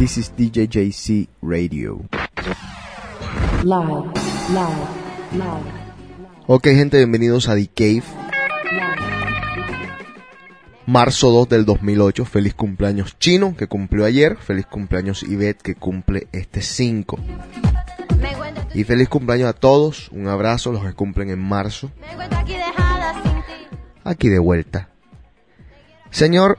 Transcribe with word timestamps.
This 0.00 0.16
is 0.16 0.32
DJJC 0.34 1.28
Radio. 1.42 2.00
Live, 3.62 4.10
live, 4.48 4.88
live, 5.32 5.72
Ok, 6.46 6.68
gente, 6.68 6.96
bienvenidos 6.96 7.50
a 7.50 7.54
The 7.54 7.66
Cave. 7.66 8.04
Marzo 10.86 11.30
2 11.30 11.50
del 11.50 11.66
2008. 11.66 12.24
Feliz 12.24 12.54
cumpleaños 12.54 13.18
Chino, 13.18 13.54
que 13.54 13.66
cumplió 13.66 14.06
ayer. 14.06 14.38
Feliz 14.38 14.64
cumpleaños 14.64 15.22
Ivette, 15.22 15.60
que 15.60 15.74
cumple 15.74 16.28
este 16.32 16.62
5. 16.62 17.18
Y 18.72 18.84
feliz 18.84 19.10
cumpleaños 19.10 19.50
a 19.50 19.52
todos. 19.52 20.08
Un 20.12 20.28
abrazo, 20.28 20.72
los 20.72 20.82
que 20.82 20.94
cumplen 20.94 21.28
en 21.28 21.40
marzo. 21.40 21.90
Aquí 24.02 24.30
de 24.30 24.38
vuelta. 24.38 24.88
Señor 26.10 26.58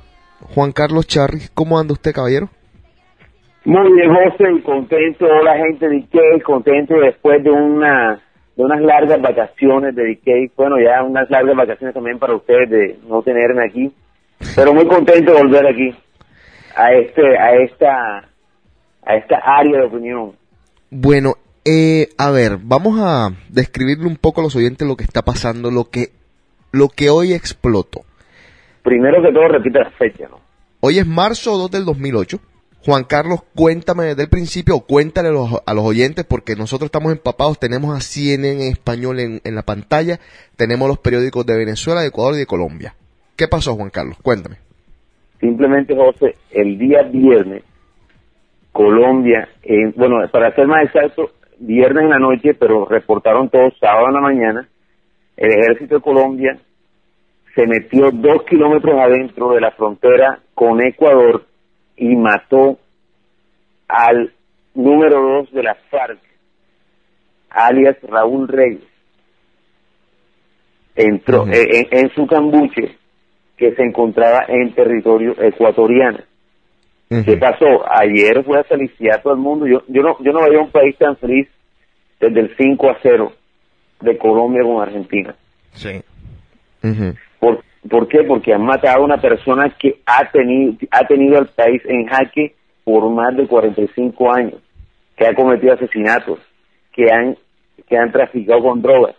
Juan 0.53 0.71
Carlos 0.73 1.07
Charri, 1.07 1.49
¿cómo 1.55 1.79
anda 1.79 1.93
usted, 1.93 2.13
caballero? 2.13 2.51
Muy 3.63 3.91
José, 4.07 4.51
y 4.57 4.61
contento, 4.61 5.25
hola 5.25 5.55
gente 5.55 5.87
de 5.87 5.97
Ikea, 5.97 6.43
contento 6.43 6.95
después 6.95 7.43
de 7.43 7.51
una 7.51 8.19
de 8.55 8.63
unas 8.63 8.81
largas 8.81 9.21
vacaciones 9.21 9.95
de 9.95 10.09
Ikea, 10.09 10.49
bueno, 10.57 10.77
ya 10.79 11.03
unas 11.03 11.29
largas 11.29 11.55
vacaciones 11.55 11.93
también 11.93 12.17
para 12.17 12.35
ustedes 12.35 12.69
de 12.71 12.99
no 13.07 13.21
tenerme 13.21 13.63
aquí, 13.63 13.91
pero 14.55 14.73
muy 14.73 14.87
contento 14.87 15.33
de 15.33 15.43
volver 15.43 15.67
aquí 15.67 15.95
a 16.75 16.93
este 16.93 17.37
a 17.37 17.53
esta 17.53 18.29
a 19.05 19.15
esta 19.15 19.37
área 19.37 19.81
de 19.81 19.85
opinión. 19.85 20.31
Bueno, 20.89 21.35
eh, 21.63 22.09
a 22.17 22.31
ver, 22.31 22.57
vamos 22.59 22.99
a 22.99 23.29
describirle 23.47 24.07
un 24.07 24.17
poco 24.17 24.41
a 24.41 24.43
los 24.43 24.55
oyentes 24.55 24.87
lo 24.87 24.95
que 24.95 25.03
está 25.03 25.21
pasando, 25.21 25.69
lo 25.69 25.91
que 25.91 26.07
lo 26.71 26.87
que 26.87 27.11
hoy 27.11 27.33
explotó. 27.33 28.01
Primero 28.81 29.21
que 29.21 29.31
todo, 29.31 29.47
repite 29.47 29.77
la 29.77 29.91
fecha, 29.91 30.27
¿no? 30.27 30.39
Hoy 30.79 30.97
es 30.97 31.05
marzo 31.05 31.57
2 31.57 31.69
del 31.69 31.85
2008. 31.85 32.39
Juan 32.83 33.03
Carlos, 33.03 33.43
cuéntame 33.55 34.05
desde 34.05 34.23
el 34.23 34.29
principio, 34.29 34.75
o 34.75 34.85
cuéntale 34.85 35.29
a 35.29 35.31
los, 35.31 35.49
a 35.65 35.73
los 35.73 35.85
oyentes, 35.85 36.25
porque 36.25 36.55
nosotros 36.55 36.87
estamos 36.87 37.11
empapados, 37.11 37.59
tenemos 37.59 37.95
a 37.95 38.01
CNN 38.01 38.65
en 38.65 38.71
español 38.71 39.19
en, 39.19 39.55
la 39.55 39.61
pantalla, 39.61 40.19
tenemos 40.57 40.87
los 40.87 40.97
periódicos 40.97 41.45
de 41.45 41.57
Venezuela, 41.57 42.01
de 42.01 42.07
Ecuador 42.07 42.33
y 42.35 42.39
de 42.39 42.45
Colombia. 42.47 42.95
¿Qué 43.37 43.47
pasó, 43.47 43.75
Juan 43.75 43.91
Carlos? 43.91 44.17
Cuéntame. 44.23 44.57
Simplemente, 45.39 45.95
José, 45.95 46.35
el 46.51 46.79
día 46.79 47.03
viernes, 47.03 47.63
Colombia, 48.71 49.47
eh, 49.61 49.91
bueno, 49.95 50.17
para 50.31 50.53
ser 50.55 50.65
más 50.65 50.85
exacto, 50.85 51.31
viernes 51.59 52.03
en 52.03 52.09
la 52.09 52.19
noche, 52.19 52.55
pero 52.55 52.85
reportaron 52.85 53.49
todos 53.49 53.77
sábado 53.79 54.07
en 54.07 54.13
la 54.13 54.21
mañana, 54.21 54.69
el 55.37 55.51
ejército 55.51 55.95
de 55.95 56.01
Colombia 56.01 56.57
se 57.53 57.67
metió 57.67 58.11
dos 58.11 58.43
kilómetros 58.43 58.99
adentro 58.99 59.51
de 59.51 59.61
la 59.61 59.71
frontera 59.71 60.39
con 60.53 60.81
Ecuador 60.81 61.45
y 62.01 62.15
mató 62.15 62.79
al 63.87 64.33
número 64.73 65.21
dos 65.21 65.51
de 65.51 65.61
la 65.61 65.75
FARC, 65.91 66.19
alias 67.51 67.95
Raúl 68.01 68.47
Reyes. 68.47 68.81
Entró 70.95 71.45
eh, 71.47 71.87
en, 71.91 71.99
en 71.99 72.09
su 72.15 72.25
cambuche 72.25 72.97
que 73.55 73.75
se 73.75 73.83
encontraba 73.83 74.45
en 74.47 74.73
territorio 74.73 75.35
ecuatoriano. 75.39 76.19
¿Qué 77.07 77.37
pasó? 77.37 77.65
Ayer 77.91 78.43
fue 78.45 78.59
a 78.59 78.63
felicitar 78.63 79.19
a 79.19 79.21
todo 79.21 79.33
el 79.33 79.39
mundo. 79.39 79.67
Yo, 79.67 79.83
yo 79.87 80.01
no 80.01 80.17
yo 80.23 80.31
no 80.31 80.43
veía 80.43 80.61
un 80.61 80.71
país 80.71 80.97
tan 80.97 81.17
feliz 81.17 81.47
desde 82.19 82.39
el 82.39 82.55
5 82.57 82.89
a 82.89 82.97
0 83.03 83.31
de 83.99 84.17
Colombia 84.17 84.63
con 84.63 84.81
Argentina. 84.81 85.35
Sí. 85.73 86.01
Ujú. 86.81 87.13
¿Por, 87.39 87.63
¿Por 87.89 88.07
qué? 88.07 88.23
Porque 88.23 88.53
han 88.53 88.63
matado 88.63 89.01
a 89.01 89.05
una 89.05 89.17
persona 89.17 89.69
que 89.79 89.99
ha 90.05 90.29
tenido, 90.31 90.73
ha 90.91 91.05
tenido 91.07 91.37
al 91.39 91.47
país 91.47 91.81
en 91.85 92.05
jaque 92.07 92.53
por 92.83 93.09
más 93.09 93.35
de 93.35 93.47
45 93.47 94.33
años, 94.33 94.55
que 95.15 95.25
ha 95.27 95.33
cometido 95.33 95.73
asesinatos, 95.73 96.39
que 96.93 97.11
han, 97.11 97.35
que 97.87 97.97
han 97.97 98.11
traficado 98.11 98.61
con 98.61 98.81
drogas. 98.81 99.15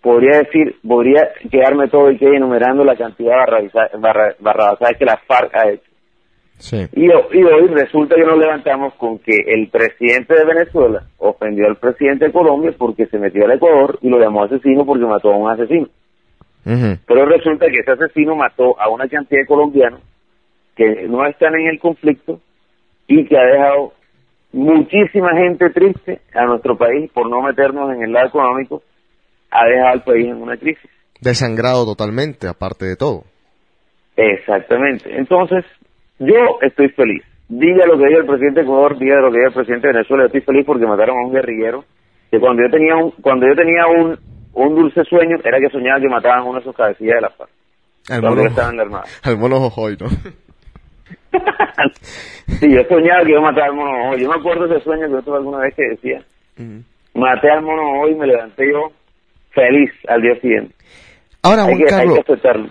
Podría 0.00 0.38
decir, 0.38 0.76
podría 0.86 1.28
quedarme 1.50 1.88
todo 1.88 2.10
y 2.10 2.18
que 2.18 2.26
enumerando 2.26 2.84
la 2.84 2.96
cantidad 2.96 3.44
de 3.46 3.70
barra- 3.98 4.34
barrabasadas 4.38 4.96
que 4.96 5.04
la 5.04 5.16
FARC 5.26 5.54
ha 5.56 5.70
hecho. 5.70 5.82
Sí. 6.58 6.86
Y, 6.94 7.04
y 7.06 7.10
hoy 7.44 7.66
resulta 7.68 8.16
que 8.16 8.24
nos 8.24 8.38
levantamos 8.38 8.94
con 8.94 9.18
que 9.18 9.36
el 9.46 9.68
presidente 9.68 10.34
de 10.34 10.44
Venezuela 10.44 11.02
ofendió 11.18 11.66
al 11.66 11.76
presidente 11.76 12.26
de 12.26 12.32
Colombia 12.32 12.72
porque 12.76 13.06
se 13.06 13.18
metió 13.18 13.44
al 13.44 13.52
Ecuador 13.52 13.98
y 14.02 14.08
lo 14.08 14.18
llamó 14.18 14.44
asesino 14.44 14.84
porque 14.84 15.04
mató 15.04 15.32
a 15.32 15.36
un 15.36 15.50
asesino. 15.50 15.88
Pero 16.64 17.26
resulta 17.26 17.66
que 17.66 17.80
ese 17.80 17.92
asesino 17.92 18.36
mató 18.36 18.78
a 18.80 18.88
una 18.88 19.08
cantidad 19.08 19.40
de 19.40 19.46
colombianos 19.46 20.00
que 20.76 21.06
no 21.08 21.26
están 21.26 21.54
en 21.54 21.68
el 21.68 21.78
conflicto 21.78 22.40
y 23.06 23.24
que 23.24 23.36
ha 23.36 23.44
dejado 23.44 23.94
muchísima 24.52 25.30
gente 25.36 25.70
triste 25.70 26.20
a 26.34 26.44
nuestro 26.44 26.76
país 26.76 27.10
por 27.12 27.28
no 27.28 27.42
meternos 27.42 27.94
en 27.94 28.02
el 28.02 28.12
lado 28.12 28.28
económico, 28.28 28.82
ha 29.50 29.66
dejado 29.66 29.88
al 29.88 30.02
país 30.04 30.26
en 30.26 30.42
una 30.42 30.56
crisis. 30.56 30.90
Desangrado 31.20 31.84
totalmente, 31.84 32.46
aparte 32.46 32.84
de 32.84 32.96
todo. 32.96 33.24
Exactamente. 34.16 35.16
Entonces, 35.16 35.64
yo 36.18 36.58
estoy 36.62 36.88
feliz. 36.90 37.22
Diga 37.48 37.86
lo 37.86 37.96
que 37.96 38.06
diga 38.06 38.20
el 38.20 38.26
presidente 38.26 38.60
de 38.60 38.66
Ecuador, 38.66 38.98
diga 38.98 39.20
lo 39.20 39.30
que 39.30 39.38
diga 39.38 39.48
el 39.48 39.54
presidente 39.54 39.86
de 39.88 39.94
Venezuela, 39.94 40.24
yo 40.24 40.26
estoy 40.26 40.40
feliz 40.42 40.66
porque 40.66 40.86
mataron 40.86 41.16
a 41.16 41.26
un 41.26 41.32
guerrillero 41.32 41.84
que 42.30 42.38
cuando 42.38 42.62
yo 42.62 42.70
tenía 42.70 42.96
un, 42.96 43.10
cuando 43.22 43.46
yo 43.46 43.54
tenía 43.54 43.86
un, 43.86 44.18
un 44.54 44.74
dulce 44.74 45.04
sueño 45.04 45.36
era 45.44 45.58
que 45.60 45.70
soñaba 45.70 46.00
que 46.00 46.08
mataban 46.08 46.40
a 46.40 46.44
uno 46.44 46.58
de 46.58 46.64
sus 46.64 46.74
cabecillas 46.76 47.16
de 47.16 47.20
la 47.22 47.30
paz. 47.30 47.48
Al 48.08 48.22
mono, 48.22 48.42
en 48.42 48.76
la 48.76 48.82
armada. 48.82 49.04
al 49.22 49.38
mono 49.38 49.60
Jojoy, 49.60 49.96
¿no? 50.00 50.08
sí, 52.60 52.70
yo 52.70 52.82
soñaba 52.88 53.24
que 53.24 53.30
iba 53.30 53.38
a 53.40 53.50
matar 53.50 53.64
al 53.64 53.74
mono 53.74 54.10
hoy. 54.10 54.20
Yo 54.22 54.28
me 54.28 54.36
acuerdo 54.36 54.66
de 54.66 54.76
ese 54.76 54.84
sueño 54.84 55.06
que 55.06 55.12
yo 55.12 55.22
tuve 55.22 55.36
alguna 55.36 55.58
vez 55.58 55.74
que 55.74 55.82
decía, 55.82 56.22
maté 57.14 57.50
al 57.50 57.62
mono 57.62 58.00
hoy 58.00 58.12
y 58.12 58.14
me 58.14 58.26
levanté 58.26 58.70
yo 58.70 58.92
feliz 59.52 59.90
al 60.08 60.22
día 60.22 60.40
siguiente. 60.40 60.74
Ahora, 61.42 61.64
Hay 61.64 61.74
Juan 61.76 61.86
que, 61.86 61.94
hay 61.94 62.08
que 62.08 62.20
aceptarlo. 62.20 62.70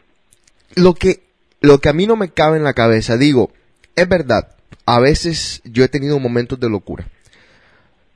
lo 0.75 0.93
que, 0.93 1.19
lo 1.61 1.79
que 1.79 1.89
a 1.89 1.93
mí 1.93 2.07
no 2.07 2.15
me 2.15 2.29
cabe 2.29 2.57
en 2.57 2.63
la 2.63 2.73
cabeza, 2.73 3.17
digo, 3.17 3.51
es 3.95 4.07
verdad, 4.09 4.55
a 4.85 4.99
veces 4.99 5.61
yo 5.65 5.83
he 5.83 5.87
tenido 5.87 6.19
momentos 6.19 6.59
de 6.59 6.69
locura. 6.69 7.05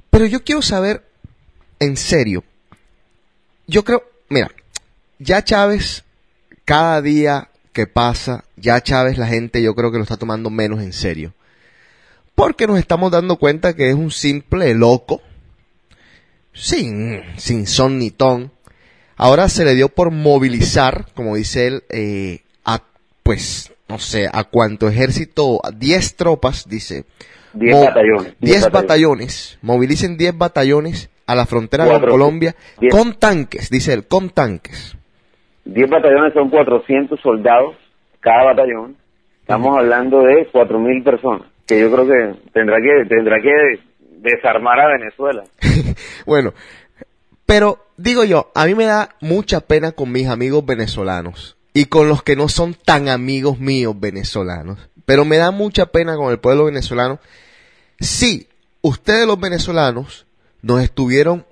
Pero 0.09 0.25
yo 0.25 0.43
quiero 0.43 0.61
saber, 0.61 1.03
en 1.79 1.95
serio, 1.97 2.43
yo 3.71 3.83
creo, 3.85 4.03
mira, 4.29 4.51
ya 5.17 5.43
Chávez, 5.43 6.03
cada 6.65 7.01
día 7.01 7.49
que 7.71 7.87
pasa, 7.87 8.43
ya 8.57 8.81
Chávez 8.81 9.17
la 9.17 9.27
gente 9.27 9.61
yo 9.63 9.73
creo 9.75 9.91
que 9.91 9.97
lo 9.97 10.03
está 10.03 10.17
tomando 10.17 10.49
menos 10.49 10.81
en 10.81 10.91
serio. 10.91 11.33
Porque 12.35 12.67
nos 12.67 12.77
estamos 12.79 13.11
dando 13.11 13.37
cuenta 13.37 13.73
que 13.73 13.89
es 13.89 13.95
un 13.95 14.11
simple 14.11 14.73
loco, 14.73 15.21
sin, 16.53 17.21
sin 17.37 17.65
son 17.65 17.97
ni 17.97 18.11
ton. 18.11 18.51
Ahora 19.15 19.47
se 19.47 19.63
le 19.63 19.73
dio 19.75 19.87
por 19.89 20.11
movilizar, 20.11 21.07
como 21.13 21.35
dice 21.35 21.67
él, 21.67 21.83
eh, 21.89 22.41
a, 22.65 22.83
pues, 23.23 23.71
no 23.87 23.99
sé, 23.99 24.27
a 24.31 24.43
cuánto 24.43 24.89
ejército, 24.89 25.65
a 25.65 25.71
10 25.71 26.15
tropas, 26.15 26.67
dice. 26.67 27.05
Diez 27.53 27.75
Mo- 27.75 27.85
batallones, 27.85 28.25
10 28.25 28.35
diez 28.39 28.69
batallones. 28.71 29.57
Movilicen 29.61 30.17
10 30.17 30.37
batallones 30.37 31.09
a 31.25 31.35
la 31.35 31.45
frontera 31.45 31.85
con 31.85 32.09
Colombia 32.09 32.55
diez. 32.79 32.93
con 32.93 33.13
tanques, 33.13 33.69
dice 33.69 33.93
él, 33.93 34.07
con 34.07 34.29
tanques. 34.29 34.95
10 35.65 35.89
batallones 35.89 36.33
son 36.33 36.49
400 36.49 37.19
soldados 37.19 37.75
cada 38.19 38.45
batallón. 38.45 38.97
Estamos 39.41 39.77
hablando 39.77 40.21
de 40.21 40.49
4.000 40.51 41.03
personas, 41.03 41.47
que 41.67 41.79
yo 41.79 41.91
creo 41.91 42.05
que 42.07 42.49
tendrá 42.53 42.77
que 42.77 43.05
tendrá 43.07 43.41
que 43.41 43.79
desarmar 44.21 44.79
a 44.79 44.87
Venezuela. 44.97 45.43
Bueno, 46.25 46.53
pero 47.45 47.79
digo 47.97 48.23
yo, 48.23 48.51
a 48.55 48.65
mí 48.65 48.75
me 48.75 48.85
da 48.85 49.09
mucha 49.19 49.59
pena 49.61 49.91
con 49.91 50.11
mis 50.11 50.27
amigos 50.27 50.65
venezolanos 50.65 51.57
y 51.73 51.85
con 51.85 52.07
los 52.07 52.23
que 52.23 52.35
no 52.35 52.47
son 52.47 52.75
tan 52.75 53.09
amigos 53.09 53.59
míos 53.59 53.99
venezolanos. 53.99 54.89
Pero 55.05 55.25
me 55.25 55.37
da 55.37 55.51
mucha 55.51 55.87
pena 55.87 56.15
con 56.15 56.31
el 56.31 56.39
pueblo 56.39 56.65
venezolano. 56.65 57.19
Sí, 57.99 58.47
ustedes 58.81 59.27
los 59.27 59.39
venezolanos 59.39 60.27
nos 60.61 60.81
estuvieron, 60.81 61.45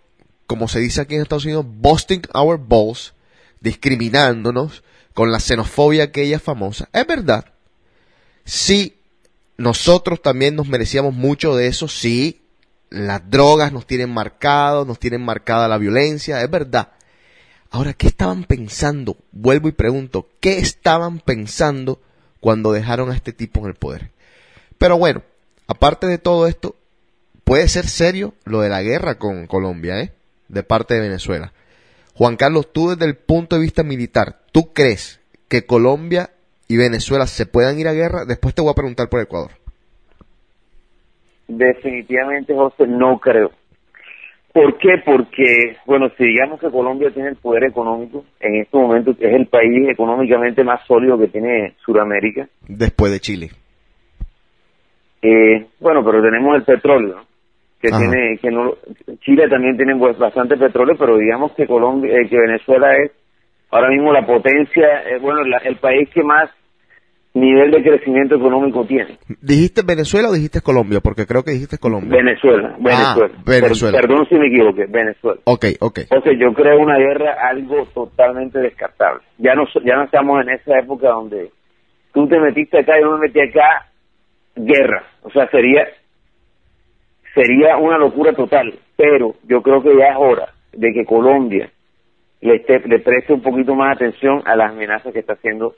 como 0.48 0.68
se 0.68 0.80
dice 0.80 1.02
aquí 1.02 1.16
en 1.16 1.22
Estados 1.22 1.46
Unidos, 1.46 1.66
busting 1.68 2.22
our 2.34 2.60
balls, 2.60 3.14
discriminándonos 3.62 4.84
con 5.14 5.32
la 5.32 5.40
xenofobia 5.40 6.06
aquella 6.06 6.40
famosa. 6.40 6.90
Es 6.94 7.06
verdad. 7.06 7.46
Sí, 8.46 8.98
nosotros 9.58 10.22
también 10.22 10.56
nos 10.56 10.68
merecíamos 10.68 11.14
mucho 11.14 11.56
de 11.56 11.68
eso, 11.68 11.88
sí. 11.88 12.42
Las 12.90 13.30
drogas 13.30 13.72
nos 13.72 13.86
tienen 13.86 14.10
marcados, 14.10 14.88
nos 14.88 14.98
tienen 14.98 15.24
marcada 15.24 15.68
la 15.68 15.78
violencia, 15.78 16.42
es 16.42 16.50
verdad. 16.50 16.90
Ahora, 17.70 17.94
¿qué 17.94 18.08
estaban 18.08 18.46
pensando? 18.46 19.18
Vuelvo 19.32 19.68
y 19.68 19.74
pregunto, 19.74 20.28
¿qué 20.40 20.58
estaban 20.58 21.20
pensando 21.20 22.02
cuando 22.40 22.72
dejaron 22.72 23.12
a 23.12 23.16
este 23.16 23.32
tipo 23.32 23.60
en 23.60 23.68
el 23.68 23.76
poder? 23.76 24.12
Pero 24.80 24.98
bueno, 24.98 25.22
aparte 25.68 26.08
de 26.08 26.18
todo 26.18 26.48
esto, 26.48 26.76
puede 27.50 27.68
ser 27.68 27.86
serio 27.86 28.34
lo 28.46 28.62
de 28.62 28.70
la 28.70 28.84
guerra 28.84 29.16
con 29.16 29.48
Colombia, 29.48 30.00
¿eh? 30.00 30.12
De 30.50 30.62
parte 30.62 30.94
de 30.94 31.02
Venezuela. 31.02 31.52
Juan 32.14 32.36
Carlos, 32.36 32.72
tú 32.72 32.90
desde 32.90 33.06
el 33.06 33.16
punto 33.16 33.56
de 33.56 33.64
vista 33.64 33.82
militar, 33.82 34.36
¿tú 34.52 34.72
crees 34.72 35.20
que 35.50 35.66
Colombia 35.66 36.30
y 36.68 36.78
Venezuela 36.78 37.26
se 37.26 37.48
puedan 37.48 37.80
ir 37.80 37.88
a 37.88 37.94
guerra? 37.94 38.26
Después 38.28 38.54
te 38.54 38.62
voy 38.62 38.70
a 38.70 38.76
preguntar 38.76 39.10
por 39.10 39.20
Ecuador. 39.20 39.50
definitivamente, 41.48 42.54
José, 42.54 42.86
no 42.86 43.18
creo. 43.18 43.50
¿Por 44.54 44.78
qué? 44.78 45.02
Porque, 45.04 45.78
bueno, 45.88 46.12
si 46.18 46.26
digamos 46.26 46.60
que 46.60 46.70
Colombia 46.70 47.10
tiene 47.12 47.30
el 47.30 47.36
poder 47.38 47.64
económico, 47.64 48.26
en 48.40 48.62
estos 48.62 48.80
momentos 48.80 49.16
es 49.20 49.34
el 49.34 49.48
país 49.48 49.90
económicamente 49.90 50.64
más 50.64 50.86
sólido 50.86 51.18
que 51.18 51.30
tiene 51.30 51.74
Sudamérica. 51.84 52.48
Después 52.68 53.12
de 53.12 53.20
Chile. 53.20 53.50
Eh, 55.24 55.66
bueno, 55.80 56.06
pero 56.06 56.22
tenemos 56.22 56.56
el 56.56 56.64
petróleo, 56.64 57.16
¿no? 57.16 57.29
Que 57.82 57.88
Ajá. 57.90 58.00
tiene, 58.00 58.38
que 58.42 58.52
no, 58.52 58.74
Chile 59.22 59.48
también 59.50 59.78
tiene 59.78 59.94
bastante 59.96 60.58
petróleo, 60.58 60.96
pero 60.98 61.18
digamos 61.18 61.54
que 61.54 61.66
Colombia, 61.66 62.14
eh, 62.14 62.28
que 62.30 62.38
Venezuela 62.38 62.92
es 62.98 63.12
ahora 63.72 63.90
mismo 63.90 64.12
la 64.12 64.26
potencia, 64.26 65.04
eh, 65.10 65.20
bueno, 65.22 65.44
la- 65.46 65.60
el 65.60 65.78
país 65.78 66.10
que 66.14 66.24
más 66.24 66.50
nivel 67.34 67.70
de 67.72 67.84
crecimiento 67.84 68.36
económico 68.36 68.84
tiene. 68.86 69.18
¿Dijiste 69.42 69.82
Venezuela 69.86 70.30
o 70.30 70.34
dijiste 70.34 70.62
Colombia? 70.62 71.00
Porque 71.00 71.26
creo 71.28 71.44
que 71.44 71.52
dijiste 71.52 71.78
Colombia. 71.78 72.18
Venezuela, 72.18 72.76
Venezuela. 72.80 73.34
Ah, 73.38 73.44
Venezuela. 73.46 73.98
Per- 74.00 74.08
perdón 74.10 74.26
si 74.28 74.36
me 74.36 74.48
equivoqué, 74.48 74.86
Venezuela. 74.90 75.40
ok, 75.46 75.66
ok. 75.80 76.00
Entonces 76.00 76.38
yo 76.40 76.54
creo 76.54 76.80
una 76.80 76.98
guerra 76.98 77.36
algo 77.48 77.86
totalmente 77.94 78.60
descartable. 78.60 79.22
Ya 79.38 79.54
no 79.54 79.64
ya 79.86 79.96
no 79.96 80.04
estamos 80.06 80.42
en 80.42 80.50
esa 80.50 80.80
época 80.80 81.10
donde 81.10 81.52
tú 82.14 82.28
te 82.28 82.40
metiste 82.40 82.80
acá 82.80 82.98
y 83.00 83.04
yo 83.04 83.12
me 83.12 83.20
metí 83.28 83.40
acá, 83.40 83.86
guerra. 84.56 85.04
O 85.22 85.30
sea, 85.30 85.48
sería 85.52 85.88
sería 87.34 87.78
una 87.78 87.98
locura 87.98 88.34
total. 88.34 88.78
Pero 88.96 89.36
yo 89.48 89.62
creo 89.62 89.82
que 89.82 89.96
ya 89.98 90.08
es 90.12 90.18
hora 90.18 90.54
de 90.74 90.94
que 90.94 91.06
Colombia 91.06 91.72
le, 92.42 92.56
esté- 92.56 92.86
le 92.88 93.00
preste 93.00 93.34
un 93.34 93.42
poquito 93.42 93.76
más 93.76 93.96
atención 93.96 94.42
a 94.46 94.56
las 94.56 94.72
amenazas 94.72 95.12
que 95.14 95.20
está 95.20 95.34
haciendo 95.34 95.76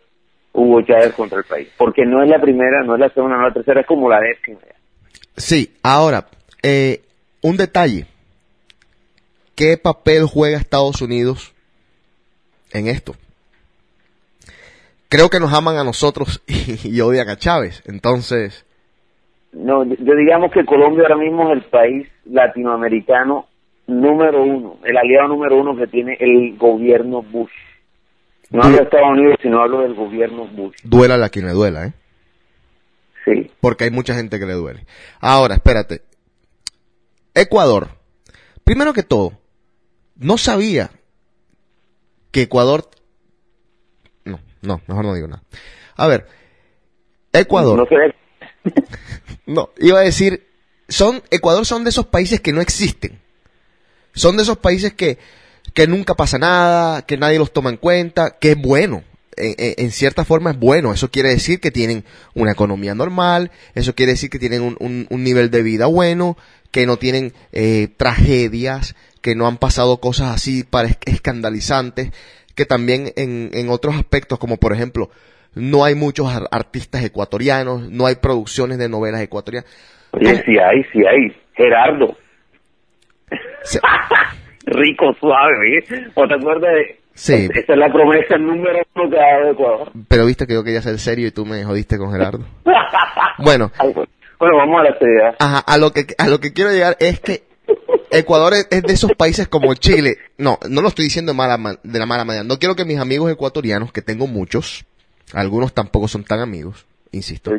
Hugo 0.54 0.82
Chávez 0.82 1.14
contra 1.14 1.38
el 1.40 1.46
país. 1.46 1.70
Porque 1.78 2.06
no 2.06 2.22
es 2.24 2.30
la 2.30 2.40
primera, 2.42 2.84
no 2.84 2.96
es 2.96 3.00
la 3.00 3.10
segunda, 3.10 3.38
no 3.38 3.48
es 3.48 3.50
la 3.50 3.54
tercera, 3.54 3.82
es 3.82 3.88
como 3.88 4.10
la 4.10 4.20
décima. 4.20 4.60
Sí, 5.38 5.74
ahora, 5.84 6.28
eh, 6.64 7.02
un 7.42 7.58
detalle. 7.58 8.06
¿Qué 9.56 9.78
papel 9.78 10.26
juega 10.26 10.58
Estados 10.58 11.02
Unidos 11.02 11.54
en 12.74 12.88
esto? 12.88 13.16
Creo 15.10 15.30
que 15.30 15.40
nos 15.40 15.54
aman 15.54 15.78
a 15.78 15.84
nosotros 15.84 16.42
y, 16.48 17.00
odian 17.02 17.30
a 17.30 17.38
Chávez. 17.38 17.84
Entonces, 17.86 18.66
No, 19.54 19.84
yo 19.84 20.16
digamos 20.16 20.52
que 20.52 20.66
Colombia 20.66 21.04
ahora 21.04 21.18
mismo 21.18 21.52
es 21.52 21.58
el 21.58 21.70
país 21.70 22.08
latinoamericano 22.26 23.48
número 23.88 24.44
uno, 24.44 24.78
el 24.84 24.98
aliado 24.98 25.28
número 25.28 25.60
uno 25.60 25.76
que 25.76 25.88
tiene 25.88 26.16
el 26.20 26.58
gobierno 26.58 27.22
Bush. 27.22 27.52
No 28.50 28.64
hablo 28.64 28.78
de 28.78 28.84
Estados 28.84 29.10
Unidos, 29.12 29.38
sino 29.42 29.62
hablo 29.62 29.82
del 29.82 29.94
gobierno 29.94 30.46
Bush. 30.48 30.76
duela 30.84 31.24
a 31.24 31.30
quien 31.30 31.46
le 31.46 31.54
duela, 31.54 31.88
¿eh? 31.88 31.94
Sí. 33.26 33.52
Porque 33.60 33.86
hay 33.86 33.92
mucha 33.92 34.14
gente 34.16 34.40
que 34.40 34.46
le 34.46 34.54
duele. 34.54 34.86
Ahora, 35.20 35.56
espérate. 35.56 36.02
Ecuador. 37.34 37.90
Primero 38.64 38.94
que 38.94 39.04
todo, 39.04 39.34
no 40.16 40.38
sabía 40.38 40.90
que 42.32 42.44
Ecuador... 42.44 42.86
No, 44.26 44.40
no, 44.62 44.82
mejor 44.88 45.06
no 45.06 45.14
digo 45.14 45.28
nada. 45.28 45.44
A 45.96 46.08
ver, 46.08 46.26
Ecuador... 47.34 47.78
No 47.78 47.86
sé, 47.86 48.16
No, 49.46 49.70
iba 49.80 50.00
a 50.00 50.04
decir, 50.04 50.48
son, 50.88 51.22
Ecuador 51.32 51.66
son 51.66 51.84
de 51.84 51.90
esos 51.90 52.06
países 52.08 52.40
que 52.42 52.54
no 52.54 52.62
existen. 52.62 53.20
Son 54.14 54.38
de 54.38 54.44
esos 54.44 54.58
países 54.58 54.94
que, 54.94 55.18
que 55.74 55.88
nunca 55.88 56.16
pasa 56.16 56.38
nada, 56.38 57.02
que 57.06 57.18
nadie 57.18 57.40
los 57.40 57.54
toma 57.54 57.70
en 57.70 57.78
cuenta, 57.78 58.38
que 58.40 58.52
es 58.52 58.58
bueno. 58.58 59.04
En, 59.38 59.56
en- 59.58 59.74
en 59.78 59.92
cierta 59.92 60.26
forma 60.26 60.52
es 60.52 60.60
bueno. 60.60 60.94
Eso 60.94 61.10
quiere 61.10 61.30
decir 61.30 61.60
que 61.60 61.72
tienen 61.72 62.04
una 62.34 62.52
economía 62.52 62.94
normal, 62.94 63.52
eso 63.76 63.96
quiere 63.96 64.12
decir 64.14 64.30
que 64.30 64.40
tienen 64.40 64.62
un, 64.62 65.08
un- 65.10 65.24
nivel 65.24 65.50
de 65.52 65.64
vida 65.64 65.86
bueno, 65.86 66.38
que 66.72 66.86
no 66.86 66.98
tienen 66.98 67.34
eh, 67.54 67.88
tragedias, 67.98 68.96
que 69.22 69.36
no 69.36 69.48
han 69.48 69.58
pasado 69.58 70.00
cosas 70.00 70.34
así 70.36 70.64
para 70.64 70.90
es- 70.90 70.98
escandalizantes, 71.06 72.12
que 72.56 72.66
también 72.66 73.14
en, 73.16 73.50
en 73.54 73.70
otros 73.70 73.96
aspectos, 73.96 74.38
como 74.40 74.58
por 74.58 74.74
ejemplo, 74.74 75.10
no 75.56 75.84
hay 75.84 75.96
muchos 75.96 76.34
ar- 76.34 76.48
artistas 76.52 77.04
ecuatorianos, 77.04 77.90
no 77.90 78.06
hay 78.06 78.16
producciones 78.16 78.78
de 78.78 78.90
novelas 78.90 79.22
ecuatorianas. 79.22 79.70
oye, 80.12 80.44
sí 80.46 80.58
hay, 80.58 80.84
sí 80.94 81.00
hay. 81.06 81.36
Gerardo. 81.54 82.16
Se- 83.64 83.80
Rico, 84.66 85.14
suave, 85.20 85.54
¿oye? 85.60 86.06
¿O 86.16 86.28
te 86.28 86.36
acuerdas 86.36 86.72
de...? 86.74 87.00
Sí. 87.14 87.50
Esa 87.54 87.74
es 87.74 87.78
la 87.78 87.92
promesa 87.92 88.38
número 88.38 88.80
uno 88.96 89.10
que 89.10 89.20
ha 89.20 89.40
dado 89.40 89.52
Ecuador. 89.52 89.92
pero 90.08 90.26
viste 90.26 90.48
que 90.48 90.54
yo 90.54 90.64
quería 90.64 90.82
ser 90.82 90.98
serio 90.98 91.28
y 91.28 91.32
tú 91.32 91.46
me 91.46 91.64
jodiste 91.64 91.98
con 91.98 92.12
Gerardo. 92.12 92.46
Bueno, 93.40 93.72
bueno. 94.40 94.58
Vamos 94.58 94.80
a 94.82 94.84
la 94.84 94.98
seriedad. 95.00 95.36
ajá, 95.40 95.60
a 95.60 95.78
lo 95.78 95.92
que 95.92 96.06
a 96.18 96.28
lo 96.28 96.40
que 96.40 96.54
quiero 96.54 96.72
llegar 96.72 96.96
es 97.00 97.20
que 97.20 97.44
Ecuador 98.12 98.54
es, 98.54 98.70
de 98.84 98.94
esos 98.94 99.12
países 99.14 99.48
como 99.48 99.74
Chile. 99.76 100.18
No, 100.38 100.58
no 100.70 100.82
lo 100.82 100.88
estoy 100.90 101.06
diciendo 101.06 101.32
de, 101.32 101.38
mala, 101.38 101.58
ma- 101.58 101.76
de 101.82 102.00
la 102.00 102.06
mala 102.06 102.24
manera. 102.26 102.44
No 102.44 102.58
quiero 102.60 102.76
que 102.76 102.86
mis 102.86 103.00
amigos 103.00 103.32
ecuatorianos, 103.32 103.92
que 103.92 104.02
tengo 104.02 104.28
muchos, 104.28 104.86
algunos 105.34 105.74
tampoco 105.74 106.08
son 106.08 106.24
tan 106.24 106.40
amigos, 106.40 106.86
insisto. 107.12 107.52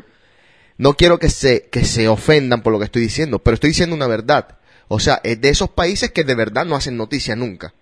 No 0.79 0.95
quiero 0.95 1.19
que 1.19 1.29
se, 1.29 1.69
que 1.71 1.85
se 1.85 2.09
ofendan 2.09 2.63
por 2.63 2.73
lo 2.73 2.79
que 2.79 2.87
estoy 2.87 3.03
diciendo, 3.03 3.39
pero 3.39 3.55
estoy 3.55 3.71
diciendo 3.71 3.95
una 3.95 4.07
verdad. 4.07 4.59
O 4.89 5.01
sea, 5.01 5.21
es 5.25 5.41
de 5.41 5.49
esos 5.49 5.71
países 5.71 6.11
que 6.11 6.25
de 6.25 6.35
verdad 6.35 6.65
no 6.65 6.77
hacen 6.77 6.97
noticia 6.97 7.37
nunca. 7.37 7.73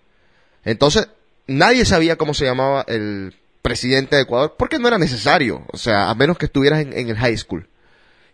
Entonces, 0.64 1.08
nadie 1.46 1.84
sabía 1.84 2.16
cómo 2.16 2.34
se 2.34 2.44
llamaba 2.44 2.84
el 2.88 3.34
presidente 3.62 4.16
de 4.16 4.22
Ecuador, 4.22 4.54
porque 4.58 4.78
no 4.78 4.88
era 4.88 4.98
necesario. 4.98 5.64
O 5.72 5.76
sea, 5.76 6.10
a 6.10 6.14
menos 6.14 6.38
que 6.38 6.46
estuvieras 6.46 6.80
en, 6.80 6.92
en 6.92 7.08
el 7.08 7.16
high 7.16 7.36
school. 7.36 7.66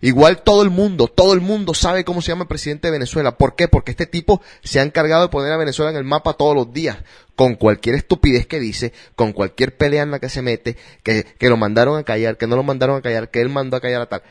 Igual 0.00 0.42
todo 0.42 0.62
el 0.62 0.70
mundo, 0.70 1.08
todo 1.08 1.32
el 1.32 1.40
mundo 1.40 1.74
sabe 1.74 2.04
cómo 2.04 2.20
se 2.22 2.28
llama 2.28 2.42
el 2.42 2.48
presidente 2.48 2.88
de 2.88 2.92
Venezuela. 2.92 3.38
¿Por 3.38 3.56
qué? 3.56 3.68
Porque 3.68 3.92
este 3.92 4.06
tipo 4.06 4.42
se 4.62 4.80
ha 4.80 4.82
encargado 4.82 5.22
de 5.22 5.28
poner 5.28 5.52
a 5.52 5.56
Venezuela 5.56 5.90
en 5.90 5.96
el 5.96 6.04
mapa 6.04 6.34
todos 6.34 6.54
los 6.54 6.72
días, 6.72 6.98
con 7.34 7.54
cualquier 7.54 7.96
estupidez 7.96 8.46
que 8.46 8.60
dice, 8.60 8.92
con 9.14 9.32
cualquier 9.32 9.76
pelea 9.76 10.02
en 10.02 10.10
la 10.10 10.18
que 10.18 10.28
se 10.28 10.42
mete, 10.42 10.76
que, 11.02 11.24
que 11.38 11.48
lo 11.48 11.56
mandaron 11.56 11.98
a 11.98 12.04
callar, 12.04 12.36
que 12.36 12.46
no 12.46 12.56
lo 12.56 12.62
mandaron 12.62 12.96
a 12.96 13.02
callar, 13.02 13.30
que 13.30 13.40
él 13.40 13.48
mandó 13.48 13.76
a 13.76 13.80
callar 13.80 14.02
a 14.02 14.06
tal. 14.06 14.22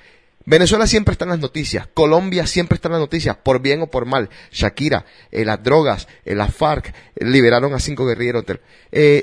Venezuela 0.47 0.86
siempre 0.86 1.13
está 1.13 1.25
en 1.25 1.31
las 1.31 1.39
noticias, 1.39 1.88
Colombia 1.94 2.45
siempre 2.45 2.75
está 2.75 2.88
en 2.88 2.94
las 2.94 3.01
noticias, 3.01 3.36
por 3.36 3.59
bien 3.62 3.81
o 3.81 3.88
por 3.88 4.06
mal. 4.06 4.30
Shakira, 4.51 5.06
eh, 5.31 5.44
las 5.44 5.63
drogas, 5.63 6.07
eh, 6.24 6.36
las 6.36 6.53
FARC, 6.53 6.89
eh, 6.89 7.25
liberaron 7.25 7.74
a 7.74 7.80
cinco 7.80 8.06
guerrilleros. 8.06 8.45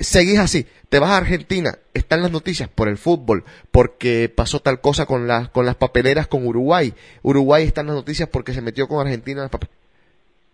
Seguís 0.00 0.38
así, 0.40 0.66
te 0.88 0.98
vas 0.98 1.10
a 1.10 1.18
Argentina, 1.18 1.78
está 1.94 2.16
en 2.16 2.22
las 2.22 2.32
noticias 2.32 2.68
por 2.68 2.88
el 2.88 2.98
fútbol, 2.98 3.44
porque 3.70 4.32
pasó 4.34 4.60
tal 4.60 4.80
cosa 4.80 5.06
con, 5.06 5.28
las 5.28 5.48
con 5.50 5.64
las 5.64 5.76
papeleras 5.76 6.26
con 6.26 6.44
Uruguay. 6.44 6.92
Uruguay 7.22 7.64
está 7.64 7.82
en 7.82 7.86
las 7.88 7.96
noticias 7.96 8.28
porque 8.28 8.52
se 8.52 8.60
metió 8.60 8.88
con 8.88 9.00
Argentina 9.00 9.42
en 9.42 9.44
las 9.44 9.50
papel- 9.52 9.70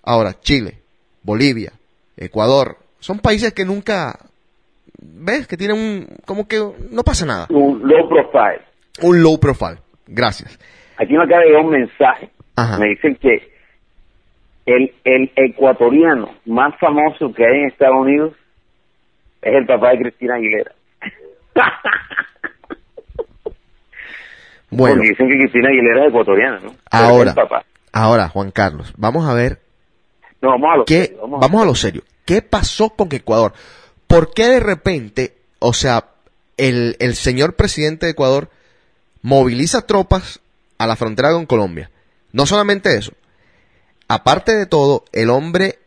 Ahora, 0.03 0.39
Chile, 0.41 0.79
Bolivia, 1.23 1.73
Ecuador, 2.17 2.77
son 3.01 3.21
países 3.21 3.53
que 3.55 3.65
nunca, 3.65 4.19
ves, 5.01 5.47
que 5.47 5.57
tienen 5.57 5.77
un, 5.79 6.09
como 6.27 6.47
que 6.47 6.63
no 6.91 7.03
pasa 7.05 7.25
nada. 7.25 7.47
Un 7.51 7.89
low 7.89 8.09
profile. 8.09 8.61
Un 9.03 9.23
low 9.23 9.39
profile. 9.41 9.79
Gracias. 10.09 10.59
Aquí 10.97 11.13
me 11.15 11.23
acaba 11.25 11.43
de 11.43 11.47
llegar 11.49 11.65
un 11.65 11.71
mensaje. 11.71 12.31
Ajá. 12.57 12.79
Me 12.79 12.89
dicen 12.89 13.15
que 13.17 13.53
el, 14.67 14.93
el 15.05 15.31
ecuatoriano 15.37 16.35
más 16.47 16.75
famoso 16.79 17.33
que 17.33 17.45
hay 17.47 17.61
en 17.61 17.67
Estados 17.69 17.97
Unidos 17.99 18.33
es 19.43 19.55
el 19.55 19.67
papá 19.67 19.91
de 19.91 19.99
Cristina 20.01 20.35
Aguilera. 20.35 20.73
Bueno, 24.71 24.97
Porque 24.97 25.09
dicen 25.11 25.29
que 25.29 25.39
Cristina 25.39 25.69
Aguilera 25.69 26.03
es 26.03 26.09
ecuatoriana, 26.11 26.61
¿no? 26.61 26.75
Ahora, 26.91 27.35
ahora, 27.93 28.29
Juan 28.29 28.51
Carlos, 28.51 28.93
vamos 28.99 29.27
a 29.29 29.33
ver 29.35 29.61
No, 30.43 30.51
vamos 30.51 30.71
a 30.73 30.77
lo 30.79 30.85
qué, 30.85 31.05
serio, 31.07 31.19
vamos 31.23 31.39
a- 31.39 31.47
vamos 31.47 31.63
a 31.63 31.67
lo 31.67 31.75
serio. 31.75 32.03
¿Qué 32.27 32.43
pasó 32.43 32.91
con 32.91 33.09
Ecuador? 33.11 33.55
¿Por 34.07 34.35
qué 34.35 34.47
de 34.49 34.61
repente, 34.61 35.35
o 35.59 35.73
sea, 35.73 36.05
el, 36.59 36.97
el 37.01 37.15
señor 37.15 37.57
presidente 37.57 38.07
de 38.07 38.13
Ecuador 38.13 38.51
moviliza 39.23 39.87
tropas 39.87 40.41
a 40.79 40.87
la 40.87 40.97
frontera 40.97 41.33
con 41.33 41.47
Colombia? 41.47 41.91
No 42.33 42.47
solamente 42.47 42.97
eso. 42.97 43.13
Aparte 44.09 44.57
de 44.57 44.67
todo, 44.67 45.05
el 45.13 45.31
hombre 45.31 45.79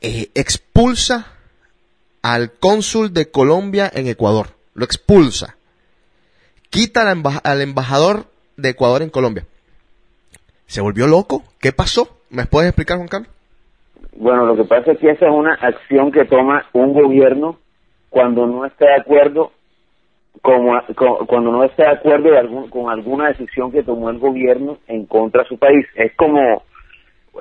eh, 0.00 0.30
expulsa 0.34 1.32
al 2.22 2.52
cónsul 2.52 3.12
de 3.12 3.30
Colombia 3.30 3.90
en 3.92 4.06
Ecuador. 4.06 4.48
Lo 4.74 4.84
expulsa. 4.84 5.56
Quita 6.68 7.10
al, 7.10 7.22
al 7.42 7.60
embajador 7.60 8.26
de 8.56 8.70
Ecuador 8.70 9.02
en 9.02 9.10
Colombia. 9.10 9.46
¿Se 10.66 10.80
volvió 10.80 11.06
loco? 11.06 11.44
¿Qué 11.60 11.72
pasó? 11.72 12.20
¿Me 12.30 12.46
puedes 12.46 12.68
explicar, 12.68 12.98
Juan 12.98 13.08
Carlos? 13.08 13.30
Bueno, 14.12 14.44
lo 14.46 14.56
que 14.56 14.64
pasa 14.64 14.92
es 14.92 14.98
que 14.98 15.10
esa 15.10 15.26
es 15.26 15.32
una 15.32 15.54
acción 15.54 16.12
que 16.12 16.24
toma 16.26 16.66
un 16.72 16.92
gobierno 16.92 17.58
cuando 18.10 18.46
no 18.46 18.66
está 18.66 18.86
de 18.86 19.00
acuerdo 19.00 19.52
como, 20.42 20.80
con- 20.94 21.26
cuando 21.26 21.52
no 21.52 21.64
está 21.64 21.84
de 21.84 21.90
acuerdo 21.98 22.30
de 22.30 22.38
algún- 22.38 22.68
con 22.70 22.90
alguna 22.90 23.28
decisión 23.28 23.70
que 23.72 23.82
tomó 23.82 24.10
el 24.10 24.18
gobierno 24.18 24.78
en 24.88 25.06
contra 25.06 25.42
de 25.42 25.48
su 25.48 25.58
país. 25.58 25.86
Es 25.94 26.14
como 26.16 26.62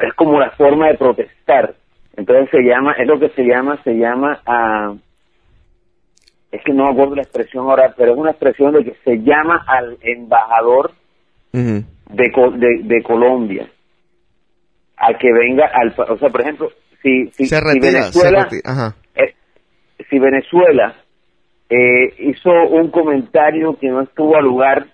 es 0.01 0.13
como 0.13 0.39
la 0.39 0.51
forma 0.51 0.87
de 0.87 0.97
protestar. 0.97 1.73
Entonces 2.15 2.49
se 2.51 2.61
llama, 2.61 2.93
es 2.93 3.07
lo 3.07 3.19
que 3.19 3.29
se 3.29 3.43
llama, 3.43 3.81
se 3.83 3.93
llama 3.93 4.39
a 4.45 4.93
es 6.51 6.61
que 6.63 6.73
no 6.73 6.85
me 6.85 6.91
acuerdo 6.91 7.15
la 7.15 7.21
expresión 7.23 7.69
ahora, 7.69 7.93
pero 7.95 8.13
es 8.13 8.17
una 8.17 8.31
expresión 8.31 8.73
de 8.73 8.83
que 8.83 8.95
se 9.03 9.17
llama 9.19 9.63
al 9.67 9.97
embajador 10.01 10.91
de, 12.09 12.23
de, 12.57 12.67
de 12.83 13.03
Colombia 13.03 13.67
a 14.97 15.13
que 15.17 15.31
venga 15.31 15.65
al... 15.73 15.93
O 16.09 16.17
sea, 16.17 16.29
por 16.29 16.41
ejemplo, 16.41 16.69
si, 17.01 17.27
si, 17.31 17.45
se 17.45 17.55
si 17.57 17.61
retira, 17.63 17.81
se 17.81 18.19
Venezuela... 18.19 18.43
retira. 18.43 18.61
Ajá. 18.65 18.95
eh, 19.15 19.33
si 20.09 20.19
Venezuela 20.19 20.95
eh, 21.69 22.13
hizo 22.19 22.49
un 22.51 22.89
comentario 22.89 23.77
que 23.79 23.87
no 23.89 24.01
estuvo 24.01 24.35
a 24.35 24.41
lugar, 24.41 24.87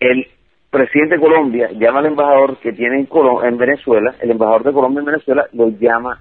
el 0.00 0.26
presidente 0.70 1.16
de 1.16 1.20
Colombia 1.20 1.68
llama 1.72 1.98
al 2.00 2.06
embajador 2.06 2.58
que 2.58 2.72
tiene 2.72 3.00
en, 3.00 3.06
Colo- 3.06 3.44
en 3.44 3.58
Venezuela, 3.58 4.14
el 4.20 4.30
embajador 4.30 4.64
de 4.64 4.72
Colombia 4.72 5.00
en 5.00 5.06
Venezuela 5.06 5.46
lo 5.52 5.68
llama 5.68 6.20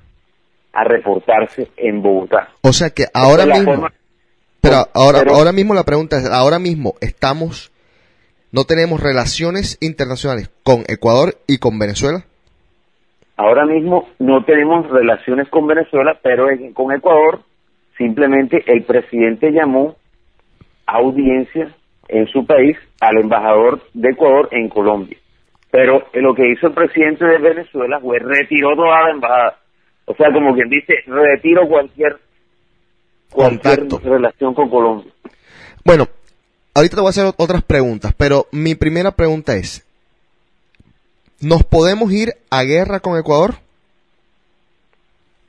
a 0.74 0.84
reportarse 0.84 1.70
en 1.78 2.02
Bogotá. 2.02 2.50
O 2.62 2.74
sea 2.74 2.90
que 2.90 3.06
ahora 3.14 3.46
mismo, 3.46 3.72
forma- 3.74 3.94
pero 4.62 4.76
ahora, 4.94 5.20
pero- 5.20 5.36
ahora 5.36 5.52
mismo 5.52 5.74
la 5.74 5.84
pregunta 5.84 6.18
es, 6.18 6.30
ahora 6.30 6.60
mismo 6.60 6.96
estamos, 7.02 7.72
no 8.52 8.64
tenemos 8.66 9.02
relaciones 9.02 9.78
internacionales 9.82 10.50
con 10.64 10.84
Ecuador 10.88 11.36
y 11.48 11.60
con 11.60 11.80
Venezuela. 11.80 12.26
Ahora 13.38 13.66
mismo 13.66 14.10
no 14.20 14.44
tenemos 14.44 14.90
relaciones 14.90 15.48
con 15.50 15.66
Venezuela, 15.66 16.20
pero 16.22 16.50
en- 16.50 16.74
con 16.74 16.92
Ecuador 16.92 17.42
simplemente 18.00 18.64
el 18.66 18.82
presidente 18.86 19.52
llamó 19.52 19.96
a 20.88 20.94
audiencia 20.98 21.76
en 22.08 22.26
su 22.30 22.44
país 22.48 22.76
al 23.00 23.18
embajador 23.20 23.82
de 23.94 24.10
Ecuador 24.10 24.50
en 24.52 24.68
Colombia. 24.70 25.18
Pero 25.70 26.08
eh, 26.14 26.22
lo 26.22 26.34
que 26.34 26.50
hizo 26.52 26.66
el 26.66 26.74
presidente 26.74 27.24
de 27.26 27.38
Venezuela 27.38 28.00
fue 28.00 28.18
retiró 28.18 28.76
toda 28.76 29.04
la 29.04 29.12
embajada. 29.12 29.58
O 30.06 30.16
sea, 30.16 30.32
como 30.34 30.56
quien 30.56 30.68
dice, 30.70 30.96
retiro 31.06 31.68
cualquier 31.68 32.18
cualquier 33.30 33.80
Contacto. 33.82 34.10
relación 34.10 34.56
con 34.56 34.70
Colombia. 34.72 35.12
Bueno, 35.86 36.08
ahorita 36.74 36.96
te 36.96 37.02
voy 37.02 37.10
a 37.10 37.12
hacer 37.12 37.26
ot- 37.26 37.36
otras 37.38 37.62
preguntas, 37.62 38.12
pero 38.18 38.48
mi 38.52 38.74
primera 38.74 39.12
pregunta 39.12 39.56
es, 39.56 39.86
¿nos 41.40 41.64
podemos 41.64 42.12
ir 42.12 42.30
a 42.50 42.64
guerra 42.64 43.02
con 43.02 43.20
Ecuador? 43.20 43.56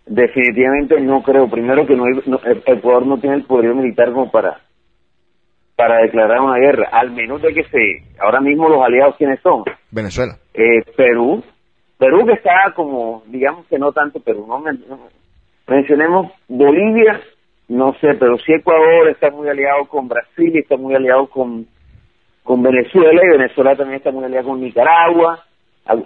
Definitivamente 0.06 1.00
no 1.00 1.22
creo. 1.22 1.48
Primero 1.48 1.86
que 1.86 1.94
no, 1.94 2.04
hay- 2.04 2.22
no- 2.26 2.40
el- 2.44 2.62
Ecuador 2.66 3.06
no 3.06 3.18
tiene 3.18 3.36
el 3.36 3.44
poder 3.44 3.74
militar 3.74 4.12
como 4.12 4.30
para 4.30 4.60
para 5.76 6.02
declarar 6.02 6.40
una 6.42 6.58
guerra, 6.58 6.88
al 6.92 7.10
menos 7.10 7.40
de 7.40 7.54
que 7.54 7.64
se 7.64 8.02
ahora 8.20 8.40
mismo 8.42 8.68
los 8.68 8.82
aliados 8.82 9.16
quiénes 9.16 9.40
son 9.40 9.64
Venezuela. 9.90 10.34
Eh, 10.52 10.82
Perú, 10.94 11.42
Perú 11.96 12.26
que 12.26 12.34
está 12.34 12.72
como 12.74 13.22
digamos 13.28 13.64
que 13.66 13.78
no 13.78 13.90
tanto 13.92 14.20
Perú, 14.20 14.44
no, 14.46 14.60
no- 14.60 15.08
mencionemos 15.66 16.32
Bolivia, 16.48 17.20
no 17.68 17.94
sé, 17.94 18.08
pero 18.18 18.36
sí 18.38 18.52
Ecuador 18.52 19.08
está 19.08 19.30
muy 19.30 19.48
aliado 19.48 19.86
con 19.86 20.06
Brasil 20.08 20.52
y 20.54 20.58
está 20.58 20.76
muy 20.76 20.94
aliado 20.94 21.28
con 21.28 21.66
con 22.42 22.62
Venezuela 22.62 23.20
y 23.24 23.38
Venezuela 23.38 23.74
también 23.76 23.98
está 23.98 24.10
muy 24.10 24.24
aliado 24.24 24.48
con 24.48 24.60
Nicaragua. 24.60 25.44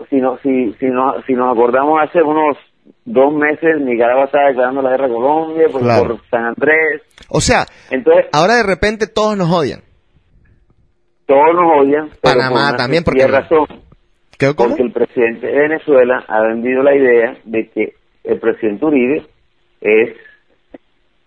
Si 0.09 0.17
no, 0.17 0.39
si 0.39 0.73
si 0.75 0.87
no, 0.87 1.21
si 1.27 1.33
nos 1.33 1.53
acordamos 1.53 2.01
hace 2.01 2.23
unos 2.23 2.57
dos 3.05 3.33
meses 3.35 3.81
Nicaragua 3.81 4.25
estaba 4.25 4.49
declarando 4.49 4.83
la 4.83 4.91
guerra 4.91 5.07
a 5.07 5.11
Colombia 5.11 5.67
por, 5.71 5.83
Claro. 5.83 6.09
por 6.17 6.27
San 6.31 6.45
Andrés. 6.47 7.03
O 7.29 7.41
sea, 7.41 7.67
Entonces 7.91 8.27
ahora 8.33 8.55
de 8.57 8.63
repente 8.63 9.07
todos 9.07 9.37
nos 9.37 9.51
odian. 9.51 9.81
todos 11.27 11.55
nos 11.55 11.81
odian. 11.81 12.09
pero 12.23 12.39
Panamá 12.39 12.69
por 12.71 12.77
también, 12.79 13.05
porque- 13.05 13.27
razón. 13.27 13.67
Porque 14.57 14.83
el 14.83 14.93
presidente 14.93 15.47
de 15.47 15.59
Venezuela 15.59 16.25
ha 16.29 16.41
vendido 16.43 16.83
la 16.83 16.95
idea 16.95 17.37
de 17.45 17.71
que 17.71 17.95
el 18.25 18.41
presidente 18.41 18.85
Uribe 18.85 19.27
es 19.81 20.17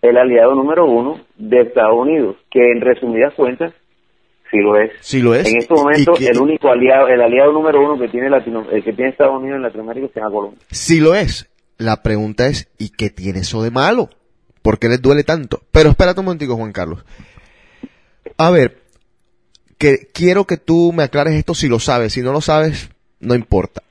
el 0.02 0.16
aliado 0.18 0.54
número 0.54 0.84
uno 0.84 1.18
de 1.36 1.62
Estados 1.62 1.96
Unidos, 1.98 2.36
que 2.50 2.60
en 2.60 2.80
resumidas 2.80 3.34
cuentas 3.34 3.72
sí 4.50 4.58
lo 4.58 4.78
es. 4.80 4.90
Sí 5.00 5.20
lo 5.20 5.34
es. 5.34 5.46
En 5.46 5.58
este 5.58 5.74
momento 5.74 6.12
Y 6.14 6.18
que- 6.18 6.26
el 6.28 6.38
único 6.38 6.68
aliado, 6.68 7.08
el 7.08 7.20
aliado 7.20 7.52
número 7.52 7.80
uno 7.80 7.98
que 8.00 8.08
tiene 8.08 8.30
Latino, 8.30 8.66
el 8.70 8.82
que 8.84 8.92
tiene 8.92 9.10
Estados 9.10 9.38
Unidos 9.38 9.56
en 9.56 9.62
Latinoamérica 9.62 10.08
llama 10.20 10.30
Colombia. 10.32 10.60
Sí 10.70 11.00
lo 11.00 11.14
es. 11.14 11.48
La 11.76 12.02
pregunta 12.02 12.46
es, 12.48 12.68
¿y 12.78 12.90
qué 12.90 13.10
tiene 13.10 13.40
eso 13.40 13.62
de 13.62 13.70
malo? 13.70 14.10
¿Por 14.62 14.78
qué 14.78 14.88
les 14.88 15.00
duele 15.00 15.22
tanto? 15.24 15.62
Pero 15.70 15.90
espérate 15.90 16.20
un 16.20 16.26
momentico, 16.26 16.56
Juan 16.56 16.72
Carlos. 16.72 17.04
A 18.36 18.50
ver, 18.50 18.78
que 19.78 20.08
quiero 20.12 20.44
que 20.44 20.56
tú 20.56 20.92
me 20.92 21.04
aclares 21.04 21.34
esto 21.34 21.54
si 21.54 21.68
lo 21.68 21.78
sabes. 21.78 22.12
Si 22.12 22.22
no 22.22 22.32
lo 22.32 22.40
sabes, 22.40 22.90
no 23.20 23.34
importa. 23.34 23.82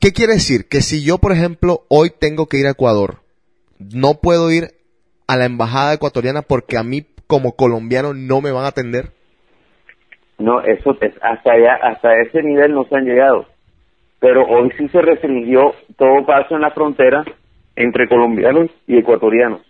¿Qué 0.00 0.12
quiere 0.12 0.34
decir? 0.34 0.66
Que 0.68 0.80
si 0.80 1.02
yo, 1.02 1.18
por 1.18 1.32
ejemplo, 1.32 1.84
hoy 1.88 2.10
tengo 2.16 2.46
que 2.46 2.58
ir 2.58 2.66
a 2.66 2.70
Ecuador, 2.70 3.18
no 3.78 4.14
puedo 4.20 4.50
ir 4.50 4.74
a 5.26 5.36
la 5.36 5.44
embajada 5.44 5.92
ecuatoriana 5.94 6.42
porque 6.42 6.76
a 6.76 6.82
mí 6.82 7.06
como 7.26 7.52
colombiano 7.56 8.14
no 8.14 8.40
me 8.40 8.50
van 8.52 8.64
a 8.64 8.68
atender. 8.68 9.12
No, 10.38 10.60
eso 10.62 10.96
es, 11.00 11.14
hasta 11.22 11.52
allá, 11.52 11.74
hasta 11.82 12.20
ese 12.20 12.42
nivel 12.42 12.72
no 12.72 12.84
se 12.84 12.96
han 12.96 13.04
llegado. 13.04 13.46
Pero 14.20 14.44
hoy 14.46 14.70
sí 14.78 14.88
se 14.88 15.02
restringió 15.02 15.74
todo 15.96 16.24
paso 16.24 16.54
en 16.54 16.62
la 16.62 16.70
frontera 16.70 17.24
entre 17.76 18.08
colombianos 18.08 18.70
y 18.86 18.98
ecuatorianos. 18.98 19.60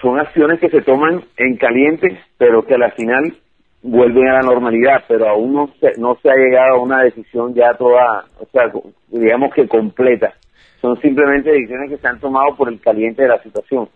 Son 0.00 0.18
acciones 0.18 0.58
que 0.58 0.70
se 0.70 0.82
toman 0.82 1.22
en 1.36 1.56
caliente, 1.56 2.18
pero 2.38 2.64
que 2.64 2.74
a 2.74 2.78
la 2.78 2.90
final 2.90 3.34
vuelven 3.82 4.28
a 4.28 4.34
la 4.34 4.42
normalidad, 4.42 5.04
pero 5.08 5.28
aún 5.28 5.54
no 5.54 5.70
se, 5.80 5.92
no 5.98 6.18
se 6.22 6.30
ha 6.30 6.34
llegado 6.34 6.76
a 6.76 6.82
una 6.82 7.02
decisión 7.02 7.54
ya 7.54 7.74
toda, 7.74 8.24
o 8.38 8.46
sea, 8.52 8.70
digamos 9.08 9.54
que 9.54 9.68
completa. 9.68 10.34
Son 10.80 11.00
simplemente 11.00 11.50
decisiones 11.50 11.90
que 11.90 11.98
se 11.98 12.08
han 12.08 12.20
tomado 12.20 12.56
por 12.56 12.68
el 12.68 12.80
caliente 12.80 13.22
de 13.22 13.28
la 13.28 13.42
situación. 13.42 13.88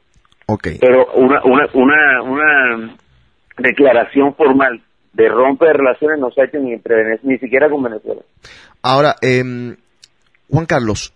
Ok. 0.47 0.69
Pero 0.81 1.07
una, 1.15 1.43
una, 1.45 1.67
una, 1.73 2.23
una 2.23 2.97
declaración 3.59 4.35
formal 4.35 4.81
de 5.15 5.29
rompe 5.29 5.67
de 5.67 5.73
relaciones 5.73 6.19
no 6.19 6.31
se 6.31 6.41
ha 6.41 6.45
hecho 6.45 6.59
ni 6.59 6.73
entre 6.73 7.19
ni 7.23 7.39
siquiera 7.39 7.71
con 7.71 7.83
Venezuela. 7.83 8.23
Ahora, 8.83 9.17
em, 9.23 9.77
Juan 10.51 10.67
Carlos, 10.67 11.13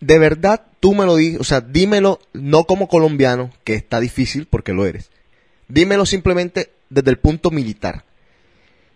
de 0.00 0.18
verdad 0.18 0.66
tú 0.80 0.94
me 0.94 1.04
lo 1.04 1.16
di, 1.16 1.36
o 1.36 1.44
sea, 1.44 1.60
dímelo 1.60 2.18
no 2.32 2.64
como 2.64 2.88
colombiano, 2.88 3.50
que 3.64 3.74
está 3.74 4.00
difícil 4.00 4.46
porque 4.46 4.72
lo 4.72 4.86
eres. 4.86 5.10
Dímelo 5.68 6.06
simplemente 6.06 6.70
desde 6.88 7.10
el 7.10 7.18
punto 7.18 7.50
militar. 7.50 8.04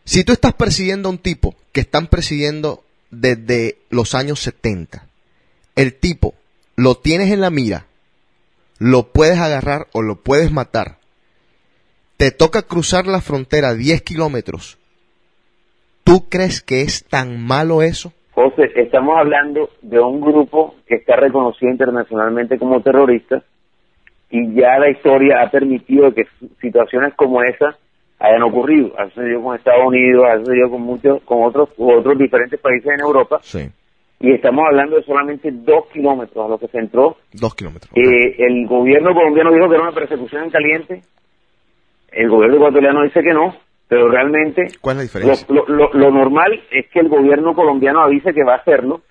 Si 0.05 0.25
tú 0.25 0.33
estás 0.33 0.55
persiguiendo 0.55 1.09
a 1.09 1.13
un 1.13 1.19
tipo 1.19 1.55
que 1.73 1.83
están 1.83 2.09
persiguiendo 2.09 2.83
desde 3.11 3.79
los 3.91 4.15
años 4.15 4.41
70, 4.41 5.07
el 5.77 5.95
tipo 5.95 6.35
lo 6.77 6.97
tienes 6.97 7.31
en 7.31 7.41
la 7.41 7.51
mira, 7.51 7.87
lo 8.79 9.13
puedes 9.13 9.39
agarrar 9.39 9.87
o 9.93 10.03
lo 10.03 10.17
puedes 10.17 10.51
matar, 10.51 10.99
te 12.25 12.31
toca 12.31 12.63
cruzar 12.63 13.07
la 13.07 13.21
frontera 13.21 13.75
10 13.75 14.01
kilómetros, 14.01 14.79
¿tú 16.05 16.27
crees 16.31 16.63
que 16.63 16.81
es 16.81 17.05
tan 17.05 17.39
malo 17.39 17.83
eso? 17.83 18.15
José, 18.33 18.71
estamos 18.77 19.19
hablando 19.19 19.69
de 19.83 20.01
un 20.01 20.23
grupo 20.23 20.75
que 20.87 20.95
está 20.95 21.17
reconocido 21.17 21.71
internacionalmente 21.71 22.59
como 22.59 22.81
terrorista 22.81 23.43
y 24.31 24.55
ya 24.55 24.79
la 24.79 24.89
historia 24.89 25.43
ha 25.43 25.51
permitido 25.51 26.15
que 26.15 26.23
situaciones 26.63 27.13
como 27.15 27.43
esa 27.43 27.77
hayan 28.19 28.43
ocurrido. 28.43 28.99
Ha 28.99 29.11
sucedido 29.11 29.43
con 29.43 29.57
Estados 29.57 29.87
Unidos, 29.87 30.25
ha 30.27 30.39
sucedido 30.39 30.71
con 30.71 30.81
muchos, 30.81 31.23
con 31.25 31.43
otros, 31.43 31.69
otros 31.77 32.17
diferentes 32.17 32.59
países 32.59 32.91
en 32.91 33.01
Europa 33.01 33.39
Sí, 33.43 33.69
y 34.21 34.33
estamos 34.33 34.65
hablando 34.67 34.97
de 34.97 35.03
solamente 35.03 35.51
dos 35.53 35.89
kilómetros 35.93 36.47
a 36.47 36.49
lo 36.49 36.57
que 36.57 36.69
se 36.69 36.79
entró. 36.79 37.19
dos 37.35 37.55
kilómetros. 37.55 37.93
Eh, 37.95 38.35
el 38.39 38.67
gobierno 38.67 39.13
colombiano 39.13 39.53
dijo 39.53 39.69
que 39.69 39.75
era 39.75 39.83
una 39.83 39.93
persecución 39.95 40.45
en 40.45 40.51
caliente, 40.51 41.03
el 42.17 42.29
gobierno 42.29 42.57
ecuatoriano 42.57 43.03
dice 43.03 43.23
que 43.23 43.33
no, 43.35 43.57
pero 43.89 44.09
realmente 44.09 44.67
¿Cuál 44.81 44.97
es 44.97 44.99
la 44.99 45.03
diferencia? 45.21 45.47
lo, 45.49 45.67
lo- 45.67 45.75
lo- 45.77 45.93
lo 45.93 46.11
normal 46.11 46.63
es 46.71 46.87
que 46.91 47.01
el 47.01 47.09
gobierno 47.09 47.55
colombiano 47.55 48.01
avise 48.01 48.33
que 48.33 48.45
va 48.45 48.55
a 48.55 48.59
hacerlo, 48.59 49.03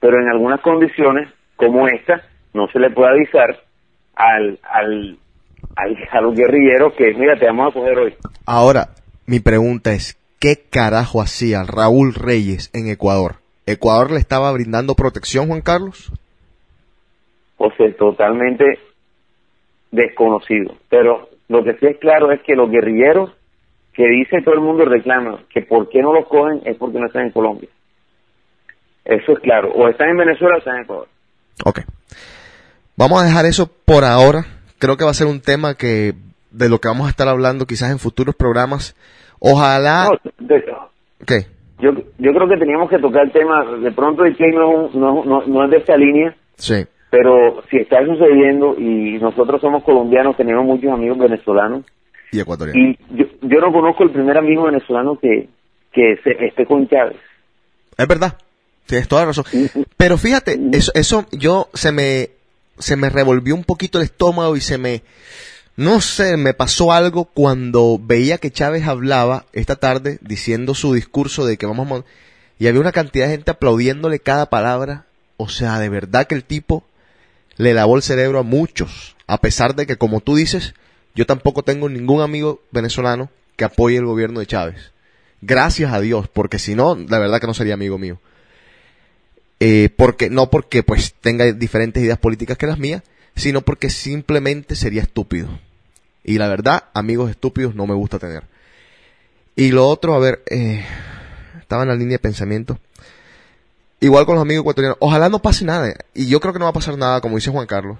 pero 0.00 0.20
en 0.20 0.28
algunas 0.28 0.60
condiciones 0.60 1.28
como 1.56 1.88
esta 1.88 2.22
no 2.54 2.68
se 2.68 2.78
le 2.78 2.90
puede 2.90 3.10
avisar 3.10 3.60
al, 4.14 4.58
al, 4.62 5.18
al- 5.76 6.08
a 6.10 6.20
los 6.20 6.34
guerrilleros 6.36 6.94
que 6.94 7.14
mira 7.14 7.36
te 7.38 7.46
vamos 7.46 7.70
a 7.70 7.78
coger 7.78 7.98
hoy. 7.98 8.14
Ahora, 8.46 8.88
mi 9.26 9.40
pregunta 9.40 9.92
es, 9.92 10.18
¿qué 10.40 10.56
carajo 10.70 11.20
hacía 11.20 11.62
Raúl 11.64 12.14
Reyes 12.14 12.70
en 12.74 12.88
Ecuador? 12.88 13.36
¿Ecuador 13.66 14.10
le 14.12 14.18
estaba 14.18 14.50
brindando 14.52 14.94
protección, 14.94 15.48
Juan 15.48 15.60
Carlos? 15.60 16.10
O 17.58 17.70
sea, 17.72 17.92
totalmente 17.96 18.64
desconocido. 19.90 20.74
Pero 20.88 21.28
lo 21.48 21.64
que 21.64 21.74
sí 21.74 21.86
es 21.86 21.98
claro 21.98 22.30
es 22.32 22.40
que 22.42 22.54
los 22.54 22.70
guerrilleros 22.70 23.30
que 23.92 24.06
dice 24.06 24.42
todo 24.42 24.54
el 24.54 24.60
mundo 24.60 24.84
reclama 24.84 25.40
que 25.50 25.62
por 25.62 25.88
qué 25.88 26.00
no 26.00 26.12
los 26.12 26.26
cogen 26.28 26.62
es 26.64 26.76
porque 26.76 26.98
no 26.98 27.06
están 27.06 27.26
en 27.26 27.32
Colombia. 27.32 27.68
Eso 29.04 29.32
es 29.32 29.38
claro. 29.40 29.72
O 29.72 29.88
están 29.88 30.10
en 30.10 30.18
Venezuela 30.18 30.56
o 30.56 30.58
están 30.58 30.76
en 30.76 30.82
Ecuador. 30.82 31.08
Ok. 31.64 31.80
Vamos 32.96 33.22
a 33.22 33.24
dejar 33.24 33.46
eso 33.46 33.70
por 33.84 34.04
ahora. 34.04 34.44
Creo 34.78 34.96
que 34.96 35.04
va 35.04 35.10
a 35.10 35.14
ser 35.14 35.26
un 35.26 35.40
tema 35.40 35.74
que 35.74 36.12
de 36.50 36.68
lo 36.68 36.78
que 36.78 36.88
vamos 36.88 37.06
a 37.06 37.10
estar 37.10 37.26
hablando 37.26 37.66
quizás 37.66 37.90
en 37.90 37.98
futuros 37.98 38.34
programas. 38.34 38.94
Ojalá... 39.40 40.10
No, 40.10 40.32
yo, 41.80 41.90
yo 42.18 42.32
creo 42.32 42.48
que 42.48 42.56
teníamos 42.56 42.90
que 42.90 42.98
tocar 42.98 43.24
el 43.24 43.32
tema. 43.32 43.64
De 43.78 43.92
pronto 43.92 44.24
el 44.24 44.36
que 44.36 44.48
no, 44.48 44.90
no, 44.90 45.24
no, 45.24 45.46
no 45.46 45.64
es 45.64 45.70
de 45.70 45.76
esta 45.78 45.96
línea, 45.96 46.36
Sí. 46.58 46.84
Pero 47.10 47.62
si 47.70 47.78
está 47.78 48.04
sucediendo 48.04 48.74
y 48.78 49.18
nosotros 49.18 49.60
somos 49.60 49.82
colombianos, 49.84 50.36
tenemos 50.36 50.64
muchos 50.64 50.92
amigos 50.92 51.18
venezolanos 51.18 51.84
Y 52.32 52.40
ecuatoriano. 52.40 52.78
y 52.80 52.98
yo, 53.10 53.26
yo 53.42 53.60
no 53.60 53.72
conozco 53.72 54.04
el 54.04 54.10
primer 54.10 54.36
amigo 54.36 54.64
venezolano 54.64 55.18
que, 55.18 55.48
que 55.92 56.16
se 56.22 56.46
esté 56.46 56.66
con 56.66 56.86
Chávez. 56.88 57.16
Es 57.96 58.06
verdad. 58.06 58.36
Tienes 58.86 59.08
toda 59.08 59.22
la 59.22 59.28
razón. 59.28 59.44
Pero 59.96 60.16
fíjate, 60.16 60.58
eso, 60.72 60.92
eso 60.94 61.26
yo 61.32 61.68
se 61.74 61.92
me, 61.92 62.30
se 62.78 62.96
me 62.96 63.10
revolvió 63.10 63.54
un 63.54 63.64
poquito 63.64 63.98
el 63.98 64.04
estómago 64.04 64.56
y 64.56 64.60
se 64.62 64.78
me, 64.78 65.02
no 65.76 66.00
sé, 66.00 66.36
me 66.38 66.54
pasó 66.54 66.92
algo 66.92 67.24
cuando 67.26 68.00
veía 68.02 68.38
que 68.38 68.50
Chávez 68.50 68.86
hablaba 68.86 69.44
esta 69.52 69.76
tarde 69.76 70.18
diciendo 70.22 70.74
su 70.74 70.94
discurso 70.94 71.44
de 71.44 71.56
que 71.58 71.66
vamos 71.66 71.90
a... 72.00 72.04
Y 72.58 72.66
había 72.66 72.80
una 72.80 72.92
cantidad 72.92 73.26
de 73.26 73.32
gente 73.32 73.50
aplaudiéndole 73.50 74.20
cada 74.20 74.46
palabra. 74.46 75.04
O 75.36 75.48
sea, 75.48 75.78
de 75.78 75.88
verdad 75.88 76.26
que 76.26 76.34
el 76.34 76.44
tipo 76.44 76.82
le 77.58 77.74
lavó 77.74 77.96
el 77.96 78.02
cerebro 78.02 78.38
a 78.38 78.42
muchos. 78.42 79.16
A 79.26 79.40
pesar 79.40 79.74
de 79.74 79.86
que, 79.86 79.96
como 79.96 80.20
tú 80.20 80.36
dices, 80.36 80.74
yo 81.14 81.26
tampoco 81.26 81.62
tengo 81.62 81.88
ningún 81.88 82.22
amigo 82.22 82.62
venezolano 82.70 83.30
que 83.56 83.64
apoye 83.64 83.96
el 83.96 84.06
gobierno 84.06 84.40
de 84.40 84.46
Chávez. 84.46 84.92
Gracias 85.42 85.92
a 85.92 86.00
Dios, 86.00 86.28
porque 86.28 86.58
si 86.58 86.74
no, 86.74 86.94
la 86.94 87.18
verdad 87.18 87.40
que 87.40 87.46
no 87.46 87.54
sería 87.54 87.74
amigo 87.74 87.98
mío. 87.98 88.20
Eh, 89.60 89.90
porque, 89.96 90.30
no 90.30 90.50
porque 90.50 90.82
pues 90.82 91.14
tenga 91.20 91.52
diferentes 91.52 92.02
ideas 92.02 92.18
políticas 92.18 92.56
que 92.56 92.66
las 92.66 92.78
mías, 92.78 93.02
sino 93.34 93.62
porque 93.62 93.90
simplemente 93.90 94.76
sería 94.76 95.02
estúpido. 95.02 95.60
Y 96.24 96.38
la 96.38 96.48
verdad, 96.48 96.84
amigos 96.94 97.30
estúpidos 97.30 97.74
no 97.74 97.86
me 97.86 97.94
gusta 97.94 98.18
tener. 98.18 98.44
Y 99.56 99.72
lo 99.72 99.88
otro, 99.88 100.14
a 100.14 100.20
ver, 100.20 100.42
eh, 100.50 100.84
estaba 101.60 101.82
en 101.82 101.88
la 101.88 101.96
línea 101.96 102.14
de 102.14 102.20
pensamiento. 102.20 102.78
Igual 104.00 104.26
con 104.26 104.36
los 104.36 104.42
amigos 104.42 104.62
ecuatorianos. 104.62 104.98
Ojalá 105.00 105.28
no 105.28 105.40
pase 105.40 105.64
nada. 105.64 105.92
Y 106.14 106.28
yo 106.28 106.40
creo 106.40 106.52
que 106.52 106.58
no 106.58 106.66
va 106.66 106.70
a 106.70 106.74
pasar 106.74 106.96
nada, 106.96 107.20
como 107.20 107.36
dice 107.36 107.50
Juan 107.50 107.66
Carlos. 107.66 107.98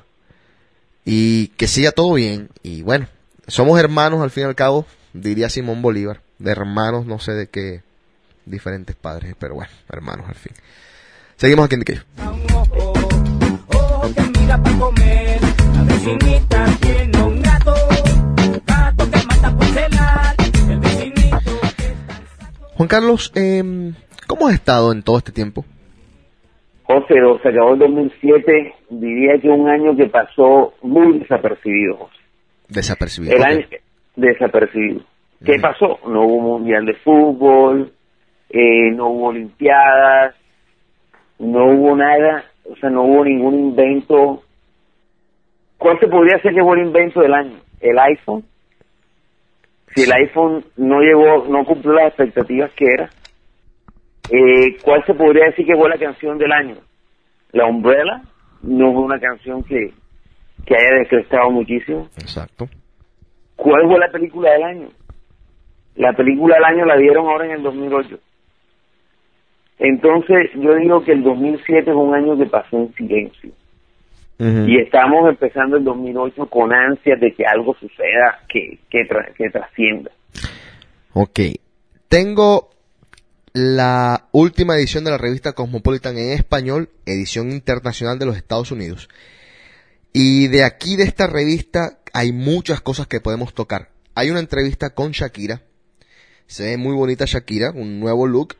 Y 1.05 1.49
que 1.49 1.67
siga 1.67 1.91
todo 1.91 2.15
bien. 2.15 2.51
Y 2.63 2.83
bueno, 2.83 3.09
somos 3.49 3.81
hermanos 3.81 4.23
al 4.23 4.31
fin 4.31 4.45
y 4.45 4.47
al 4.47 4.55
cabo, 4.55 4.87
diría 5.13 5.51
Simón 5.51 5.83
Bolívar. 5.83 6.21
De 6.39 6.53
hermanos, 6.53 7.07
no 7.07 7.19
sé 7.19 7.33
de 7.33 7.49
qué 7.49 7.83
diferentes 8.47 8.95
padres, 8.95 9.35
pero 9.39 9.55
bueno, 9.55 9.73
hermanos 9.89 10.29
al 10.29 10.37
fin. 10.37 10.53
Seguimos 11.37 11.67
aquí 11.67 11.75
en 11.75 11.85
saco. 11.85 12.05
Juan 22.77 22.89
Carlos, 22.89 23.33
eh, 23.35 23.93
¿cómo 24.29 24.47
has 24.47 24.55
estado 24.55 24.93
en 24.93 25.03
todo 25.03 25.19
este 25.19 25.33
tiempo? 25.33 25.65
José, 26.89 27.17
se 27.43 27.49
acabó 27.51 27.75
el 27.75 27.81
2007, 27.81 28.75
diría 28.89 29.39
que 29.43 29.49
un 29.51 29.69
año 29.69 29.95
que 29.95 30.07
pasó 30.07 30.73
muy 30.81 31.19
desapercibido, 31.19 31.97
José. 31.97 32.17
Desapercibido. 32.69 33.37
El 33.37 33.43
año 33.43 33.67
desapercibido. 34.17 35.03
¿Qué 35.45 35.59
pasó? 35.61 35.99
No 36.09 36.23
hubo 36.23 36.59
mundial 36.59 36.87
de 36.87 36.95
fútbol, 36.95 37.93
eh, 38.49 38.91
no 38.93 39.09
hubo 39.09 39.27
olimpiadas, 39.27 40.35
no 41.39 41.67
hubo 41.67 41.95
nada, 41.95 42.47
o 42.65 42.75
sea, 42.77 42.89
no 42.89 43.03
hubo 43.03 43.23
ningún 43.23 43.55
invento. 43.55 44.43
¿Cuál 45.77 46.01
se 46.01 46.09
podría 46.09 46.41
ser 46.41 46.55
que 46.55 46.63
fue 46.63 46.81
el 46.81 46.87
invento 46.87 47.21
del 47.21 47.35
año? 47.35 47.59
¿El 47.81 47.99
iPhone? 47.99 48.45
Si 49.95 50.05
el 50.05 50.13
iPhone 50.13 50.65
no 50.79 51.01
llegó, 51.01 51.47
no 51.49 51.67
cumplió 51.67 51.93
las 51.93 52.09
expectativas 52.09 52.73
que 52.73 52.87
era, 52.87 53.11
eh, 54.31 54.77
¿cuál 54.83 55.05
se 55.07 55.15
podría 55.15 55.47
decir 55.47 55.67
que 55.67 55.77
fue 55.77 55.89
la 55.89 55.99
canción 55.99 56.39
del 56.39 56.53
año? 56.53 56.77
La 57.53 57.67
Umbrella 57.67 58.23
no 58.63 58.93
fue 58.93 59.03
una 59.03 59.19
canción 59.21 59.63
que, 59.65 59.93
que 60.67 60.75
haya 60.77 60.99
descrestado 60.99 61.51
muchísimo. 61.51 62.09
Exacto. 62.19 62.69
¿Cuál 63.57 63.87
fue 63.89 63.99
la 63.99 64.11
película 64.11 64.53
del 64.53 64.63
año? 64.63 64.89
La 65.97 66.13
película 66.13 66.57
del 66.57 66.65
año 66.65 66.85
la 66.85 66.97
dieron 66.97 67.27
ahora 67.27 67.47
en 67.47 67.53
el 67.53 67.63
2008. 67.63 68.19
Entonces, 69.81 70.51
yo 70.55 70.75
digo 70.75 71.05
que 71.05 71.13
el 71.13 71.23
2007 71.23 71.91
es 71.91 71.97
un 71.97 72.15
año 72.15 72.37
que 72.37 72.47
pasó 72.47 72.77
en 72.77 72.95
silencio. 72.95 73.51
Y 74.41 74.79
estamos 74.81 75.29
empezando 75.29 75.77
el 75.79 75.83
2008 75.85 76.47
con 76.47 76.73
ansias 76.73 77.19
de 77.19 77.33
que 77.33 77.45
algo 77.45 77.75
suceda 77.75 78.39
que, 78.49 78.79
que, 78.89 79.01
tra- 79.01 79.33
que 79.35 79.51
trascienda. 79.51 80.13
Ok. 81.13 81.41
Tengo 82.09 82.69
la 83.53 84.29
última 84.33 84.77
edición 84.77 85.05
de 85.05 85.11
la 85.11 85.19
revista 85.19 85.53
Cosmopolitan 85.53 86.19
en 86.19 86.33
español, 86.33 86.91
edición 87.07 87.51
internacional 87.51 88.19
de 88.19 88.27
los 88.27 88.37
Estados 88.37 88.71
Unidos. 88.71 89.09
Y 90.13 90.49
de 90.49 90.65
aquí, 90.65 90.97
de 90.97 91.05
esta 91.05 91.27
revista, 91.27 92.01
hay 92.13 92.33
muchas 92.33 92.81
cosas 92.81 93.07
que 93.07 93.21
podemos 93.21 93.55
tocar. 93.55 93.91
Hay 94.15 94.31
una 94.31 94.41
entrevista 94.41 94.91
con 94.91 95.13
Shakira. 95.13 95.63
Se 96.47 96.65
ve 96.65 96.77
muy 96.77 96.95
bonita 96.95 97.25
Shakira, 97.27 97.71
un 97.71 98.01
nuevo 98.01 98.27
look. 98.27 98.57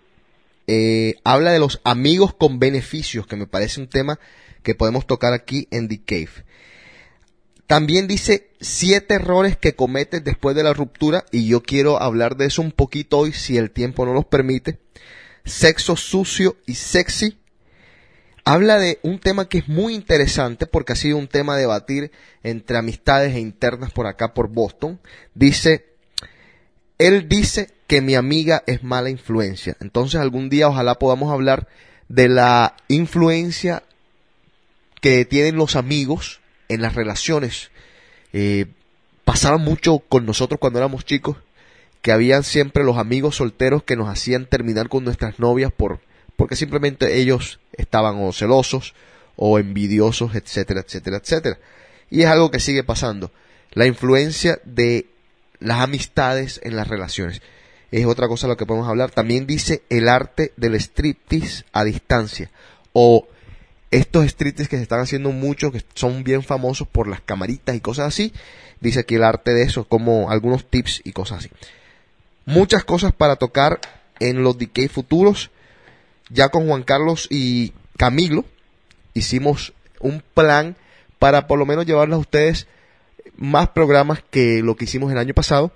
Eh, 0.67 1.15
habla 1.25 1.53
de 1.53 1.59
los 1.59 1.81
amigos 1.85 2.35
con 2.35 2.59
beneficios, 2.59 3.27
que 3.27 3.37
me 3.37 3.47
parece 3.47 3.81
un 3.81 3.89
tema 3.89 4.21
que 4.63 4.75
podemos 4.75 5.07
tocar 5.07 5.33
aquí 5.33 5.67
en 5.71 5.89
The 5.89 6.03
Cave. 6.05 6.45
También 7.69 8.09
dice 8.09 8.49
siete 8.63 9.17
errores 9.17 9.59
que 9.59 9.75
cometes 9.75 10.25
después 10.25 10.57
de 10.57 10.63
la 10.63 10.73
ruptura 10.73 11.27
y 11.31 11.47
yo 11.47 11.63
quiero 11.63 12.01
hablar 12.01 12.39
de 12.39 12.47
eso 12.47 12.63
un 12.63 12.73
poquito 12.73 13.19
hoy 13.19 13.35
si 13.35 13.59
el 13.59 13.71
tiempo 13.71 14.07
no 14.07 14.15
nos 14.15 14.25
permite. 14.25 14.79
Sexo 15.45 15.95
sucio 15.95 16.57
y 16.65 16.77
sexy. 16.77 17.37
Habla 18.47 18.79
de 18.79 18.99
un 19.03 19.19
tema 19.19 19.51
que 19.51 19.59
es 19.59 19.69
muy 19.69 19.95
interesante 19.95 20.65
porque 20.65 20.95
ha 20.95 20.97
sido 20.97 21.19
un 21.19 21.29
tema 21.29 21.55
a 21.55 21.59
debatir 21.59 22.11
entre 22.43 22.79
amistades 22.79 23.35
e 23.35 23.41
internas 23.41 23.93
por 23.93 24.07
acá 24.07 24.33
por 24.33 24.49
Boston. 24.49 24.99
Dice, 25.35 25.85
él 26.97 27.29
dice 27.29 27.69
que 27.87 28.01
mi 28.01 28.15
amiga 28.15 28.65
es 28.67 28.83
mala 28.83 29.11
influencia. 29.11 29.77
Entonces 29.81 30.19
algún 30.19 30.49
día 30.49 30.71
ojalá 30.71 30.95
podamos 30.95 31.31
hablar 31.31 31.69
de 32.09 32.31
la 32.31 32.77
influencia 32.89 33.83
que 35.03 35.27
tienen 35.27 35.57
los 35.57 35.77
amigos 35.77 36.41
en 36.69 36.83
las 36.83 36.95
relaciones. 36.95 37.71
Eh, 38.33 38.67
pasaba 39.25 39.59
mucho 39.59 39.99
con 39.99 40.27
nosotros 40.27 40.61
cuando 40.61 40.79
éramos 40.79 41.05
chicos, 41.05 41.37
que 42.03 42.13
habían 42.13 42.45
siempre 42.45 42.85
los 42.85 42.97
amigos 42.97 43.37
solteros 43.37 43.83
que 43.83 43.97
nos 43.97 44.09
hacían 44.09 44.47
terminar 44.47 44.89
con 44.89 45.05
nuestras 45.05 45.39
novias 45.39 45.73
por, 45.73 46.01
porque 46.37 46.57
simplemente 46.57 47.17
ellos 47.19 47.61
estaban 47.73 48.17
o 48.23 48.33
celosos 48.33 48.95
o 49.37 49.59
envidiosos, 49.59 50.35
etcétera, 50.35 50.81
etcétera, 50.81 51.19
etcétera. 51.19 51.59
Y 52.11 52.23
es 52.23 52.29
algo 52.29 52.51
que 52.51 52.61
sigue 52.61 52.85
pasando. 52.85 53.31
La 53.73 53.87
influencia 53.87 54.61
de 54.65 55.07
las 55.61 55.81
amistades 55.81 56.61
en 56.63 56.77
las 56.77 56.89
relaciones. 56.89 57.43
Es 57.91 58.07
otra 58.07 58.29
cosa 58.29 58.47
de 58.47 58.53
lo 58.53 58.57
que 58.57 58.67
podemos 58.67 58.89
hablar. 58.89 59.11
También 59.11 59.47
dice 59.47 59.83
el 59.89 60.09
arte 60.09 60.53
del 60.57 60.75
striptease 60.75 61.65
a 61.73 61.85
distancia. 61.85 62.51
O 62.93 63.29
estos 63.91 64.27
striptease 64.27 64.69
que 64.69 64.77
se 64.77 64.83
están 64.83 65.01
haciendo 65.01 65.31
mucho, 65.31 65.73
que 65.73 65.83
son 65.95 66.25
bien 66.25 66.43
famosos 66.43 66.87
por 66.87 67.09
las 67.09 67.21
camaritas 67.21 67.75
y 67.75 67.81
cosas 67.81 68.09
así. 68.09 68.33
Dice 68.81 69.01
aquí 69.01 69.17
el 69.17 69.25
arte 69.25 69.53
de 69.53 69.63
eso, 69.63 69.85
como 69.85 70.31
algunos 70.31 70.65
tips 70.69 71.03
y 71.05 71.13
cosas 71.13 71.39
así. 71.39 71.51
Muchas 72.45 72.85
cosas 72.85 73.13
para 73.13 73.37
tocar 73.37 73.81
en 74.21 74.43
los 74.43 74.59
decay 74.59 74.89
futuros. 74.89 75.51
Ya 76.31 76.51
con 76.51 76.67
Juan 76.67 76.83
Carlos 76.83 77.27
y 77.31 77.73
Camilo 77.97 78.45
hicimos 79.15 79.73
un 80.01 80.23
plan 80.35 80.77
para 81.19 81.47
por 81.47 81.59
lo 81.59 81.67
menos 81.67 81.87
llevarles 81.87 82.17
a 82.17 82.21
ustedes 82.21 82.67
más 83.37 83.69
programas 83.69 84.23
que 84.31 84.63
lo 84.63 84.77
que 84.77 84.85
hicimos 84.85 85.11
el 85.11 85.19
año 85.19 85.35
pasado. 85.35 85.73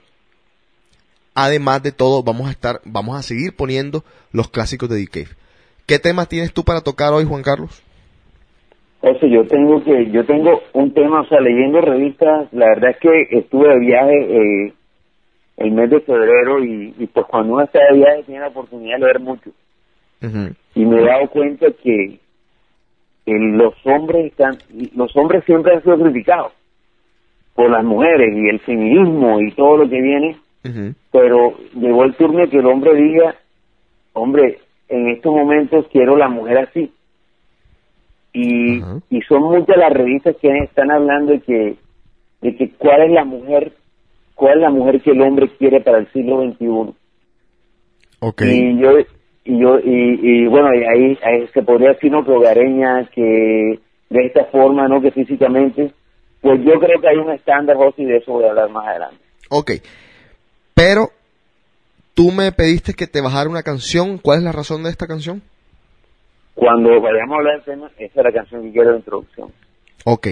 Además 1.35 1.83
de 1.83 1.93
todo, 1.93 2.23
vamos 2.23 2.49
a 2.49 2.51
estar, 2.51 2.83
vamos 2.85 3.19
a 3.19 3.23
seguir 3.23 3.57
poniendo 3.57 4.05
los 4.33 4.51
clásicos 4.51 4.91
de 4.91 5.07
Cave. 5.09 5.31
¿Qué 5.87 5.99
temas 5.99 6.29
tienes 6.29 6.53
tú 6.53 6.65
para 6.65 6.83
tocar 6.83 7.15
hoy, 7.15 7.25
Juan 7.25 7.43
Carlos? 7.43 7.83
Eso 9.03 9.27
yo 9.27 9.45
tengo 9.47 9.83
que, 9.83 10.11
yo 10.11 10.25
tengo 10.25 10.61
un 10.75 10.93
tema, 10.95 11.23
o 11.23 11.27
sea, 11.27 11.41
leyendo 11.41 11.81
revistas, 11.81 12.53
la 12.53 12.67
verdad 12.69 12.91
es 12.91 12.97
que 12.99 13.39
estuve 13.39 13.69
de 13.69 13.79
viaje 13.81 14.15
eh, 14.15 14.73
el 15.57 15.73
mes 15.73 15.91
de 15.91 16.01
febrero 16.01 16.63
y, 16.65 16.95
y 16.97 17.07
pues 17.09 17.27
cuando 17.27 17.55
uno 17.55 17.65
está 17.65 17.81
de 17.91 17.99
viaje 17.99 18.23
tiene 18.25 18.41
la 18.41 18.49
oportunidad 18.49 18.99
de 18.99 19.05
leer 19.05 19.21
mucho. 19.21 19.51
Y 20.75 20.85
me 20.85 21.01
he 21.01 21.05
dado 21.05 21.29
cuenta 21.31 21.67
que 21.83 22.21
eh, 23.27 23.39
los 23.39 23.75
hombres 23.85 24.27
están, 24.27 24.57
los 24.95 25.15
hombres 25.17 25.45
siempre 25.45 25.75
han 25.75 25.83
sido 25.83 25.99
criticados 25.99 26.53
por 27.55 27.71
las 27.71 27.85
mujeres 27.85 28.35
y 28.37 28.49
el 28.49 28.61
feminismo 28.61 29.41
y 29.41 29.51
todo 29.53 29.79
lo 29.79 29.89
que 29.89 30.01
viene, 30.01 30.37
pero 31.11 31.55
llegó 31.75 32.05
el 32.05 32.15
turno 32.15 32.49
que 32.49 32.59
el 32.59 32.67
hombre 32.67 32.95
diga, 32.95 33.35
hombre, 34.13 34.59
en 34.89 35.09
estos 35.09 35.33
momentos 35.35 35.87
quiero 35.91 36.17
la 36.17 36.29
mujer 36.29 36.59
así. 36.59 36.93
Y, 38.33 38.83
y 39.11 39.21
son 39.29 39.43
muchas 39.43 39.77
las 39.77 39.93
revistas 39.93 40.37
que 40.41 40.49
están 40.59 40.91
hablando 40.91 41.33
de 41.33 41.41
que, 41.41 41.77
de 42.41 42.57
que 42.57 42.71
cuál 42.79 43.03
es 43.03 43.11
la 43.13 43.25
mujer, 43.25 43.73
cuál 44.35 44.55
es 44.55 44.63
la 44.63 44.71
mujer 44.71 45.03
que 45.03 45.11
el 45.11 45.21
hombre 45.21 45.51
quiere 45.59 45.81
para 45.81 45.99
el 45.99 46.11
siglo 46.13 46.43
XXI. 46.43 46.95
Ok. 48.21 48.43
Y 48.43 48.79
yo, 48.79 48.99
y 49.45 49.59
yo, 49.59 49.79
y, 49.81 50.21
y 50.23 50.47
bueno, 50.47 50.69
y 50.75 50.85
ahí, 50.85 51.19
ahí 51.23 51.47
se 51.53 51.63
podría 51.63 51.91
decir, 51.91 52.11
¿no? 52.11 52.25
Que 52.25 52.31
hogareña, 52.31 53.07
que 53.15 53.81
de 54.09 54.27
esta 54.27 54.45
forma, 54.47 54.89
¿no? 54.89 55.03
Que 55.03 55.11
físicamente, 55.11 55.93
pues 56.41 56.61
yo 56.65 56.79
creo 56.79 57.01
que 57.01 57.09
hay 57.09 57.17
un 57.17 57.33
estándar, 57.33 57.77
José, 57.77 58.03
y 58.03 58.07
de 58.07 58.19
eso 58.19 58.33
voy 58.33 58.45
a 58.45 58.51
hablar 58.51 58.71
más 58.71 58.87
adelante. 58.87 59.17
Ok. 59.51 59.73
Pero 60.75 61.11
tú 62.15 62.31
me 62.31 62.51
pediste 62.53 62.95
que 62.95 63.07
te 63.07 63.21
bajara 63.21 63.51
una 63.51 63.63
canción. 63.63 64.19
¿Cuál 64.19 64.39
es 64.39 64.45
la 64.45 64.53
razón 64.53 64.83
de 64.83 64.91
esta 64.91 65.07
canción? 65.07 65.43
Cuando 66.55 67.01
vayamos 67.01 67.35
a 67.35 67.39
hablar 67.39 67.55
del 67.57 67.65
tema, 67.65 67.91
esa 67.99 68.21
es 68.21 68.25
la 68.25 68.33
canción 68.33 68.63
que 68.63 68.73
quiero 68.73 68.91
de 68.91 68.97
introducción. 68.99 69.53
Ok. 70.05 70.29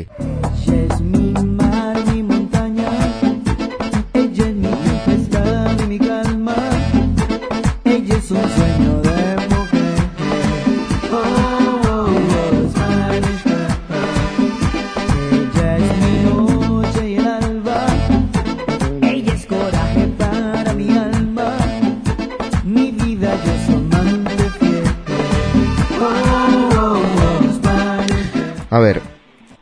A 28.70 28.78
ver, 28.78 29.02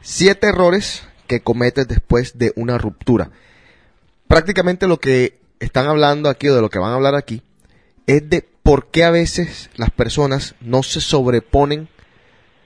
siete 0.02 0.48
errores 0.48 1.02
que 1.26 1.40
cometes 1.40 1.88
después 1.88 2.36
de 2.36 2.52
una 2.56 2.76
ruptura. 2.76 3.30
Prácticamente 4.26 4.86
lo 4.86 5.00
que 5.00 5.38
están 5.60 5.86
hablando 5.86 6.28
aquí 6.28 6.48
o 6.48 6.54
de 6.54 6.60
lo 6.60 6.68
que 6.68 6.78
van 6.78 6.92
a 6.92 6.96
hablar 6.96 7.14
aquí 7.14 7.42
es 8.06 8.28
de 8.28 8.46
por 8.62 8.90
qué 8.90 9.04
a 9.04 9.10
veces 9.10 9.70
las 9.76 9.90
personas 9.90 10.56
no 10.60 10.82
se 10.82 11.00
sobreponen 11.00 11.88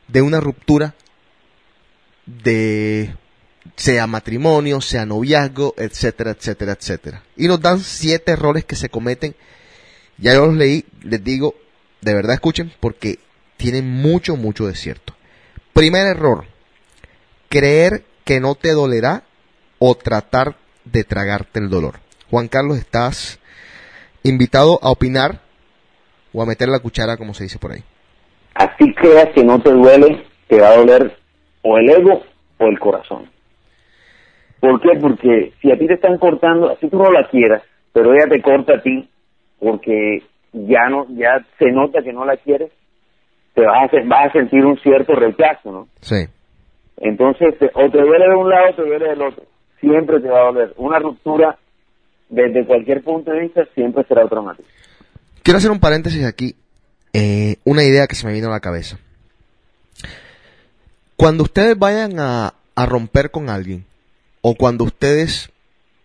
de 0.09 0.21
una 0.21 0.41
ruptura 0.41 0.97
de 2.27 3.15
sea 3.77 4.09
matrimonio, 4.09 4.81
sea 4.81 5.07
noviazgo, 5.07 5.75
etcétera, 5.79 6.33
etcétera, 6.33 6.73
etcétera. 6.73 7.23
Y 7.37 7.47
nos 7.47 7.61
dan 7.61 7.79
siete 7.79 8.33
errores 8.33 8.65
que 8.65 8.75
se 8.75 8.89
cometen. 8.89 9.37
Ya 10.19 10.35
yo 10.35 10.47
los 10.47 10.57
leí, 10.57 10.87
les 11.03 11.23
digo, 11.23 11.55
de 12.01 12.15
verdad 12.15 12.35
escuchen 12.35 12.73
porque 12.81 13.21
tienen 13.57 13.89
mucho, 13.89 14.35
mucho 14.35 14.67
de 14.67 14.75
cierto. 14.75 15.15
Primer 15.73 16.07
error, 16.07 16.45
creer 17.49 18.03
que 18.25 18.41
no 18.41 18.55
te 18.55 18.73
dolerá 18.73 19.23
o 19.79 19.95
tratar 19.95 20.57
de 20.85 21.05
tragarte 21.05 21.61
el 21.61 21.71
dolor. 21.71 21.95
Juan 22.31 22.49
Carlos, 22.49 22.79
estás 22.79 23.41
invitado 24.23 24.79
a 24.83 24.91
opinar 24.91 25.41
o 26.33 26.43
a 26.43 26.47
meter 26.47 26.69
la 26.69 26.81
cuchara, 26.81 27.17
como 27.17 27.35
se 27.35 27.45
dice 27.45 27.59
por 27.59 27.73
ahí. 27.73 27.83
Así 28.55 28.93
creas 28.95 29.29
que 29.35 29.45
no 29.45 29.61
te 29.61 29.71
duele, 29.71 30.25
te 30.49 30.61
va 30.61 30.69
a 30.69 30.77
doler 30.77 31.17
o 31.63 31.79
el 31.79 31.91
ego 31.91 32.23
o 32.59 32.67
el 32.67 32.79
corazón. 32.79 33.31
¿Por 34.61 34.81
qué? 34.81 34.91
Porque 35.01 35.53
si 35.61 35.73
a 35.73 35.79
ti 35.79 35.87
te 35.87 35.95
están 35.95 36.19
cortando, 36.19 36.71
así 36.71 36.89
tú 36.89 36.99
no 36.99 37.11
la 37.11 37.29
quieras, 37.29 37.63
pero 37.93 38.15
ella 38.15 38.29
te 38.29 38.41
corta 38.41 38.75
a 38.75 38.83
ti 38.83 39.09
porque 39.59 40.23
ya 40.53 40.89
no, 40.89 41.07
ya 41.11 41.45
se 41.59 41.73
nota 41.73 42.03
que 42.03 42.13
no 42.13 42.25
la 42.25 42.37
quieres, 42.37 42.71
te 43.55 43.63
vas 43.63 43.93
a, 43.93 43.97
vas 44.07 44.31
a 44.31 44.33
sentir 44.33 44.65
un 44.65 44.79
cierto 44.79 45.15
rechazo, 45.15 45.71
¿no? 45.73 45.89
Sí. 46.01 46.25
Entonces, 46.99 47.59
te- 47.59 47.71
o 47.75 47.91
te 47.91 47.99
duele 48.01 48.29
de 48.29 48.35
un 48.37 48.49
lado 48.49 48.71
o 48.71 48.75
te 48.75 48.83
duele 48.83 49.09
del 49.09 49.23
otro. 49.23 49.45
Siempre 49.81 50.21
te 50.21 50.29
va 50.29 50.41
a 50.41 50.45
doler. 50.53 50.75
Una 50.77 50.99
ruptura, 50.99 51.59
desde 52.29 52.65
cualquier 52.67 53.03
punto 53.03 53.31
de 53.33 53.41
vista, 53.41 53.63
siempre 53.75 54.05
será 54.05 54.27
traumática. 54.29 54.69
Quiero 55.43 55.59
hacer 55.59 55.71
un 55.71 55.81
paréntesis 55.81 56.25
aquí. 56.25 56.55
eh, 57.13 57.57
una 57.65 57.83
idea 57.85 58.07
que 58.07 58.15
se 58.15 58.27
me 58.27 58.33
vino 58.33 58.49
a 58.49 58.53
la 58.53 58.61
cabeza. 58.61 58.99
Cuando 61.17 61.45
ustedes 61.45 61.79
vayan 61.79 62.19
a, 62.19 62.55
a 62.75 62.87
romper 62.87 63.31
con 63.31 63.49
alguien, 63.51 63.85
o 64.41 64.55
cuando 64.55 64.85
ustedes 64.85 65.51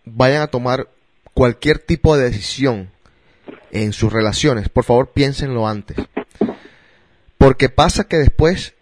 vayan 0.04 0.42
a 0.42 0.46
tomar 0.48 0.88
cualquier 1.34 1.78
tipo 1.78 2.16
de 2.16 2.24
decisión 2.24 2.90
en 3.70 3.92
sus 3.92 4.12
relaciones, 4.12 4.68
por 4.68 4.84
favor 4.84 5.08
piénsenlo 5.12 5.66
antes. 5.66 5.96
Porque 7.38 7.68
pasa 7.68 8.04
que 8.04 8.16
después 8.16 8.74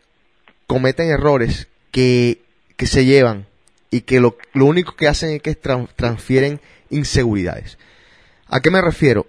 cometen 0.66 1.10
errores 1.10 1.68
que, 1.90 2.42
que 2.76 2.86
se 2.86 3.04
llevan 3.04 3.46
y 3.90 4.00
que 4.02 4.18
lo, 4.20 4.36
lo 4.54 4.64
único 4.66 4.96
que 4.96 5.08
hacen 5.08 5.30
es 5.30 5.42
que 5.42 5.60
tran- 5.60 5.88
transfieren 5.94 6.60
inseguridades. 6.90 7.78
¿A 8.48 8.60
qué 8.60 8.70
me 8.70 8.80
refiero? 8.80 9.26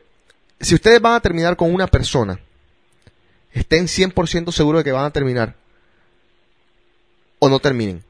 Si 0.60 0.74
ustedes 0.76 1.02
van 1.02 1.14
a 1.14 1.20
terminar 1.22 1.56
con 1.56 1.74
una 1.74 1.88
persona, 1.88 2.40
estén 3.54 3.86
100% 3.88 4.52
seguros 4.52 4.80
de 4.80 4.84
que 4.86 4.92
van 4.92 5.06
a 5.06 5.12
terminar 5.12 5.56
o 7.40 7.50
no 7.50 7.60
terminen. 7.60 8.04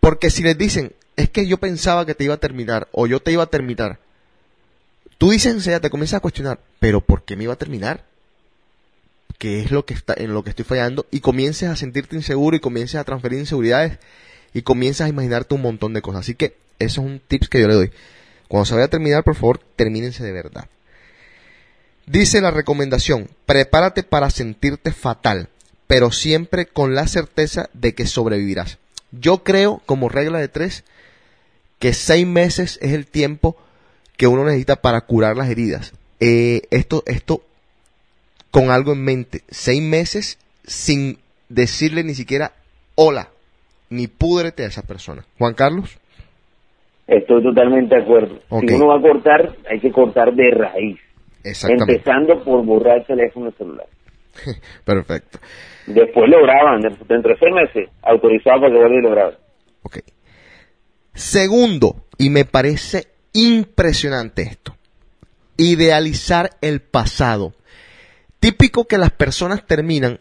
Porque 0.00 0.30
si 0.30 0.42
les 0.42 0.58
dicen, 0.58 0.92
es 1.16 1.30
que 1.30 1.46
yo 1.46 1.58
pensaba 1.58 2.04
que 2.06 2.14
te 2.14 2.24
iba 2.24 2.34
a 2.34 2.38
terminar 2.40 2.88
o 2.92 3.06
yo 3.06 3.20
te 3.20 3.30
iba 3.32 3.42
a 3.44 3.46
terminar, 3.50 3.98
tú 5.18 5.30
dices, 5.30 5.64
ya 5.64 5.80
te 5.80 5.90
comienzas 5.90 6.18
a 6.18 6.20
cuestionar, 6.20 6.58
pero 6.80 7.00
¿por 7.00 7.24
qué 7.24 7.36
me 7.36 7.44
iba 7.44 7.52
a 7.52 7.58
terminar? 7.58 8.04
¿Qué 9.38 9.60
es 9.60 9.70
lo 9.70 9.84
que 9.84 9.94
está 9.94 10.14
en 10.16 10.32
lo 10.32 10.42
que 10.44 10.50
estoy 10.50 10.64
fallando? 10.64 11.06
Y 11.10 11.20
comiences 11.20 11.68
a 11.68 11.76
sentirte 11.76 12.16
inseguro 12.16 12.56
y 12.56 12.60
comiences 12.60 12.96
a 12.96 13.04
transferir 13.04 13.38
inseguridades 13.38 13.98
y 14.52 14.62
comienzas 14.62 15.06
a 15.06 15.08
imaginarte 15.08 15.54
un 15.54 15.62
montón 15.62 15.92
de 15.92 16.02
cosas. 16.02 16.20
Así 16.20 16.34
que 16.34 16.56
eso 16.78 17.00
es 17.00 17.06
un 17.06 17.20
tips 17.20 17.48
que 17.48 17.60
yo 17.60 17.68
le 17.68 17.74
doy. 17.74 17.90
Cuando 18.48 18.66
se 18.66 18.74
vaya 18.74 18.86
a 18.86 18.90
terminar, 18.90 19.24
por 19.24 19.34
favor, 19.34 19.60
termínense 19.76 20.22
de 20.22 20.32
verdad. 20.32 20.68
Dice 22.06 22.40
la 22.40 22.50
recomendación, 22.50 23.28
prepárate 23.46 24.02
para 24.02 24.30
sentirte 24.30 24.92
fatal, 24.92 25.48
pero 25.86 26.12
siempre 26.12 26.66
con 26.66 26.94
la 26.94 27.06
certeza 27.06 27.70
de 27.72 27.94
que 27.94 28.06
sobrevivirás. 28.06 28.78
Yo 29.10 29.42
creo, 29.42 29.82
como 29.86 30.08
regla 30.08 30.38
de 30.38 30.48
tres, 30.48 30.84
que 31.78 31.94
seis 31.94 32.26
meses 32.26 32.78
es 32.82 32.92
el 32.92 33.06
tiempo 33.06 33.56
que 34.16 34.26
uno 34.26 34.44
necesita 34.44 34.76
para 34.76 35.00
curar 35.02 35.36
las 35.36 35.48
heridas. 35.48 35.92
Eh, 36.20 36.62
esto, 36.70 37.02
esto 37.06 37.42
con 38.54 38.70
algo 38.70 38.92
en 38.92 39.02
mente. 39.02 39.40
Seis 39.48 39.82
meses 39.82 40.38
sin 40.62 41.18
decirle 41.48 42.04
ni 42.04 42.14
siquiera 42.14 42.52
hola, 42.94 43.30
ni 43.90 44.06
púdrete 44.06 44.62
a 44.62 44.68
esa 44.68 44.82
persona. 44.82 45.24
Juan 45.38 45.54
Carlos. 45.54 45.98
Estoy 47.08 47.42
totalmente 47.42 47.96
de 47.96 48.02
acuerdo. 48.02 48.38
Si 48.60 48.74
uno 48.76 48.86
va 48.86 48.98
a 48.98 49.02
cortar, 49.02 49.56
hay 49.68 49.80
que 49.80 49.90
cortar 49.90 50.32
de 50.32 50.52
raíz. 50.52 51.00
Exactamente. 51.42 51.94
Empezando 51.96 52.44
por 52.44 52.64
borrar 52.64 52.98
el 52.98 53.06
teléfono 53.06 53.50
celular. 53.58 53.86
Perfecto. 54.84 55.40
Después 55.88 56.30
lo 56.30 56.40
graban, 56.44 56.80
de- 56.80 56.96
dentro 57.08 57.32
de 57.32 57.38
seis 57.40 57.52
meses, 57.52 57.90
autorizado 58.02 58.60
para 58.60 58.72
que 58.72 58.78
vuelva 58.78 58.96
y 58.96 59.02
lo. 59.02 59.38
Ok. 59.82 59.98
Segundo, 61.12 62.04
y 62.18 62.30
me 62.30 62.44
parece 62.44 63.08
impresionante 63.32 64.42
esto, 64.42 64.76
idealizar 65.56 66.50
el 66.60 66.80
pasado. 66.80 67.52
Típico 68.44 68.84
que 68.84 68.98
las 68.98 69.10
personas 69.10 69.66
terminan 69.66 70.20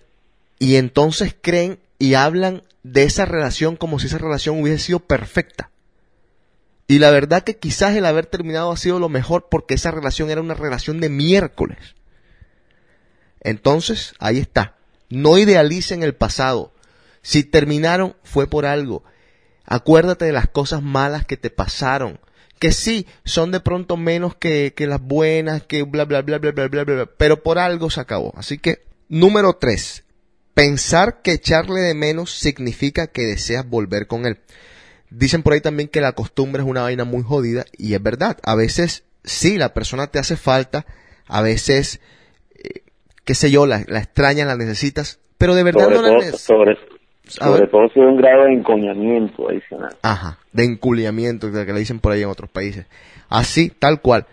y 0.58 0.78
entonces 0.78 1.36
creen 1.42 1.82
y 2.00 2.14
hablan 2.14 2.64
de 2.82 3.04
esa 3.04 3.26
relación 3.26 3.76
como 3.76 4.00
si 4.00 4.08
esa 4.08 4.18
relación 4.18 4.62
hubiese 4.62 4.86
sido 4.86 5.00
perfecta. 5.02 5.72
Y 6.88 7.00
la 7.00 7.12
verdad 7.12 7.44
que 7.44 7.58
quizás 7.58 7.98
el 7.98 8.06
haber 8.06 8.26
terminado 8.28 8.72
ha 8.72 8.78
sido 8.78 8.98
lo 8.98 9.10
mejor 9.10 9.50
porque 9.52 9.74
esa 9.74 9.92
relación 9.92 10.30
era 10.30 10.40
una 10.40 10.54
relación 10.54 11.02
de 11.02 11.10
miércoles. 11.10 11.96
Entonces, 13.42 14.14
ahí 14.20 14.40
está. 14.40 14.78
No 15.10 15.38
idealicen 15.38 16.02
el 16.02 16.16
pasado. 16.16 16.72
Si 17.24 17.44
terminaron, 17.44 18.16
fue 18.24 18.48
por 18.48 18.66
algo. 18.66 19.04
Acuérdate 19.66 20.24
de 20.24 20.32
las 20.32 20.48
cosas 20.48 20.82
malas 20.82 21.26
que 21.26 21.36
te 21.36 21.50
pasaron. 21.50 22.22
Que 22.63 22.71
sí, 22.71 23.08
son 23.26 23.52
de 23.52 23.60
pronto 23.60 23.97
menos 23.97 24.36
que, 24.38 24.71
que 24.73 24.88
las 24.88 25.02
buenas, 25.02 25.63
que 25.63 25.84
bla, 25.84 26.06
bla, 26.06 26.21
bla, 26.21 26.38
bla, 26.38 26.54
bla, 26.54 26.69
bla, 26.69 26.84
bla, 26.86 26.95
bla, 26.95 27.06
pero 27.17 27.43
por 27.43 27.60
algo 27.60 27.89
se 27.89 27.99
acabó. 27.99 28.34
Así 28.38 28.58
que, 28.58 28.86
número 29.10 29.58
tres, 29.58 30.06
pensar 30.54 31.21
que 31.21 31.34
echarle 31.34 31.82
de 31.82 31.93
menos 31.93 32.32
significa 32.32 33.08
que 33.08 33.23
deseas 33.23 33.67
volver 33.67 34.08
con 34.08 34.26
él. 34.26 34.39
Dicen 35.10 35.43
por 35.43 35.52
ahí 35.52 35.60
también 35.60 35.89
que 35.89 35.99
la 35.99 36.13
costumbre 36.13 36.62
es 36.63 36.65
una 36.69 36.84
vaina 36.84 37.04
muy 37.04 37.21
jodida 37.21 37.65
y 37.78 37.95
es 37.95 38.02
verdad. 38.02 38.38
A 38.43 38.56
veces 38.56 39.04
sí, 39.26 39.58
la 39.58 39.73
persona 39.73 40.08
te 40.08 40.19
hace 40.19 40.38
falta, 40.38 40.86
a 41.28 41.41
veces, 41.41 41.99
eh, 42.56 42.84
qué 43.26 43.36
sé 43.36 43.52
yo, 43.52 43.65
la, 43.65 43.84
la 43.89 43.99
extrañas, 43.99 44.47
la 44.47 44.56
necesitas, 44.56 45.19
pero 45.38 45.54
de 45.54 45.63
verdad 45.63 45.84
Sobre 45.84 45.95
no 45.97 46.02
la 46.02 46.12
necesitas. 46.13 46.41
sobre, 46.41 46.78
sobre 47.28 47.62
ver. 47.62 47.72
todo 47.72 47.88
si 47.90 48.00
hay 48.00 48.06
un 48.06 48.18
grado 48.18 48.46
de 48.46 48.54
encoñamiento 48.54 49.50
adicional. 49.50 49.96
Ajá, 50.02 50.40
de 50.52 50.66
enculiamiento, 50.66 51.52
que 51.52 51.66
le 51.66 51.80
dicen 51.80 52.00
por 52.00 52.12
ahí 52.12 52.24
en 52.24 52.30
otros 52.30 52.50
países. 52.50 52.86
Así, 53.30 53.70
tal 53.70 54.02
cual. 54.02 54.28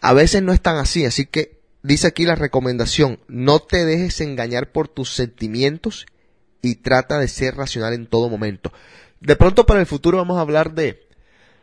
A 0.00 0.12
veces 0.12 0.42
no 0.42 0.52
es 0.52 0.60
tan 0.60 0.76
así, 0.76 1.04
así 1.04 1.26
que 1.26 1.58
dice 1.82 2.06
aquí 2.06 2.24
la 2.24 2.34
recomendación, 2.34 3.18
no 3.28 3.60
te 3.60 3.84
dejes 3.84 4.20
engañar 4.20 4.68
por 4.68 4.88
tus 4.88 5.14
sentimientos 5.14 6.06
y 6.62 6.76
trata 6.76 7.18
de 7.18 7.28
ser 7.28 7.56
racional 7.56 7.94
en 7.94 8.06
todo 8.06 8.28
momento. 8.28 8.72
De 9.20 9.36
pronto 9.36 9.66
para 9.66 9.80
el 9.80 9.86
futuro 9.86 10.18
vamos 10.18 10.38
a 10.38 10.42
hablar 10.42 10.72
de, 10.72 11.02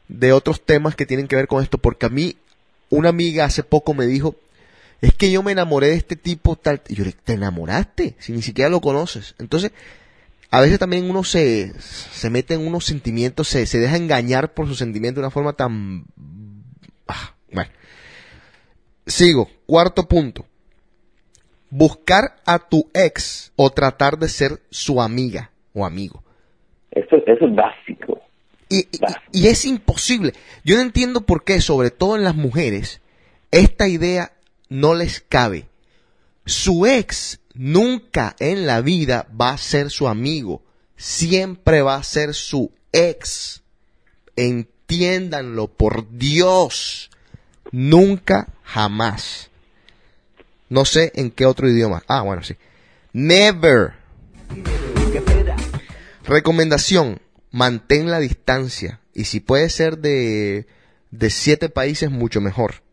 de 0.08 0.34
otros 0.34 0.62
temas 0.62 0.96
que 0.96 1.06
tienen 1.06 1.28
que 1.28 1.36
ver 1.36 1.48
con 1.48 1.64
esto, 1.64 1.78
porque 1.78 2.06
a 2.06 2.10
mí 2.10 2.36
una 2.90 3.10
amiga 3.10 3.46
hace 3.46 3.64
poco 3.64 3.94
me 3.94 4.06
dijo, 4.06 4.36
es 5.02 5.14
que 5.14 5.32
yo 5.32 5.44
me 5.44 5.52
enamoré 5.52 5.88
de 5.88 5.96
este 5.96 6.16
tipo 6.16 6.56
tal, 6.56 6.82
y 6.88 6.96
yo 6.96 7.06
le, 7.06 7.12
¿te 7.12 7.34
enamoraste? 7.34 8.16
Si 8.20 8.32
ni 8.32 8.42
siquiera 8.42 8.70
lo 8.70 8.82
conoces. 8.82 9.36
Entonces, 9.40 9.72
a 10.58 10.62
veces 10.62 10.80
también 10.80 11.10
uno 11.10 11.24
se, 11.24 11.74
se 11.80 12.30
mete 12.30 12.54
en 12.54 12.65
unos 12.65 12.86
sentimientos, 12.86 13.48
se, 13.48 13.65
se 13.65 13.80
deja 13.80 13.98
engañar 13.98 14.54
por 14.54 14.68
sus 14.68 14.78
sentimientos 14.78 15.22
de 15.22 15.26
una 15.26 15.32
forma 15.32 15.54
tan... 15.54 16.06
ah, 17.08 17.36
bueno. 17.52 17.72
Sigo, 19.06 19.50
cuarto 19.65 20.08
punto. 20.08 20.46
Buscar 21.70 22.38
a 22.46 22.60
tu 22.60 22.89
ex 22.94 23.52
o 23.56 23.70
tratar 23.70 24.18
de 24.18 24.30
ser 24.30 24.62
su 24.70 25.02
amiga 25.02 25.52
o 25.74 25.86
amigo. 25.86 26.24
Eso, 26.91 27.18
eso 27.28 27.46
es 27.46 27.56
básico. 27.56 28.22
Y, 28.70 28.80
y- 28.80 29.00
y 29.34 29.48
es 29.48 29.65
imposible. 29.65 30.34
Yo 30.63 30.76
no 30.78 30.82
entiendo 30.82 31.22
por 31.22 31.44
qué, 31.44 31.60
sobre 31.62 31.91
todo 31.91 32.15
en 32.15 32.24
las 32.24 32.36
mujeres, 32.36 33.02
esta 33.52 33.88
idea 33.88 34.32
no 34.70 34.96
les 34.96 35.20
cabe. 35.20 35.68
Su 36.46 36.86
ex 36.86 37.39
nunca 37.56 38.36
en 38.39 38.68
la 38.68 38.82
vida 38.82 39.28
va 39.39 39.52
a 39.52 39.58
ser 39.58 39.89
su 39.89 40.08
amigo. 40.08 40.62
Siempre 40.98 41.82
va 41.82 41.96
a 41.96 42.04
ser 42.04 42.34
su 42.34 42.72
ex. 42.91 43.63
Entiéndanlo, 44.36 45.68
por 45.68 46.10
Dios. 46.18 47.10
Nunca, 47.72 48.50
jamás. 48.63 49.50
No 50.70 50.86
sé 50.86 51.12
en 51.15 51.32
qué 51.32 51.46
otro 51.46 51.70
idioma. 51.70 52.04
Ah, 52.08 52.22
bueno, 52.22 52.44
sí. 52.44 52.56
Never. 53.13 53.94
Recomendación, 56.26 57.22
mantén 57.52 58.10
la 58.10 58.20
distancia 58.20 59.00
y 59.13 59.26
si 59.26 59.39
puede 59.39 59.70
ser 59.70 60.00
de, 60.00 60.68
de 61.12 61.30
siete 61.30 61.70
países, 61.70 62.12
mucho 62.12 62.41
mejor. 62.41 62.84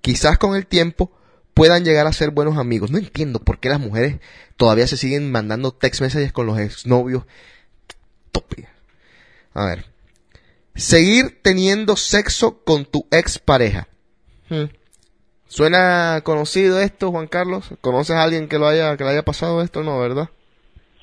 Quizás 0.00 0.38
con 0.38 0.54
el 0.54 0.66
tiempo 0.66 1.10
puedan 1.54 1.84
llegar 1.84 2.06
a 2.06 2.12
ser 2.12 2.30
buenos 2.30 2.58
amigos. 2.58 2.90
No 2.90 2.98
entiendo 2.98 3.38
por 3.38 3.58
qué 3.58 3.68
las 3.68 3.80
mujeres 3.80 4.20
todavía 4.56 4.86
se 4.86 4.96
siguen 4.96 5.30
mandando 5.30 5.72
text 5.72 6.00
messages 6.00 6.32
con 6.32 6.46
los 6.46 6.58
exnovios. 6.58 7.24
Estúpidas. 8.26 8.70
A 9.54 9.66
ver. 9.66 9.84
Seguir 10.74 11.40
teniendo 11.42 11.96
sexo 11.96 12.62
con 12.64 12.84
tu 12.84 13.06
expareja. 13.10 13.88
Hmm. 14.48 14.66
¿Suena 15.46 16.20
conocido 16.22 16.80
esto, 16.80 17.10
Juan 17.10 17.26
Carlos? 17.26 17.74
¿Conoces 17.80 18.14
a 18.14 18.22
alguien 18.22 18.48
que 18.48 18.58
lo 18.58 18.68
haya, 18.68 18.96
que 18.96 19.02
le 19.02 19.10
haya 19.10 19.24
pasado 19.24 19.62
esto? 19.62 19.82
No, 19.82 19.98
¿verdad? 19.98 20.28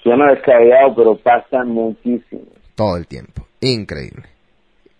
Suena 0.02 0.32
descabellado, 0.32 0.96
pero 0.96 1.18
pasa 1.18 1.66
muchísimo. 1.66 2.44
todo 2.76 2.96
el 2.96 3.08
tiempo. 3.08 3.46
Increíble. 3.60 4.24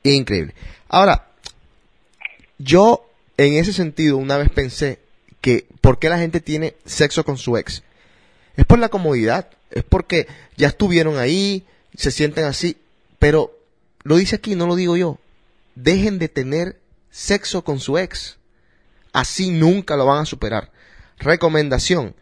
Increíble. 0.04 0.54
Ahora, 0.90 1.28
yo 2.58 3.06
en 3.38 3.54
ese 3.54 3.72
sentido 3.72 4.18
una 4.18 4.38
vez 4.38 4.50
pensé 4.50 5.00
que 5.42 5.68
¿por 5.82 6.00
qué 6.00 6.10
la 6.10 6.18
gente 6.18 6.42
tiene 6.42 6.76
sexo 6.86 7.24
con 7.24 7.38
su 7.38 7.58
ex? 7.58 7.84
Es 8.56 8.66
por 8.66 8.80
la 8.80 8.90
comodidad, 8.90 9.50
es 9.72 9.84
porque 9.84 10.28
ya 10.56 10.68
estuvieron 10.68 11.18
ahí, 11.18 11.66
se 11.96 12.12
sienten 12.12 12.46
así, 12.46 12.78
pero 13.20 13.58
lo 14.04 14.18
dice 14.18 14.38
aquí, 14.38 14.56
no 14.56 14.68
lo 14.68 14.76
digo 14.76 14.96
yo. 14.96 15.20
Dejen 15.76 16.20
de 16.20 16.30
tener 16.30 16.80
sexo 17.12 17.64
con 17.64 17.80
su 17.80 17.98
ex. 17.98 18.38
Así 19.14 19.50
nunca 19.50 19.96
lo 19.96 20.06
van 20.06 20.22
a 20.22 20.26
superar. 20.26 20.72
Recomendación. 21.20 22.16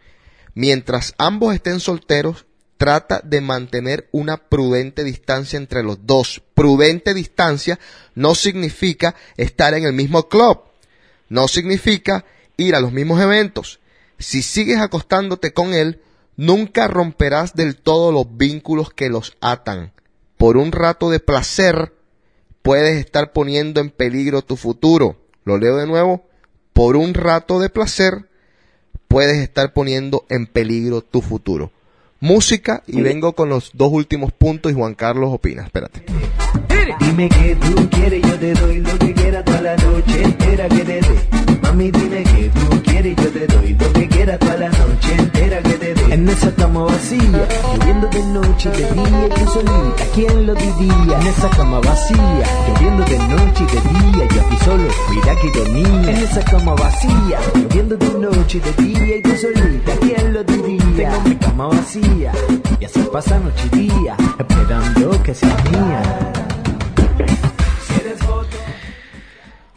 Mientras 0.53 1.13
ambos 1.17 1.53
estén 1.53 1.79
solteros, 1.79 2.45
trata 2.77 3.21
de 3.23 3.41
mantener 3.41 4.07
una 4.11 4.37
prudente 4.37 5.03
distancia 5.03 5.57
entre 5.57 5.83
los 5.83 6.05
dos. 6.05 6.41
Prudente 6.53 7.13
distancia 7.13 7.79
no 8.13 8.35
significa 8.35 9.15
estar 9.37 9.73
en 9.73 9.85
el 9.85 9.93
mismo 9.93 10.27
club. 10.27 10.61
No 11.29 11.47
significa 11.47 12.25
ir 12.57 12.75
a 12.75 12.79
los 12.79 12.91
mismos 12.91 13.21
eventos. 13.21 13.79
Si 14.17 14.41
sigues 14.41 14.79
acostándote 14.79 15.53
con 15.53 15.73
él, 15.73 16.01
nunca 16.37 16.87
romperás 16.87 17.53
del 17.53 17.75
todo 17.75 18.11
los 18.11 18.37
vínculos 18.37 18.89
que 18.89 19.09
los 19.09 19.37
atan. 19.41 19.93
Por 20.37 20.57
un 20.57 20.71
rato 20.71 21.09
de 21.09 21.19
placer, 21.19 21.93
puedes 22.61 22.97
estar 22.97 23.33
poniendo 23.33 23.81
en 23.81 23.89
peligro 23.89 24.41
tu 24.41 24.55
futuro. 24.55 25.17
Lo 25.43 25.57
leo 25.57 25.77
de 25.77 25.87
nuevo. 25.87 26.27
Por 26.73 26.95
un 26.95 27.13
rato 27.13 27.59
de 27.59 27.69
placer, 27.69 28.29
puedes 29.07 29.37
estar 29.37 29.73
poniendo 29.73 30.25
en 30.29 30.47
peligro 30.47 31.01
tu 31.01 31.21
futuro. 31.21 31.71
Música 32.25 32.81
y 32.87 33.01
vengo 33.01 33.33
con 33.33 33.49
los 33.49 33.69
dos 33.75 33.91
últimos 33.91 34.31
puntos 34.31 34.71
y 34.71 34.75
Juan 34.75 34.95
Carlos 34.95 35.29
opina. 35.31 35.63
Espérate. 35.63 36.03
Dime 36.99 37.29
que 37.29 37.55
tú 37.55 37.89
quieres, 37.91 38.21
yo 38.23 38.39
te 38.39 38.53
doy 38.55 38.79
lo 38.79 38.97
que 38.97 39.13
quieras 39.13 39.45
toda 39.45 39.61
la 39.61 39.75
noche 39.75 40.23
entera 40.23 40.67
que 40.67 40.83
te 40.83 41.01
dé. 41.01 41.59
Mami, 41.61 41.91
dime 41.91 42.23
que 42.23 42.49
tú 42.49 42.81
quieres, 42.83 43.15
yo 43.15 43.29
te 43.29 43.45
doy 43.45 43.73
lo 43.73 43.93
que 43.93 44.07
quieras 44.07 44.39
toda 44.39 44.57
la 44.57 44.69
noche 44.69 45.15
entera 45.19 45.61
que 45.61 45.73
te 45.73 45.93
dé. 45.93 46.13
En 46.15 46.27
esa 46.27 46.51
cama 46.55 46.85
vacía, 46.85 47.47
lloviendo 47.77 48.07
de 48.07 48.23
noche 48.23 48.69
y 48.73 48.81
de 48.81 48.91
día, 48.91 49.25
y 49.27 49.29
tú 49.29 49.51
solita, 49.51 50.03
¿quién 50.15 50.47
lo 50.47 50.55
diría? 50.55 51.19
En 51.19 51.27
esa 51.27 51.49
cama 51.51 51.79
vacía, 51.79 52.45
lloviendo 52.67 53.05
de 53.05 53.19
noche 53.19 53.63
y 53.63 53.75
de 53.75 53.81
día, 53.99 54.27
yo 54.33 54.41
aquí 54.41 54.57
solo, 54.65 54.89
mira 55.11 55.35
que 55.41 55.47
ironía. 55.47 56.11
En 56.11 56.17
esa 56.17 56.43
cama 56.43 56.73
vacía, 56.73 57.39
lloviendo 57.53 57.97
de 57.97 58.09
noche 58.19 58.57
y 58.57 58.61
de 58.61 58.83
día, 58.83 59.17
y 59.17 59.21
tú 59.21 59.29
solita, 59.37 59.91
¿quién 60.01 60.33
lo 60.33 60.43
diría? 60.43 60.85
Tengo 60.95 61.21
mi 61.21 61.35
cama 61.55 61.67
vacía, 61.69 62.31
y 62.81 62.85
así 62.85 62.99
pasa 63.13 63.39
noche 63.39 63.69
y 63.73 63.87
día, 63.87 64.15
esperando 64.37 65.23
que 65.23 65.33
seas 65.33 65.71
mía. 65.71 66.01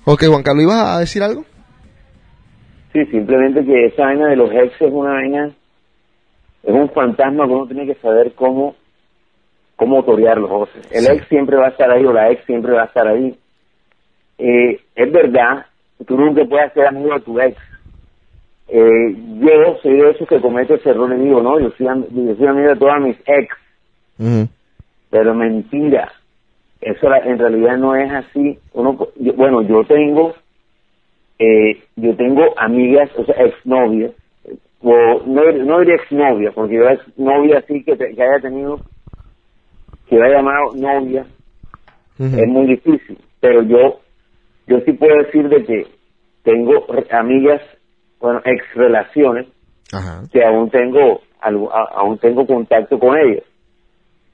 Ok, 0.05 0.25
Juan 0.27 0.43
Carlos, 0.43 0.64
¿ibas 0.64 0.97
a 0.97 0.99
decir 0.99 1.23
algo? 1.23 1.45
Sí, 2.93 3.05
simplemente 3.07 3.64
que 3.64 3.87
esa 3.87 4.07
vaina 4.07 4.27
de 4.29 4.37
los 4.37 4.51
ex 4.51 4.73
es 4.81 4.91
una 4.93 5.12
vaina, 5.12 5.51
es 6.64 6.75
un 6.75 6.91
fantasma 6.91 7.47
que 7.47 7.53
uno 7.53 7.67
tiene 7.67 7.87
que 7.87 7.95
saber 8.01 8.33
cómo, 8.35 8.75
cómo 9.77 10.03
torearlo, 10.05 10.49
José. 10.49 10.81
El 10.91 11.05
Sí. 11.05 11.12
ex 11.12 11.29
siempre 11.29 11.57
va 11.57 11.67
a 11.67 11.71
estar 11.71 11.91
ahí 11.93 12.05
o 12.05 12.12
la 12.12 12.31
ex 12.33 12.45
siempre 12.47 12.73
va 12.73 12.83
a 12.83 12.87
estar 12.87 13.07
ahí. 13.07 13.38
Eh, 14.38 14.81
es 14.97 15.12
verdad, 15.12 15.67
tú 16.07 16.17
nunca 16.17 16.43
puedes 16.45 16.73
ser 16.73 16.87
amigo 16.88 17.14
de 17.14 17.21
tu 17.21 17.38
ex. 17.38 17.57
Eh, 18.68 19.16
yo 19.40 19.78
soy 19.83 19.96
de 19.96 20.11
esos 20.11 20.28
que 20.28 20.40
comete 20.40 20.74
ese 20.74 20.90
error 20.90 21.11
y 21.16 21.22
digo, 21.24 21.42
no, 21.42 21.59
yo 21.59 21.70
soy, 21.70 21.87
yo 21.87 22.35
soy 22.37 22.46
amigo 22.46 22.68
de 22.68 22.76
todas 22.76 23.00
mis 23.00 23.16
ex, 23.26 23.48
pero 25.11 25.35
mentira. 25.35 26.12
Eso 26.81 27.09
la- 27.09 27.18
en 27.18 27.38
realidad 27.38 27.76
no 27.78 27.96
es 27.96 28.11
así. 28.12 28.59
Uno, 28.72 29.09
yo- 29.16 29.33
bueno, 29.35 29.62
yo 29.62 29.85
tengo, 29.85 30.35
eh, 31.38 31.83
yo 31.96 32.14
tengo 32.16 32.42
amigas, 32.59 33.11
o 33.16 33.24
sea, 33.24 33.35
exnovias, 33.44 34.12
o 34.81 35.22
no, 35.26 35.50
no 35.52 35.78
diría 35.81 35.96
exnovia, 35.96 36.52
porque 36.52 36.74
yo 36.76 36.88
es 36.88 37.00
novia 37.18 37.59
así 37.59 37.83
que, 37.85 37.96
te- 37.96 38.14
que 38.14 38.22
haya 38.22 38.40
tenido, 38.40 38.81
que 40.09 40.16
haya 40.16 40.37
llamado 40.37 40.74
novia, 40.74 41.26
es 42.38 42.48
muy 42.48 42.66
difícil. 42.66 43.18
Pero 43.40 43.62
yo, 43.62 44.00
yo 44.66 44.81
sí 44.81 44.92
puedo 44.92 45.16
decir 45.18 45.48
de 45.48 45.64
que 45.64 45.87
tengo 46.42 46.85
amigas, 47.11 47.61
bueno, 48.20 48.40
ex 48.44 48.62
relaciones, 48.74 49.46
Ajá. 49.92 50.22
que 50.33 50.44
aún 50.44 50.70
tengo 50.70 51.20
aún 51.40 52.18
tengo 52.18 52.46
contacto 52.46 52.98
con 52.98 53.16
ellos 53.16 53.44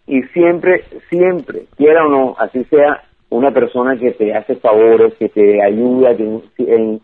y 0.06 0.22
siempre 0.32 0.84
siempre 1.10 1.66
quiera 1.76 2.06
o 2.06 2.08
no 2.08 2.34
así 2.38 2.64
sea 2.64 3.04
una 3.28 3.50
persona 3.52 3.96
que 3.98 4.12
te 4.12 4.34
hace 4.34 4.56
favores 4.56 5.12
que 5.18 5.28
te 5.28 5.62
ayuda 5.62 6.16
que 6.16 6.24
en- 6.58 7.00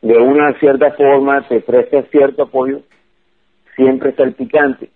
de 0.00 0.16
una 0.18 0.52
cierta 0.60 0.92
forma 0.92 1.46
te 1.48 1.60
presta 1.60 2.02
cierto 2.10 2.44
apoyo 2.44 2.80
siempre 3.76 4.10
está 4.10 4.22
el 4.24 4.34
picante 4.34 4.90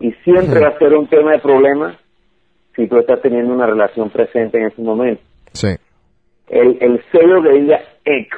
y 0.00 0.12
siempre 0.24 0.60
va 0.60 0.68
a 0.68 0.78
ser 0.78 0.94
un 0.94 1.08
tema 1.08 1.32
de 1.32 1.38
problema 1.40 1.96
si 2.76 2.86
tú 2.86 2.98
estás 2.98 3.20
teniendo 3.20 3.52
una 3.52 3.66
relación 3.66 4.10
presente 4.10 4.58
en 4.58 4.66
ese 4.66 4.80
momento 4.80 5.22
Sí. 5.52 5.74
el, 6.48 6.78
el 6.80 7.02
sello 7.10 7.42
que 7.42 7.50
diga 7.60 7.80
ex 8.04 8.28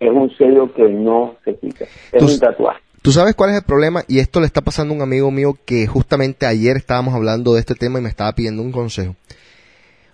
es 0.00 0.10
un 0.10 0.34
sello 0.36 0.72
que 0.74 0.88
no 0.88 1.36
se 1.44 1.54
quita 1.56 1.84
es 2.12 2.22
un 2.22 2.38
tatuaje 2.38 2.80
¿Tú 3.02 3.12
sabes 3.12 3.34
cuál 3.34 3.50
es 3.50 3.56
el 3.56 3.62
problema? 3.62 4.04
Y 4.08 4.18
esto 4.18 4.40
le 4.40 4.46
está 4.46 4.60
pasando 4.60 4.92
a 4.92 4.96
un 4.96 5.02
amigo 5.02 5.30
mío 5.30 5.56
que 5.64 5.86
justamente 5.86 6.44
ayer 6.44 6.76
estábamos 6.76 7.14
hablando 7.14 7.54
de 7.54 7.60
este 7.60 7.74
tema 7.74 7.98
y 7.98 8.02
me 8.02 8.10
estaba 8.10 8.34
pidiendo 8.34 8.62
un 8.62 8.72
consejo. 8.72 9.16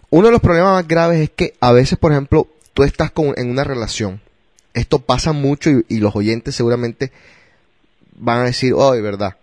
Uno 0.08 0.26
de 0.26 0.32
los 0.32 0.40
problemas 0.40 0.74
más 0.74 0.86
graves 0.86 1.20
es 1.20 1.30
que 1.30 1.54
a 1.58 1.72
veces, 1.72 1.98
por 1.98 2.12
ejemplo, 2.12 2.46
tú 2.74 2.84
estás 2.84 3.10
con, 3.10 3.34
en 3.36 3.50
una 3.50 3.64
relación. 3.64 4.20
Esto 4.72 5.00
pasa 5.00 5.32
mucho 5.32 5.68
y, 5.70 5.84
y 5.88 5.98
los 5.98 6.14
oyentes 6.14 6.54
seguramente 6.54 7.10
van 8.14 8.42
a 8.42 8.44
decir, 8.44 8.72
oh, 8.72 8.92
de 8.92 9.02
verdad. 9.02 9.36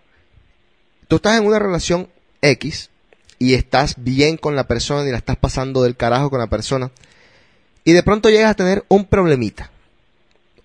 Tú 1.06 1.16
estás 1.16 1.38
en 1.38 1.46
una 1.46 1.58
relación 1.58 2.08
X 2.40 2.88
y 3.38 3.52
estás 3.52 3.96
bien 3.98 4.38
con 4.38 4.56
la 4.56 4.66
persona 4.66 5.06
y 5.06 5.10
la 5.10 5.18
estás 5.18 5.36
pasando 5.36 5.82
del 5.82 5.96
carajo 5.96 6.30
con 6.30 6.38
la 6.38 6.46
persona. 6.46 6.90
Y 7.84 7.92
de 7.92 8.02
pronto 8.02 8.30
llegas 8.30 8.52
a 8.52 8.54
tener 8.54 8.86
un 8.88 9.04
problemita. 9.04 9.70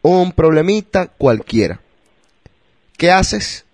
Un 0.02 0.32
problemita 0.32 1.08
cualquiera. 1.08 1.80
¿Qué 2.98 3.12
haces? 3.12 3.66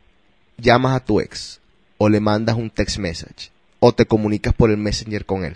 Llamas 0.57 0.95
a 0.95 1.05
tu 1.05 1.19
ex 1.19 1.61
o 1.97 2.09
le 2.09 2.19
mandas 2.19 2.55
un 2.55 2.69
text 2.69 2.97
message 2.97 3.51
o 3.79 3.91
te 3.91 4.05
comunicas 4.05 4.53
por 4.53 4.69
el 4.69 4.77
messenger 4.77 5.25
con 5.25 5.45
él. 5.45 5.55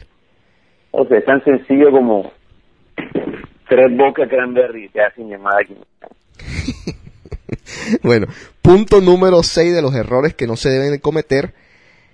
O 0.91 1.05
sea, 1.05 1.17
es 1.17 1.25
tan 1.25 1.43
sencillo 1.43 1.91
como 1.91 2.31
tres 3.67 3.95
bocas 3.95 4.27
cranberry 4.27 4.85
y 4.85 4.89
te 4.89 5.01
hacen 5.01 5.29
llamada 5.29 5.59
aquí. 5.61 5.75
Bueno, 8.03 8.27
punto 8.61 9.01
número 9.01 9.43
6 9.43 9.73
de 9.73 9.81
los 9.81 9.95
errores 9.95 10.33
que 10.33 10.47
no 10.47 10.55
se 10.55 10.69
deben 10.69 10.91
de 10.91 10.99
cometer 10.99 11.53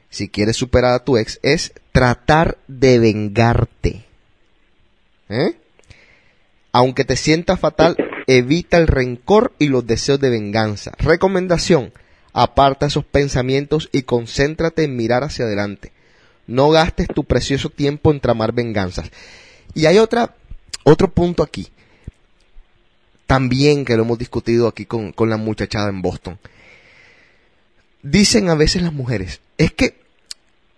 si 0.10 0.30
quieres 0.30 0.56
superar 0.56 0.94
a 0.94 1.04
tu 1.04 1.18
ex 1.18 1.40
es 1.44 1.74
tratar 1.92 2.58
de 2.68 3.00
vengarte. 3.00 4.06
¿Eh? 5.30 5.56
Aunque 6.72 7.04
te 7.04 7.16
sienta 7.16 7.58
fatal, 7.58 7.98
evita 8.28 8.78
el 8.78 8.88
rencor 8.88 9.54
y 9.60 9.68
los 9.68 9.86
deseos 9.86 10.20
de 10.20 10.30
venganza. 10.30 10.94
Recomendación, 10.98 11.94
aparta 12.34 12.88
esos 12.88 13.06
pensamientos 13.06 13.90
y 13.92 14.04
concéntrate 14.04 14.84
en 14.84 14.96
mirar 14.96 15.24
hacia 15.24 15.46
adelante. 15.46 15.92
No 16.48 16.70
gastes 16.70 17.08
tu 17.08 17.24
precioso 17.24 17.70
tiempo 17.70 18.12
en 18.12 18.20
tramar 18.20 18.54
venganzas. 18.54 19.12
Y 19.74 19.86
hay 19.86 19.98
otra, 19.98 20.36
otro 20.84 21.12
punto 21.12 21.44
aquí, 21.44 21.70
también 23.26 23.86
que 23.86 23.96
lo 23.96 24.04
hemos 24.04 24.18
discutido 24.18 24.68
aquí 24.68 24.86
con, 24.86 25.12
con 25.12 25.30
la 25.30 25.38
muchachada 25.38 25.90
en 25.90 26.02
Boston. 26.02 26.38
Dicen 28.04 28.50
a 28.50 28.56
veces 28.56 28.84
las 28.84 28.94
mujeres, 28.94 29.42
es 29.58 29.72
que 29.72 29.96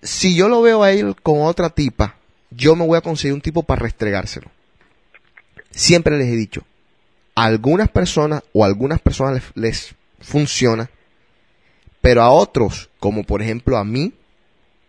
si 0.02 0.36
yo 0.36 0.48
lo 0.48 0.62
veo 0.62 0.84
a 0.84 0.92
él 0.92 1.16
con 1.22 1.42
otra 1.42 1.70
tipa, 1.70 2.16
yo 2.52 2.76
me 2.76 2.86
voy 2.86 2.98
a 2.98 3.02
conseguir 3.02 3.34
un 3.34 3.42
tipo 3.42 3.64
para 3.64 3.82
restregárselo. 3.82 4.50
Siempre 5.72 6.18
les 6.18 6.28
he 6.28 6.36
dicho, 6.36 6.64
a 7.38 7.43
algunas 7.43 7.88
personas 7.88 8.41
o 8.52 8.65
algunas 8.65 9.00
personas 9.00 9.36
les, 9.36 9.43
les 9.54 9.95
funciona, 10.19 10.89
pero 12.02 12.23
a 12.23 12.32
otros, 12.32 12.89
como 13.00 13.23
por 13.23 13.43
ejemplo 13.43 13.78
a 13.78 13.84
mí, 13.84 14.15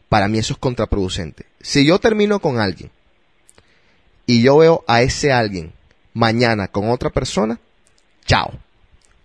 para 0.09 0.29
mí 0.29 0.39
eso 0.39 0.55
es 0.55 0.59
contraproducente. 0.59 1.45
Si 1.61 1.85
yo 1.85 1.99
termino 1.99 2.41
con 2.41 2.59
alguien 2.59 2.91
y 4.25 4.41
yo 4.41 4.57
veo 4.57 4.83
a 4.89 5.03
ese 5.03 5.31
alguien 5.31 5.75
mañana 6.15 6.69
con 6.69 6.89
otra 6.89 7.11
persona, 7.11 7.61
chao. 8.25 8.55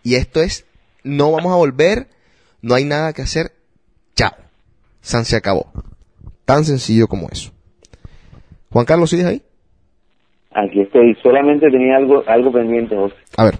Y 0.04 0.16
esto 0.16 0.42
es, 0.42 0.66
no 1.04 1.32
vamos 1.32 1.54
a 1.54 1.56
volver, 1.56 2.10
no 2.62 2.76
hay 2.76 2.84
nada 2.84 3.14
que 3.14 3.22
hacer, 3.22 3.56
chao. 4.18 4.36
San 5.02 5.24
se 5.24 5.38
acabó. 5.38 5.72
Tan 6.44 6.66
sencillo 6.66 7.08
como 7.08 7.30
eso. 7.30 7.54
Juan 8.70 8.86
Carlos, 8.86 9.12
¿sigues 9.12 9.28
ahí? 9.28 9.44
Aquí 10.54 10.82
estoy. 10.82 11.16
Solamente 11.22 11.70
tenía 11.70 11.98
algo 11.98 12.24
algo 12.28 12.52
pendiente, 12.52 12.96
José. 12.96 13.16
A 13.38 13.46
ver. 13.46 13.56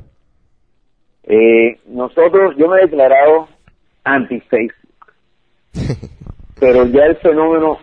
Eh, 1.24 1.80
nosotros, 1.88 2.56
yo 2.58 2.68
me 2.68 2.78
he 2.78 2.82
declarado 2.82 3.48
anti-Facebook. 4.04 4.76
pero 6.60 6.86
ya 6.88 7.06
el 7.06 7.16
fenómeno 7.18 7.78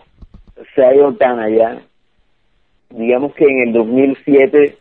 se 0.74 0.84
ha 0.84 0.94
ido 0.94 1.14
tan 1.14 1.38
allá. 1.38 1.82
Digamos 2.90 3.34
que 3.34 3.44
en 3.44 3.68
el 3.68 3.72
2007, 3.72 4.78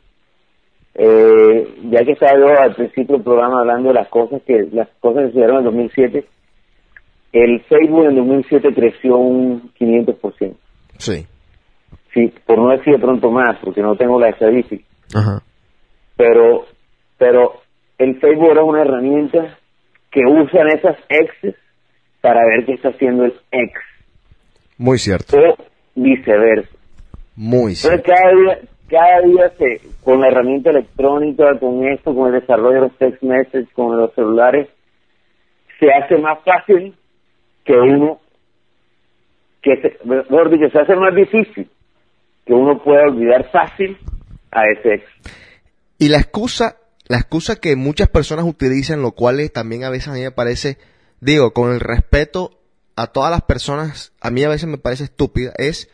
eh, 0.96 1.68
ya 1.92 2.04
que 2.04 2.12
estaba 2.14 2.40
yo 2.40 2.48
al 2.48 2.76
principio 2.76 3.16
del 3.16 3.24
programa 3.24 3.62
hablando 3.62 3.90
de 3.90 3.96
las 3.96 4.10
cosas 4.10 4.42
que 4.44 4.68
las 4.72 4.88
cosas 5.00 5.26
que 5.26 5.32
se 5.32 5.38
dieron 5.38 5.58
en 5.58 5.60
el 5.60 5.66
2007, 5.66 6.26
el 7.34 7.62
Facebook 7.62 8.04
en 8.06 8.10
el 8.10 8.16
2007 8.16 8.74
creció 8.74 9.18
un 9.18 9.72
500%. 9.80 10.56
Sí. 10.98 11.28
Sí, 12.20 12.34
por 12.46 12.58
no 12.58 12.70
decir 12.70 12.94
de 12.94 13.00
pronto 13.00 13.32
más, 13.32 13.58
porque 13.64 13.82
no 13.82 13.96
tengo 13.96 14.20
la 14.20 14.30
estadística. 14.30 14.84
Ajá. 15.16 15.42
Pero, 16.18 16.66
pero 17.18 17.62
el 17.98 18.20
Facebook 18.20 18.52
era 18.52 18.64
una 18.64 18.82
herramienta 18.82 19.58
que 20.12 20.22
usan 20.26 20.68
esas 20.68 20.98
exes 21.08 21.56
para 22.20 22.42
ver 22.46 22.66
qué 22.66 22.74
está 22.74 22.90
haciendo 22.90 23.24
el 23.26 23.34
ex 23.52 23.72
Muy 24.78 24.98
cierto. 24.98 25.38
o 25.38 25.56
viceversa. 25.96 26.76
Muy 27.36 27.74
Entonces 27.74 28.02
cierto. 28.04 28.12
cada 28.12 28.36
día, 28.36 28.60
cada 28.90 29.22
día 29.22 29.50
se, 29.58 29.82
con 30.04 30.20
la 30.20 30.28
herramienta 30.28 30.72
electrónica, 30.72 31.58
con 31.58 31.88
esto, 31.88 32.14
con 32.14 32.34
el 32.34 32.42
desarrollo 32.42 32.76
de 32.76 32.82
los 32.82 32.98
text 32.98 33.24
messages, 33.24 33.70
con 33.74 33.96
los 33.96 34.14
celulares, 34.14 34.68
se 35.80 35.90
hace 35.90 36.18
más 36.18 36.40
fácil 36.44 36.94
que 37.64 37.74
uno, 37.78 38.20
que 39.62 39.78
se, 39.82 39.98
mejor 40.06 40.50
dicho, 40.50 40.70
se 40.70 40.80
hace 40.80 40.96
más 40.98 41.16
difícil 41.16 41.70
que 42.50 42.56
uno 42.56 42.82
pueda 42.84 43.04
olvidar 43.04 43.48
fácil 43.52 43.96
a 44.50 44.62
ese 44.68 44.96
ex. 44.96 45.04
Y 46.00 46.10
la 46.10 46.18
excusa, 46.18 46.78
la 47.08 47.18
excusa 47.18 47.58
que 47.58 47.76
muchas 47.76 48.08
personas 48.08 48.44
utilizan, 48.44 49.04
lo 49.04 49.12
cual 49.12 49.52
también 49.52 49.84
a 49.84 49.92
veces 49.92 50.08
a 50.08 50.14
mí 50.14 50.22
me 50.22 50.32
parece, 50.32 50.80
digo, 51.22 51.54
con 51.54 51.72
el 51.72 51.80
respeto 51.80 52.60
a 52.96 53.06
todas 53.06 53.30
las 53.30 53.44
personas, 53.44 54.14
a 54.20 54.32
mí 54.32 54.44
a 54.44 54.50
veces 54.50 54.68
me 54.68 54.80
parece 54.80 55.04
estúpida, 55.04 55.54
es, 55.60 55.90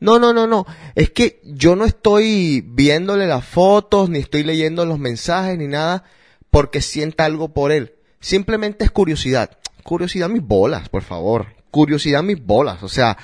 no, 0.00 0.18
no, 0.18 0.32
no, 0.32 0.48
no, 0.48 0.66
es 0.96 1.10
que 1.10 1.40
yo 1.44 1.76
no 1.76 1.84
estoy 1.84 2.64
viéndole 2.66 3.28
las 3.28 3.44
fotos, 3.44 4.10
ni 4.10 4.18
estoy 4.18 4.42
leyendo 4.42 4.84
los 4.86 4.98
mensajes, 4.98 5.56
ni 5.56 5.68
nada, 5.68 6.02
porque 6.50 6.80
sienta 6.80 7.24
algo 7.24 7.54
por 7.54 7.70
él. 7.70 7.94
Simplemente 8.18 8.84
es 8.84 8.90
curiosidad. 8.90 9.58
Curiosidad 9.84 10.28
mis 10.28 10.42
bolas, 10.42 10.88
por 10.88 11.02
favor. 11.02 11.46
Curiosidad 11.70 12.24
mis 12.24 12.44
bolas. 12.44 12.82
O 12.82 12.88
sea, 12.88 13.16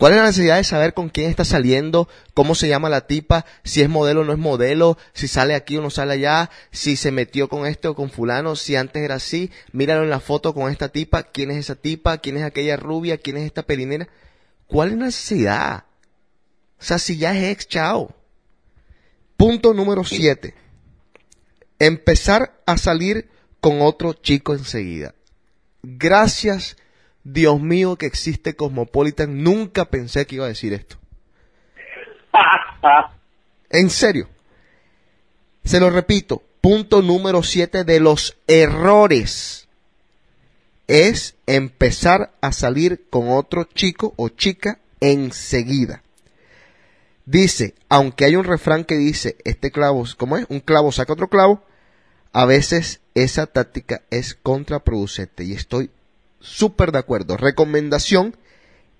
¿Cuál 0.00 0.14
es 0.14 0.18
la 0.20 0.24
necesidad 0.28 0.56
de 0.56 0.64
saber 0.64 0.94
con 0.94 1.10
quién 1.10 1.28
está 1.28 1.44
saliendo, 1.44 2.08
cómo 2.32 2.54
se 2.54 2.68
llama 2.68 2.88
la 2.88 3.06
tipa, 3.06 3.44
si 3.64 3.82
es 3.82 3.90
modelo 3.90 4.22
o 4.22 4.24
no 4.24 4.32
es 4.32 4.38
modelo, 4.38 4.96
si 5.12 5.28
sale 5.28 5.54
aquí 5.54 5.76
o 5.76 5.82
no 5.82 5.90
sale 5.90 6.14
allá, 6.14 6.48
si 6.70 6.96
se 6.96 7.12
metió 7.12 7.50
con 7.50 7.66
este 7.66 7.86
o 7.86 7.94
con 7.94 8.08
fulano, 8.08 8.56
si 8.56 8.76
antes 8.76 9.02
era 9.02 9.16
así, 9.16 9.50
míralo 9.72 10.02
en 10.02 10.08
la 10.08 10.20
foto 10.20 10.54
con 10.54 10.72
esta 10.72 10.88
tipa, 10.88 11.24
quién 11.24 11.50
es 11.50 11.58
esa 11.58 11.74
tipa, 11.74 12.16
quién 12.16 12.38
es 12.38 12.44
aquella 12.44 12.78
rubia, 12.78 13.18
quién 13.18 13.36
es 13.36 13.44
esta 13.44 13.62
pelinera? 13.62 14.08
¿Cuál 14.66 14.88
es 14.88 14.96
la 14.96 15.04
necesidad? 15.04 15.84
O 16.80 16.82
sea, 16.82 16.98
si 16.98 17.18
ya 17.18 17.36
es 17.36 17.52
ex, 17.52 17.68
chao. 17.68 18.16
Punto 19.36 19.74
número 19.74 20.02
siete. 20.04 20.54
Empezar 21.78 22.58
a 22.64 22.78
salir 22.78 23.28
con 23.60 23.82
otro 23.82 24.14
chico 24.14 24.54
enseguida. 24.54 25.14
Gracias, 25.82 26.78
Dios 27.24 27.60
mío, 27.60 27.96
que 27.96 28.06
existe 28.06 28.56
Cosmopolitan. 28.56 29.42
Nunca 29.42 29.84
pensé 29.86 30.26
que 30.26 30.36
iba 30.36 30.46
a 30.46 30.48
decir 30.48 30.72
esto. 30.72 30.96
En 33.72 33.88
serio. 33.88 34.28
Se 35.62 35.78
lo 35.78 35.90
repito. 35.90 36.42
Punto 36.60 37.02
número 37.02 37.42
7 37.42 37.84
de 37.84 38.00
los 38.00 38.36
errores 38.48 39.68
es 40.88 41.36
empezar 41.46 42.32
a 42.40 42.50
salir 42.50 43.06
con 43.08 43.28
otro 43.28 43.62
chico 43.64 44.12
o 44.16 44.28
chica 44.28 44.80
enseguida. 45.00 46.02
Dice, 47.24 47.74
aunque 47.88 48.24
hay 48.24 48.34
un 48.34 48.44
refrán 48.44 48.84
que 48.84 48.96
dice, 48.96 49.36
este 49.44 49.70
clavo, 49.70 50.04
¿cómo 50.16 50.36
es? 50.36 50.46
Un 50.48 50.58
clavo 50.58 50.90
saca 50.90 51.12
otro 51.12 51.28
clavo, 51.28 51.62
a 52.32 52.44
veces 52.44 53.00
esa 53.14 53.46
táctica 53.46 54.02
es 54.10 54.34
contraproducente 54.34 55.44
y 55.44 55.52
estoy 55.52 55.90
súper 56.40 56.92
de 56.92 56.98
acuerdo. 56.98 57.36
Recomendación, 57.36 58.34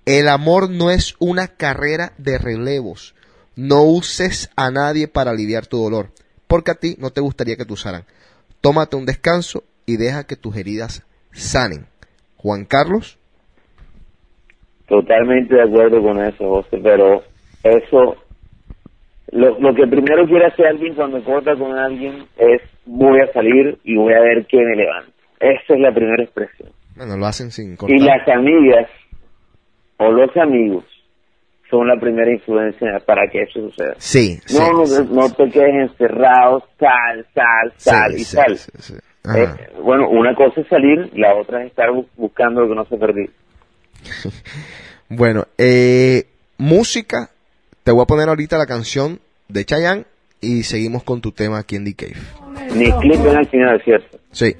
el 0.06 0.28
amor 0.28 0.70
no 0.70 0.90
es 0.90 1.16
una 1.18 1.48
carrera 1.48 2.12
de 2.18 2.38
relevos. 2.38 3.14
No 3.56 3.82
uses 3.82 4.50
a 4.56 4.70
nadie 4.70 5.08
para 5.08 5.32
aliviar 5.32 5.66
tu 5.66 5.78
dolor, 5.82 6.10
porque 6.46 6.70
a 6.70 6.74
ti 6.74 6.96
no 6.98 7.10
te 7.10 7.20
gustaría 7.20 7.56
que 7.56 7.64
te 7.64 7.72
usaran. 7.72 8.04
Tómate 8.60 8.96
un 8.96 9.06
descanso 9.06 9.64
y 9.86 9.96
deja 9.96 10.26
que 10.26 10.36
tus 10.36 10.56
heridas 10.56 11.04
sanen. 11.32 11.86
Juan 12.36 12.64
Carlos, 12.64 13.18
Totalmente 14.90 15.54
de 15.54 15.62
acuerdo 15.62 16.02
con 16.02 16.20
eso, 16.20 16.48
José, 16.48 16.80
pero 16.82 17.22
eso, 17.62 18.16
lo, 19.30 19.72
que 19.72 19.86
primero 19.86 20.26
quiere 20.26 20.46
hacer 20.46 20.66
alguien 20.66 20.96
cuando 20.96 21.22
corta 21.22 21.54
con 21.54 21.78
alguien 21.78 22.24
es 22.36 22.60
voy 22.86 23.20
a 23.20 23.32
salir 23.32 23.78
y 23.84 23.94
voy 23.94 24.12
a 24.14 24.20
ver 24.20 24.46
qué 24.46 24.56
me 24.56 24.74
levanta. 24.74 25.12
Esa 25.38 25.74
es 25.74 25.80
la 25.80 25.94
primera 25.94 26.24
expresión. 26.24 26.70
Bueno, 27.00 27.16
lo 27.16 27.26
hacen 27.26 27.50
sin 27.50 27.76
cortar. 27.76 27.96
Y 27.96 28.00
las 28.00 28.28
amigas 28.28 28.88
o 29.96 30.10
los 30.10 30.36
amigos 30.36 30.84
son 31.70 31.86
la 31.88 31.98
primera 32.00 32.30
influencia 32.32 32.98
para 33.06 33.22
que 33.30 33.42
eso 33.42 33.60
suceda. 33.70 33.94
Sí, 33.98 34.38
sí, 34.44 34.58
No, 34.58 34.72
no, 34.72 34.86
sí, 34.86 35.02
no 35.10 35.30
te 35.32 35.50
quedes 35.50 35.90
encerrado, 35.90 36.62
sal, 36.78 37.26
sal, 37.34 37.72
sí, 37.76 37.90
sal 37.90 38.12
y 38.14 38.18
sí, 38.18 38.24
sal. 38.24 38.56
sí, 38.58 38.70
sí. 38.78 38.94
Ajá. 39.24 39.38
Eh, 39.38 39.70
bueno, 39.82 40.08
una 40.08 40.34
cosa 40.34 40.60
es 40.62 40.66
salir, 40.68 41.10
la 41.14 41.34
otra 41.36 41.62
es 41.62 41.68
estar 41.70 41.90
bu- 41.90 42.06
buscando 42.16 42.62
lo 42.62 42.68
que 42.68 42.74
no 42.74 42.84
se 42.86 42.96
perdió. 42.96 43.26
Bueno, 45.12 45.44
eh, 45.58 46.24
música, 46.56 47.30
te 47.82 47.90
voy 47.90 48.02
a 48.02 48.06
poner 48.06 48.28
ahorita 48.28 48.56
la 48.58 48.66
canción 48.66 49.18
de 49.48 49.64
Chayanne 49.64 50.04
y 50.40 50.62
seguimos 50.62 51.02
con 51.02 51.20
tu 51.20 51.32
tema 51.32 51.58
aquí 51.58 51.74
en 51.74 51.84
The 51.84 51.94
Cave. 51.94 52.76
Ni 52.76 52.92
clip 52.92 53.20
ven 53.24 53.36
al 53.36 53.48
final, 53.48 53.82
¿cierto? 53.82 54.18
Sí. 54.30 54.54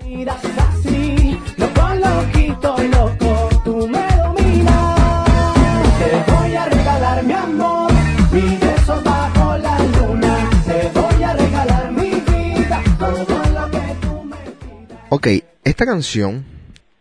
Ok, 15.13 15.27
esta 15.65 15.87
canción 15.87 16.45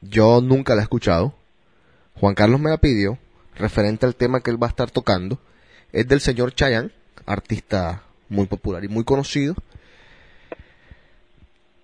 yo 0.01 0.41
nunca 0.41 0.73
la 0.73 0.81
he 0.81 0.83
escuchado. 0.83 1.35
Juan 2.15 2.33
Carlos 2.33 2.59
me 2.59 2.71
la 2.71 2.79
pidió, 2.79 3.19
referente 3.55 4.07
al 4.07 4.15
tema 4.15 4.41
que 4.41 4.49
él 4.49 4.61
va 4.61 4.65
a 4.65 4.71
estar 4.71 4.89
tocando. 4.89 5.37
Es 5.91 6.07
del 6.07 6.19
señor 6.19 6.53
Chayanne, 6.53 6.89
artista 7.27 8.01
muy 8.27 8.47
popular 8.47 8.83
y 8.83 8.87
muy 8.87 9.03
conocido. 9.03 9.53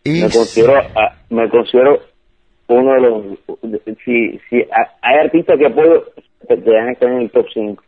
Y 0.03 0.23
Me 0.23 0.31
considero, 0.31 0.73
me 1.29 1.47
considero 1.47 1.99
uno 2.69 2.93
de 2.93 3.01
los, 3.01 3.39
si, 4.03 4.39
si 4.49 4.65
hay 5.03 5.19
artistas 5.25 5.59
que 5.59 5.67
apoyo, 5.67 6.05
que 6.47 6.55
deberían 6.55 6.89
estar 6.89 7.07
en 7.07 7.21
el 7.21 7.29
top 7.29 7.45
5. 7.53 7.83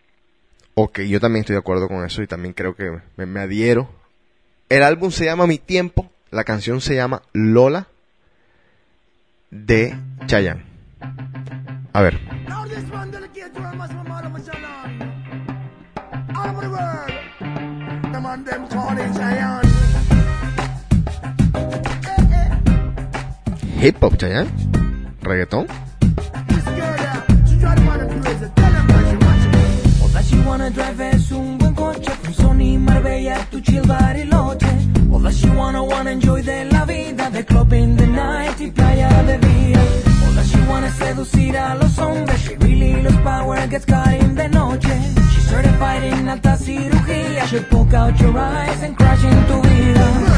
Ok, 0.76 1.00
yo 1.02 1.20
también 1.20 1.40
estoy 1.42 1.56
de 1.56 1.62
acuerdo 1.62 1.88
con 1.88 2.06
eso 2.06 2.22
y 2.22 2.28
también 2.28 2.54
creo 2.54 2.76
que 2.76 3.00
me, 3.16 3.26
me 3.26 3.40
adhiero 3.40 3.90
El 4.70 4.84
álbum 4.84 5.10
se 5.10 5.26
llama 5.26 5.48
Mi 5.48 5.58
Tiempo, 5.58 6.06
la 6.30 6.44
canción 6.44 6.82
se 6.82 6.94
llama 6.94 7.24
Lola 7.34 7.88
de 9.52 9.96
Chayanne. 10.28 10.64
A 11.94 12.02
ver. 12.02 12.20
Hip 23.80 24.04
hop 24.04 24.18
Chayanne. 24.18 24.50
Reggaetón. 25.22 25.68
This 26.48 26.64
girl, 26.66 26.78
yeah, 26.78 27.24
she 27.46 27.60
try 27.60 27.76
to 27.76 27.82
find 27.82 28.02
a 28.02 28.08
place. 28.08 28.52
Tell 28.56 28.72
them 28.72 28.88
what 28.88 29.06
she 29.10 29.18
wants. 29.18 30.02
All 30.02 30.10
that 30.10 30.26
she 30.26 30.40
wanna 30.40 30.70
drive 30.72 31.02
es 31.02 31.32
un 31.32 31.58
buen 31.58 31.74
coche 31.76 32.12
Con 32.24 32.34
Sony 32.34 32.78
Marbella, 32.78 33.46
tu 33.52 33.60
chill 33.62 33.86
Bariloche 33.86 34.67
That 35.24 35.34
she 35.34 35.50
wanna 35.50 35.84
wanna 35.84 36.12
enjoy 36.12 36.42
de 36.44 36.66
la 36.66 36.86
vida 36.86 37.30
De 37.32 37.44
club 37.44 37.74
in 37.74 37.98
the 37.98 38.08
night 38.08 38.60
y 38.62 38.70
playa 38.72 39.10
de 39.24 39.38
día. 39.40 39.82
That 40.36 40.46
she 40.46 40.60
wanna 40.70 40.92
seducir 40.92 41.56
a 41.58 41.76
los 41.76 41.98
hombres 41.98 42.40
She 42.42 42.56
really 42.56 43.02
loves 43.02 43.18
power, 43.18 43.68
gets 43.68 43.86
caught 43.86 44.14
in 44.14 44.36
de 44.36 44.48
noche. 44.48 44.96
She's 45.34 45.50
certified 45.50 46.04
in 46.04 46.30
alta 46.30 46.56
cirugía 46.58 47.46
She'll 47.48 47.64
poke 47.64 47.94
out 47.94 48.20
your 48.20 48.38
eyes 48.38 48.84
and 48.84 48.96
crash 48.96 49.24
in 49.24 49.46
tu 49.48 49.62
vida 49.62 50.37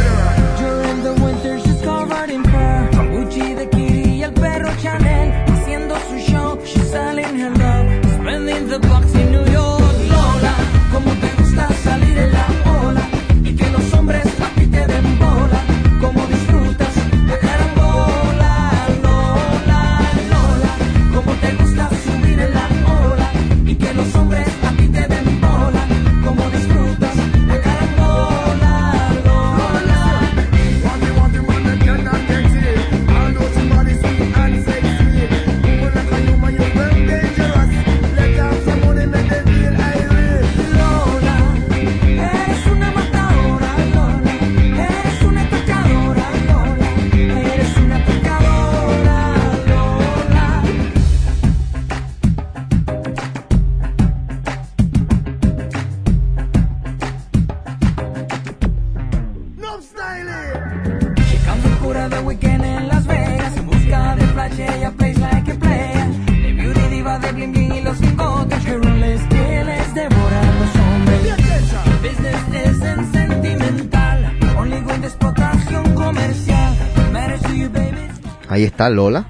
Ahí 78.59 78.65
está 78.65 78.89
Lola. 78.89 79.25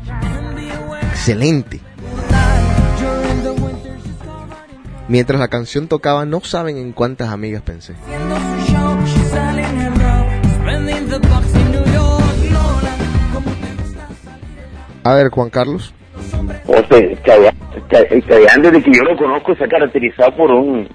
Excelente. 1.11 1.79
Mientras 5.07 5.39
la 5.39 5.49
canción 5.49 5.87
tocaba, 5.87 6.25
no 6.25 6.39
saben 6.41 6.77
en 6.77 6.93
cuántas 6.93 7.29
amigas 7.29 7.61
pensé. 7.61 7.93
A 15.03 15.13
ver, 15.13 15.29
Juan 15.29 15.51
Carlos. 15.51 15.93
José, 16.65 17.15
Chayanne, 17.23 18.63
desde 18.63 18.81
que 18.81 18.91
yo 18.91 19.03
lo 19.03 19.15
conozco, 19.15 19.53
se 19.55 19.65
ha 19.65 19.67
caracterizado 19.67 20.35
por 20.35 20.49
un 20.49 20.89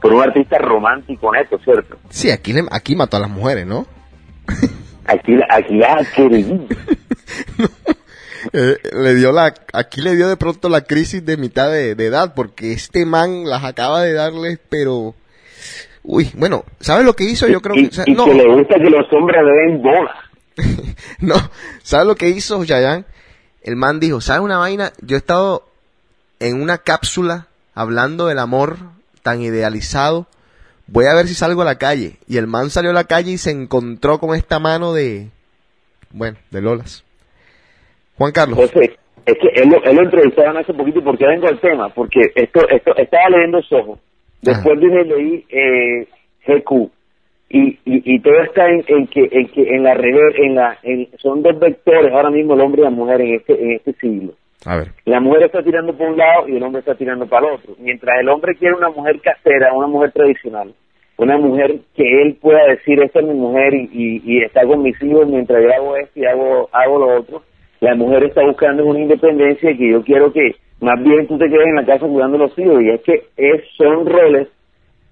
por 0.00 0.12
un 0.12 0.22
artista 0.22 0.58
romántico 0.58 1.32
neto, 1.32 1.58
¿cierto? 1.64 1.96
Sí, 2.10 2.30
aquí, 2.30 2.54
aquí 2.70 2.94
mató 2.94 3.16
a 3.16 3.20
las 3.20 3.30
mujeres, 3.30 3.66
¿no? 3.66 3.88
Aquí, 5.04 5.32
aquí 5.50 5.82
ha 5.82 5.98
querido. 6.14 6.60
Eh, 8.58 8.78
le 8.90 9.14
dio 9.14 9.32
la, 9.32 9.52
aquí 9.74 10.00
le 10.00 10.16
dio 10.16 10.28
de 10.28 10.38
pronto 10.38 10.70
la 10.70 10.80
crisis 10.80 11.22
de 11.26 11.36
mitad 11.36 11.70
de, 11.70 11.94
de 11.94 12.06
edad, 12.06 12.32
porque 12.34 12.72
este 12.72 13.04
man 13.04 13.44
las 13.44 13.64
acaba 13.64 14.00
de 14.00 14.14
darles, 14.14 14.58
pero, 14.70 15.14
uy, 16.02 16.30
bueno, 16.34 16.64
¿sabes 16.80 17.04
lo 17.04 17.14
que 17.14 17.24
hizo? 17.24 17.46
Yo 17.48 17.60
creo 17.60 17.76
y, 17.76 17.82
que, 17.82 17.88
o 17.88 17.92
sea, 17.92 18.04
y 18.06 18.14
no, 18.14 18.24
que 18.24 18.32
le 18.32 18.48
gusta 18.48 18.76
que 18.76 18.88
los 18.88 19.12
hombres 19.12 19.42
le 19.44 19.52
den 19.52 19.82
bola. 19.82 20.14
no, 21.20 21.34
¿sabes 21.82 22.06
lo 22.06 22.14
que 22.14 22.30
hizo 22.30 22.64
Yayan? 22.64 23.04
El 23.60 23.76
man 23.76 24.00
dijo, 24.00 24.22
¿sabes 24.22 24.40
una 24.40 24.56
vaina? 24.56 24.90
Yo 25.02 25.16
he 25.16 25.18
estado 25.18 25.68
en 26.40 26.62
una 26.62 26.78
cápsula 26.78 27.48
hablando 27.74 28.26
del 28.26 28.38
amor 28.38 28.78
tan 29.22 29.42
idealizado, 29.42 30.28
voy 30.86 31.04
a 31.04 31.14
ver 31.14 31.28
si 31.28 31.34
salgo 31.34 31.60
a 31.60 31.66
la 31.66 31.76
calle. 31.76 32.16
Y 32.26 32.38
el 32.38 32.46
man 32.46 32.70
salió 32.70 32.92
a 32.92 32.94
la 32.94 33.04
calle 33.04 33.32
y 33.32 33.38
se 33.38 33.50
encontró 33.50 34.18
con 34.18 34.34
esta 34.34 34.58
mano 34.60 34.94
de, 34.94 35.28
bueno, 36.10 36.38
de 36.50 36.62
Lolas. 36.62 37.04
Juan 38.18 38.32
Carlos. 38.32 38.58
José, 38.58 38.96
es 39.26 39.34
que 39.38 39.48
él 39.60 39.68
lo, 39.68 39.82
él 39.82 39.96
lo 39.96 40.02
entrevistaban 40.02 40.56
hace 40.56 40.72
poquito 40.72 41.02
porque 41.02 41.26
vengo 41.26 41.48
al 41.48 41.60
tema, 41.60 41.88
porque 41.90 42.20
esto, 42.34 42.60
esto 42.68 42.96
estaba 42.96 43.28
leyendo 43.30 43.60
Soho, 43.62 43.98
después 44.42 44.78
vine 44.78 45.02
y 45.02 45.04
leí 45.04 45.44
eh, 45.48 46.08
GQ 46.46 46.90
y, 47.48 47.78
y, 47.84 48.14
y 48.16 48.20
todo 48.20 48.40
está 48.42 48.68
en, 48.68 48.84
en 48.88 49.06
que 49.06 49.28
en 49.30 49.48
que 49.48 49.62
en 49.62 49.84
la 49.84 49.92
en 49.92 50.54
la 50.54 50.78
en, 50.82 51.08
son 51.18 51.42
dos 51.42 51.58
vectores 51.58 52.12
ahora 52.12 52.30
mismo 52.30 52.54
el 52.54 52.60
hombre 52.60 52.82
y 52.82 52.84
la 52.84 52.90
mujer 52.90 53.20
en 53.20 53.34
este 53.34 53.52
en 53.52 53.72
este 53.72 53.92
siglo. 53.94 54.32
A 54.64 54.78
ver. 54.78 54.88
La 55.04 55.20
mujer 55.20 55.44
está 55.44 55.62
tirando 55.62 55.96
por 55.96 56.08
un 56.08 56.16
lado 56.16 56.48
y 56.48 56.56
el 56.56 56.62
hombre 56.62 56.80
está 56.80 56.96
tirando 56.96 57.26
para 57.26 57.46
el 57.46 57.54
otro. 57.54 57.74
Mientras 57.78 58.18
el 58.18 58.28
hombre 58.28 58.56
quiere 58.56 58.74
una 58.74 58.90
mujer 58.90 59.20
casera, 59.20 59.72
una 59.72 59.86
mujer 59.86 60.10
tradicional, 60.10 60.74
una 61.18 61.38
mujer 61.38 61.78
que 61.94 62.22
él 62.22 62.36
pueda 62.40 62.66
decir, 62.66 63.00
esta 63.00 63.20
es 63.20 63.26
mi 63.26 63.34
mujer 63.34 63.74
y, 63.74 63.88
y, 63.92 64.22
y 64.24 64.42
está 64.42 64.66
con 64.66 64.82
mis 64.82 65.00
hijos 65.00 65.28
mientras 65.28 65.62
yo 65.62 65.72
hago 65.72 65.96
esto 65.96 66.18
y 66.18 66.26
hago, 66.26 66.68
hago 66.72 66.98
lo 66.98 67.20
otro, 67.20 67.42
la 67.86 67.94
mujer 67.94 68.24
está 68.24 68.44
buscando 68.44 68.84
una 68.84 69.00
independencia 69.00 69.70
y 69.70 69.76
que 69.78 69.90
yo 69.90 70.02
quiero 70.02 70.32
que 70.32 70.54
más 70.80 71.02
bien 71.02 71.26
tú 71.26 71.38
te 71.38 71.48
quedes 71.48 71.66
en 71.66 71.76
la 71.76 71.84
casa 71.86 72.06
cuidando 72.06 72.38
los 72.38 72.58
hijos. 72.58 72.82
Y 72.82 72.90
es 72.90 73.00
que 73.02 73.22
es, 73.36 73.62
son 73.76 74.06
roles 74.06 74.48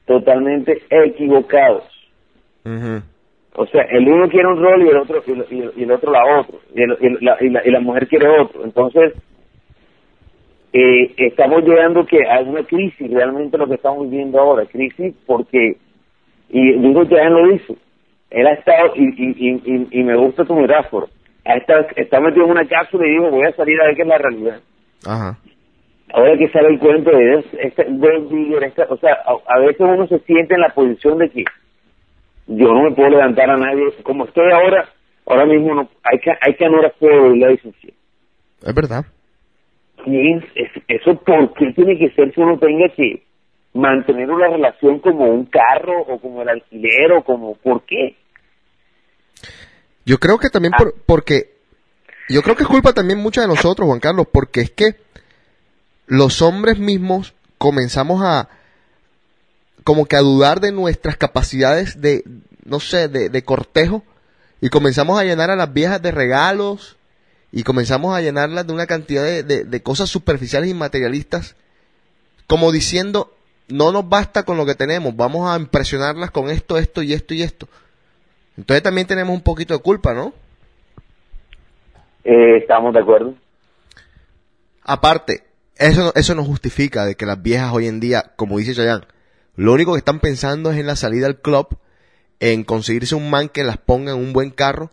totalmente 0.06 0.82
equivocados. 0.90 1.84
O 3.56 3.66
sea, 3.66 3.82
el 3.82 4.08
uno 4.08 4.28
quiere 4.28 4.48
un 4.48 4.60
rol 4.60 4.82
y 4.84 4.88
el 4.88 4.96
otro 4.96 5.22
y 5.26 5.30
el, 5.32 5.72
y 5.76 5.82
el 5.84 5.90
otro 5.92 6.10
la 6.12 6.40
otro 6.40 6.58
y, 6.74 6.82
el- 6.82 6.96
y 7.00 7.24
la, 7.24 7.36
y 7.40 7.48
la- 7.50 7.62
y 7.64 7.70
la 7.70 7.80
mujer 7.80 8.08
quiere 8.08 8.28
otro. 8.28 8.64
Entonces 8.64 9.14
eh, 10.72 11.12
estamos 11.18 11.62
llegando 11.62 12.04
que 12.04 12.18
a 12.28 12.40
una 12.40 12.64
crisis 12.64 13.10
realmente 13.10 13.56
lo 13.56 13.68
que 13.68 13.74
estamos 13.74 14.10
viviendo 14.10 14.40
ahora, 14.40 14.66
crisis 14.66 15.14
porque 15.26 15.76
y 16.50 16.72
digo 16.78 17.04
ya 17.04 17.28
lo 17.30 17.48
dice, 17.48 17.74
él 18.30 18.46
ha 18.46 18.52
estado 18.54 18.92
y, 18.96 19.04
y, 19.04 19.34
y, 19.38 19.62
y- 19.72 19.88
y 20.00 20.02
me 20.02 20.16
gusta 20.16 20.44
tu 20.44 20.54
metáfora, 20.54 21.06
estado, 21.44 21.86
está 21.96 22.20
metido 22.20 22.44
en 22.46 22.50
una 22.52 22.66
cápsula 22.66 23.06
y 23.06 23.10
dijo 23.10 23.30
voy 23.30 23.46
a 23.46 23.52
salir 23.56 23.80
a 23.80 23.86
ver 23.86 23.96
qué 23.96 24.02
es 24.02 24.08
la 24.08 24.18
realidad. 24.18 24.60
Ajá. 25.06 25.38
Ahora 26.12 26.38
que 26.38 26.48
sale 26.48 26.68
el 26.68 26.78
cuento 26.78 27.10
de 27.10 27.44
este, 27.60 27.84
Gold 27.88 28.30
Digger, 28.30 28.64
esta- 28.64 28.86
o 28.88 28.96
sea, 28.98 29.14
a, 29.26 29.54
a 29.54 29.58
veces 29.60 29.80
uno 29.80 30.06
se 30.06 30.18
siente 30.20 30.54
en 30.54 30.60
la 30.60 30.68
posición 30.68 31.18
de 31.18 31.28
que 31.28 31.44
yo 32.46 32.72
no 32.72 32.82
me 32.84 32.92
puedo 32.92 33.10
levantar 33.10 33.50
a 33.50 33.56
nadie, 33.56 33.84
como 34.02 34.24
estoy 34.24 34.50
ahora, 34.52 34.88
ahora 35.26 35.46
mismo 35.46 35.74
no, 35.74 35.88
hay 36.04 36.18
que, 36.20 36.30
hay 36.40 36.54
que 36.54 36.64
anular 36.64 36.92
fuego 36.98 37.34
y 37.34 37.40
la. 37.40 37.50
Es 37.50 38.74
verdad. 38.74 39.04
¿Quién 40.04 40.44
es, 40.54 40.70
eso 40.88 41.14
por 41.20 41.52
qué 41.54 41.72
tiene 41.72 41.98
que 41.98 42.10
ser 42.10 42.32
si 42.34 42.40
uno 42.40 42.58
tenga 42.58 42.88
que 42.90 43.22
mantener 43.72 44.30
una 44.30 44.48
relación 44.48 44.98
como 45.00 45.26
un 45.26 45.46
carro 45.46 46.00
o 46.02 46.18
como 46.20 46.42
el 46.42 46.48
alquiler 46.48 47.12
o 47.12 47.22
como, 47.22 47.54
¿por 47.56 47.82
qué? 47.84 48.14
Yo 50.06 50.18
creo 50.18 50.38
que 50.38 50.50
también 50.50 50.72
por, 50.76 50.94
porque, 51.06 51.54
yo 52.28 52.42
creo 52.42 52.56
que 52.56 52.62
es 52.64 52.68
culpa 52.68 52.92
también 52.92 53.18
mucha 53.18 53.40
de 53.42 53.48
nosotros, 53.48 53.86
Juan 53.86 54.00
Carlos, 54.00 54.26
porque 54.30 54.60
es 54.60 54.70
que 54.70 54.96
los 56.06 56.42
hombres 56.42 56.78
mismos 56.78 57.32
comenzamos 57.58 58.22
a, 58.22 58.48
como 59.82 60.06
que 60.06 60.16
a 60.16 60.20
dudar 60.20 60.60
de 60.60 60.72
nuestras 60.72 61.16
capacidades 61.16 62.00
de, 62.00 62.24
no 62.64 62.80
sé, 62.80 63.08
de, 63.08 63.28
de 63.30 63.44
cortejo, 63.44 64.02
y 64.60 64.68
comenzamos 64.68 65.18
a 65.18 65.24
llenar 65.24 65.50
a 65.50 65.56
las 65.56 65.72
viejas 65.72 66.00
de 66.02 66.10
regalos, 66.10 66.96
y 67.52 67.62
comenzamos 67.62 68.14
a 68.16 68.20
llenarlas 68.20 68.66
de 68.66 68.72
una 68.72 68.86
cantidad 68.86 69.22
de, 69.22 69.42
de- 69.42 69.64
de 69.64 69.82
cosas 69.82 70.10
superficiales 70.10 70.68
y 70.68 70.74
materialistas, 70.74 71.54
como 72.46 72.72
diciendo, 72.72 73.34
no 73.68 73.92
nos 73.92 74.06
basta 74.08 74.42
con 74.42 74.56
lo 74.58 74.66
que 74.66 74.74
tenemos, 74.74 75.16
vamos 75.16 75.48
a 75.48 75.56
impresionarlas 75.58 76.30
con 76.30 76.50
esto, 76.50 76.76
esto 76.76 77.02
y 77.02 77.14
esto 77.14 77.32
y 77.32 77.42
esto. 77.42 77.68
Entonces 78.56 78.82
también 78.82 79.06
tenemos 79.06 79.34
un 79.34 79.42
poquito 79.42 79.74
de 79.74 79.82
culpa, 79.82 80.14
¿no? 80.14 80.32
Eh, 82.24 82.58
estamos 82.58 82.94
de 82.94 83.00
acuerdo. 83.00 83.34
Aparte, 84.82 85.42
eso, 85.76 86.12
eso 86.14 86.34
no 86.34 86.44
justifica 86.44 87.04
de 87.04 87.16
que 87.16 87.26
las 87.26 87.42
viejas 87.42 87.72
hoy 87.72 87.86
en 87.86 88.00
día, 88.00 88.32
como 88.36 88.58
dice 88.58 88.74
Chayanne, 88.74 89.06
lo 89.56 89.72
único 89.72 89.92
que 89.92 89.98
están 89.98 90.20
pensando 90.20 90.70
es 90.70 90.78
en 90.78 90.86
la 90.86 90.96
salida 90.96 91.26
al 91.26 91.40
club, 91.40 91.78
en 92.40 92.64
conseguirse 92.64 93.14
un 93.14 93.30
man 93.30 93.48
que 93.48 93.64
las 93.64 93.78
ponga 93.78 94.12
en 94.12 94.18
un 94.18 94.32
buen 94.32 94.50
carro, 94.50 94.90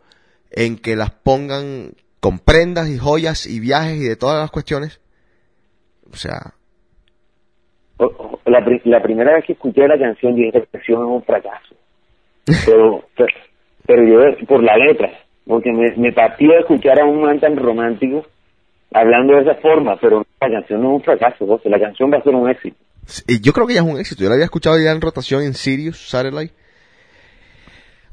en 0.51 0.77
que 0.77 0.95
las 0.95 1.11
pongan 1.11 1.93
con 2.19 2.39
prendas 2.39 2.89
y 2.89 2.97
joyas 2.97 3.47
y 3.47 3.59
viajes 3.59 3.97
y 3.97 4.07
de 4.07 4.15
todas 4.15 4.39
las 4.39 4.51
cuestiones. 4.51 5.01
O 6.11 6.15
sea, 6.15 6.53
La, 8.45 8.59
la 8.85 9.01
primera 9.03 9.35
vez 9.35 9.45
que 9.45 9.53
escuché 9.53 9.87
la 9.87 9.97
canción 9.97 10.35
dije, 10.35 10.49
esta 10.57 10.71
canción 10.71 11.01
es 11.01 11.07
un 11.07 11.23
fracaso. 11.23 11.75
Pero, 12.65 13.05
pero, 13.15 13.27
pero 13.85 14.03
yo, 14.03 14.45
por 14.47 14.63
la 14.63 14.77
letra, 14.77 15.11
porque 15.45 15.71
me, 15.71 15.95
me 15.97 16.11
partió 16.13 16.57
escuchar 16.59 16.99
a 16.99 17.05
un 17.05 17.21
man 17.21 17.39
tan 17.39 17.57
romántico 17.57 18.25
hablando 18.93 19.35
de 19.35 19.41
esa 19.41 19.55
forma, 19.55 19.97
pero 19.99 20.25
la 20.39 20.49
canción 20.49 20.81
no 20.81 20.89
es 20.89 20.95
un 20.95 21.03
fracaso, 21.03 21.45
José, 21.45 21.69
la 21.69 21.79
canción 21.79 22.11
va 22.11 22.17
a 22.17 22.23
ser 22.23 22.35
un 22.35 22.49
éxito. 22.49 22.77
y 23.27 23.41
yo 23.41 23.53
creo 23.53 23.67
que 23.67 23.73
ya 23.73 23.81
es 23.81 23.87
un 23.87 23.99
éxito. 23.99 24.23
Yo 24.23 24.29
la 24.29 24.35
había 24.35 24.45
escuchado 24.45 24.77
ya 24.77 24.91
en 24.91 25.01
rotación 25.01 25.43
en 25.43 25.53
Sirius 25.53 26.09
Satellite. 26.09 26.53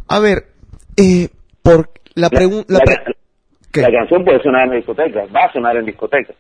A 0.07 0.21
ver, 0.21 0.47
eh, 0.97 1.29
por 1.63 1.91
la 2.15 2.31
pregunta... 2.31 2.75
la 3.75 3.91
canción 3.91 4.25
puede 4.25 4.43
sonar 4.43 4.67
en 4.67 4.77
discoteca, 4.77 5.27
va 5.35 5.45
a 5.45 5.53
sonar 5.53 5.77
en 5.77 5.85
discoteca. 5.85 6.33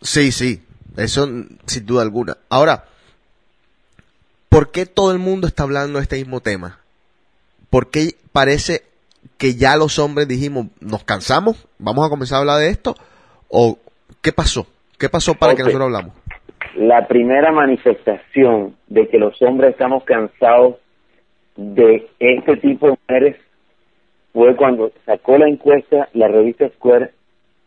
Sí, 0.00 0.32
sí, 0.32 0.60
eso 0.96 1.26
sin 1.66 1.86
duda 1.86 2.02
alguna. 2.02 2.36
Ahora, 2.48 2.84
¿por 4.48 4.70
qué 4.70 4.86
todo 4.86 5.12
el 5.12 5.18
mundo 5.18 5.46
está 5.46 5.62
hablando 5.62 5.98
de 5.98 6.02
este 6.02 6.16
mismo 6.16 6.40
tema? 6.40 6.80
¿Por 7.74 7.90
qué 7.90 8.10
parece 8.30 8.82
que 9.36 9.56
ya 9.56 9.76
los 9.76 9.98
hombres 9.98 10.28
dijimos, 10.28 10.66
nos 10.80 11.02
cansamos, 11.02 11.66
vamos 11.80 12.06
a 12.06 12.08
comenzar 12.08 12.36
a 12.36 12.40
hablar 12.42 12.60
de 12.60 12.68
esto? 12.68 12.94
¿O 13.48 13.78
qué 14.22 14.30
pasó? 14.30 14.68
¿Qué 14.96 15.08
pasó 15.08 15.34
para 15.34 15.56
que 15.56 15.62
Ok. 15.62 15.66
nosotros 15.70 15.86
hablamos? 15.86 16.14
la 16.76 17.08
primera 17.08 17.50
manifestación 17.50 18.76
de 18.86 19.08
que 19.08 19.18
los 19.18 19.42
hombres 19.42 19.72
estamos 19.72 20.04
cansados 20.04 20.76
de 21.56 22.08
este 22.20 22.58
tipo 22.58 22.86
de 22.86 22.96
mujeres 23.08 23.36
fue 24.32 24.54
cuando 24.54 24.92
sacó 25.04 25.36
la 25.36 25.48
encuesta 25.48 26.08
la 26.12 26.28
revista 26.28 26.68
Square 26.76 27.10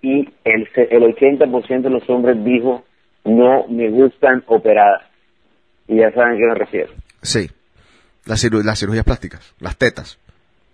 y 0.01 0.30
el, 0.45 0.70
el 0.89 1.03
80% 1.03 1.82
de 1.82 1.89
los 1.89 2.10
hombres 2.10 2.41
dijo 2.45 2.86
no 3.26 3.68
me 3.68 3.89
gustan 3.89 4.41
operadas. 4.47 5.01
Y 5.86 5.97
ya 5.97 6.14
saben 6.14 6.36
a 6.36 6.38
qué 6.38 6.45
me 6.45 6.55
refiero. 6.55 6.93
Sí, 7.22 7.49
las, 8.28 8.43
ciru- 8.43 8.63
las 8.63 8.80
cirugías 8.80 9.05
plásticas, 9.05 9.55
las 9.59 9.78
tetas. 9.78 10.19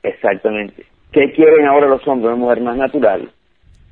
Exactamente. 0.04 0.86
¿Qué 1.12 1.32
quieren 1.34 1.66
ahora 1.68 1.88
los 1.88 2.06
hombres? 2.08 2.28
Una 2.34 2.36
mujer 2.44 2.62
más 2.62 2.76
natural. 2.78 3.32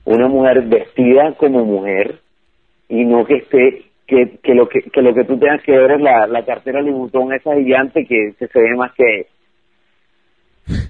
Una 0.06 0.28
mujer 0.28 0.64
vestida 0.64 1.34
como 1.38 1.64
mujer 1.64 2.20
y 2.90 3.06
no 3.06 3.24
que 3.26 3.36
esté, 3.38 3.86
que, 4.08 4.40
que 4.44 4.54
lo 4.56 4.68
que, 4.68 4.82
que 4.82 5.02
lo 5.02 5.14
que 5.14 5.24
tú 5.24 5.38
tengas 5.38 5.62
que 5.64 5.72
ver 5.78 5.92
es 5.92 6.02
la, 6.02 6.26
la 6.28 6.44
cartera 6.44 6.82
de 6.82 6.92
botón 6.92 7.32
esa 7.34 7.56
gigante 7.56 8.06
que, 8.06 8.34
que 8.38 8.48
se 8.48 8.60
ve 8.60 8.76
más 8.76 8.92
que 8.94 9.28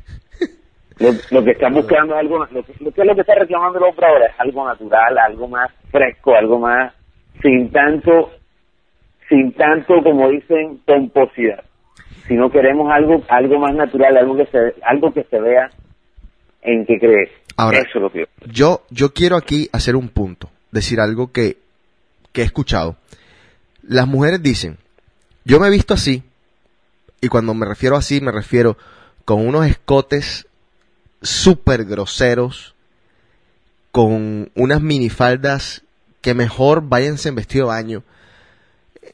lo, 0.99 1.09
lo 1.32 1.43
que 1.43 1.51
están 1.51 1.74
buscando 1.74 2.13
es 2.15 2.19
algo, 2.22 2.39
lo 2.39 2.63
que, 2.63 2.74
lo 2.80 2.91
que 2.91 3.01
es 3.01 3.07
lo 3.07 3.15
que 3.15 3.22
está 3.22 3.36
reclamando 3.36 3.80
el 3.80 3.86
hombre 3.86 4.05
ahora 4.07 4.26
es 4.28 4.34
algo 4.39 4.65
natural, 4.65 5.17
algo 5.17 5.47
más 5.47 5.72
fresco, 5.91 6.36
algo 6.36 6.59
más 6.59 6.93
sin 7.41 7.72
tanto, 7.72 8.32
sin 9.30 9.51
tanto 9.53 10.01
como 10.03 10.30
dicen 10.30 10.80
pomposidad 10.86 11.63
si 12.28 12.36
no 12.36 12.49
queremos 12.51 12.91
algo 12.91 13.24
algo 13.30 13.59
más 13.59 13.74
natural 13.76 14.17
algo 14.17 14.38
que 14.38 14.45
se 14.47 14.76
algo 14.84 15.13
que 15.13 15.24
se 15.24 15.39
vea 15.39 15.69
en 16.61 16.86
que 16.86 16.99
crees 16.99 17.30
Ahora- 17.57 17.80
eso 17.80 17.89
es 17.95 18.01
lo 18.01 18.11
que 18.11 18.26
Yo, 18.45 18.84
yo 18.89 19.13
quiero 19.13 19.36
aquí 19.36 19.69
hacer 19.74 19.95
un 19.95 20.09
punto, 20.09 20.49
decir 20.72 20.99
algo 20.99 21.32
que, 21.32 21.57
que 22.32 22.41
he 22.41 22.45
escuchado. 22.45 22.95
Las 23.84 24.07
mujeres 24.07 24.41
dicen, 24.41 24.78
yo 25.43 25.59
me 25.59 25.67
he 25.67 25.72
visto 25.72 25.93
así, 25.93 26.24
y 27.19 27.28
cuando 27.28 27.53
me 27.53 27.65
refiero 27.65 27.97
así, 27.97 28.22
me 28.22 28.32
refiero 28.32 28.78
con 29.26 29.45
unos 29.45 29.67
escotes 29.67 30.47
súper 31.22 31.86
groseros, 31.86 32.74
con 33.91 34.49
unas 34.55 34.82
minifaldas 34.82 35.84
que 36.22 36.34
mejor 36.34 36.84
váyanse 36.88 37.30
en 37.30 37.36
vestido 37.36 37.65
de 37.65 37.69
baño, 37.74 38.03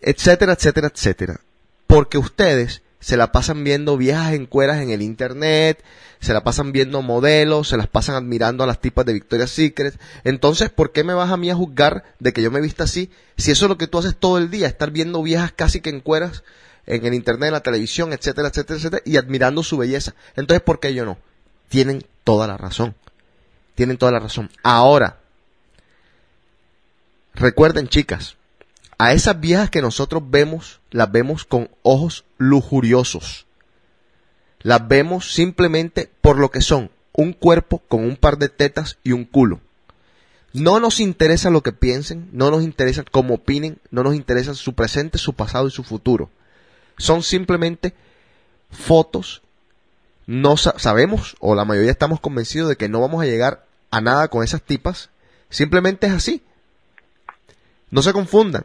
etcétera, 0.01 0.53
etcétera, 0.53 0.87
etcétera. 0.93 1.39
Porque 1.87 2.17
ustedes 2.17 2.81
se 2.99 3.17
la 3.17 3.31
pasan 3.31 3.63
viendo 3.63 3.97
viejas 3.97 4.33
en 4.33 4.45
cueras 4.45 4.81
en 4.81 4.89
el 4.89 5.01
internet, 5.01 5.83
se 6.19 6.33
la 6.33 6.43
pasan 6.43 6.71
viendo 6.71 7.01
modelos, 7.01 7.69
se 7.69 7.77
las 7.77 7.87
pasan 7.87 8.15
admirando 8.15 8.63
a 8.63 8.67
las 8.67 8.81
tipas 8.81 9.05
de 9.05 9.13
Victoria's 9.13 9.51
Secret. 9.51 9.99
Entonces, 10.23 10.69
¿por 10.69 10.91
qué 10.91 11.03
me 11.03 11.13
vas 11.13 11.31
a 11.31 11.37
mí 11.37 11.49
a 11.49 11.55
juzgar 11.55 12.03
de 12.19 12.33
que 12.33 12.41
yo 12.41 12.51
me 12.51 12.61
vista 12.61 12.85
así? 12.85 13.11
Si 13.37 13.51
eso 13.51 13.65
es 13.65 13.69
lo 13.69 13.77
que 13.77 13.87
tú 13.87 13.99
haces 13.99 14.15
todo 14.17 14.37
el 14.37 14.49
día, 14.49 14.67
estar 14.67 14.91
viendo 14.91 15.21
viejas 15.21 15.51
casi 15.51 15.81
que 15.81 15.89
en 15.89 16.01
cueras 16.01 16.43
en 16.87 17.05
el 17.05 17.13
internet, 17.13 17.47
en 17.47 17.53
la 17.53 17.59
televisión, 17.61 18.13
etcétera, 18.13 18.47
etcétera, 18.47 18.77
etcétera, 18.77 19.03
y 19.05 19.17
admirando 19.17 19.61
su 19.61 19.77
belleza. 19.77 20.15
Entonces, 20.35 20.63
¿por 20.63 20.79
qué 20.79 20.93
yo 20.93 21.05
no? 21.05 21.17
Tienen 21.67 22.03
toda 22.23 22.47
la 22.47 22.57
razón. 22.57 22.95
Tienen 23.75 23.97
toda 23.97 24.13
la 24.13 24.19
razón. 24.19 24.49
Ahora, 24.63 25.19
recuerden 27.35 27.89
chicas, 27.89 28.36
a 28.97 29.13
esas 29.13 29.39
viejas 29.39 29.69
que 29.69 29.81
nosotros 29.81 30.23
vemos, 30.29 30.79
las 30.91 31.11
vemos 31.11 31.45
con 31.45 31.69
ojos 31.83 32.25
lujuriosos. 32.37 33.45
Las 34.61 34.87
vemos 34.87 35.33
simplemente 35.33 36.09
por 36.21 36.37
lo 36.37 36.49
que 36.49 36.61
son, 36.61 36.89
un 37.13 37.33
cuerpo 37.33 37.79
con 37.87 38.03
un 38.03 38.15
par 38.15 38.37
de 38.37 38.49
tetas 38.49 38.97
y 39.03 39.11
un 39.11 39.25
culo. 39.25 39.59
No 40.53 40.79
nos 40.79 40.99
interesa 40.99 41.49
lo 41.51 41.61
que 41.61 41.73
piensen, 41.73 42.29
no 42.31 42.49
nos 42.49 42.63
interesa 42.63 43.03
cómo 43.03 43.35
opinen, 43.35 43.79
no 43.91 44.01
nos 44.03 44.15
interesa 44.15 44.55
su 44.55 44.73
presente, 44.73 45.17
su 45.19 45.33
pasado 45.33 45.67
y 45.67 45.71
su 45.71 45.83
futuro. 45.83 46.29
Son 46.97 47.21
simplemente 47.21 47.93
fotos. 48.71 49.43
No 50.25 50.57
sa- 50.57 50.77
sabemos, 50.79 51.35
o 51.39 51.53
la 51.53 51.65
mayoría 51.65 51.91
estamos 51.91 52.19
convencidos 52.19 52.69
de 52.69 52.75
que 52.75 52.89
no 52.89 52.99
vamos 53.01 53.21
a 53.21 53.25
llegar 53.27 53.65
a 53.91 54.01
nada 54.01 54.27
con 54.29 54.43
esas 54.43 54.61
tipas. 54.63 55.09
Simplemente 55.49 56.07
es 56.07 56.13
así. 56.13 56.41
No 57.91 58.01
se 58.01 58.11
confundan. 58.13 58.63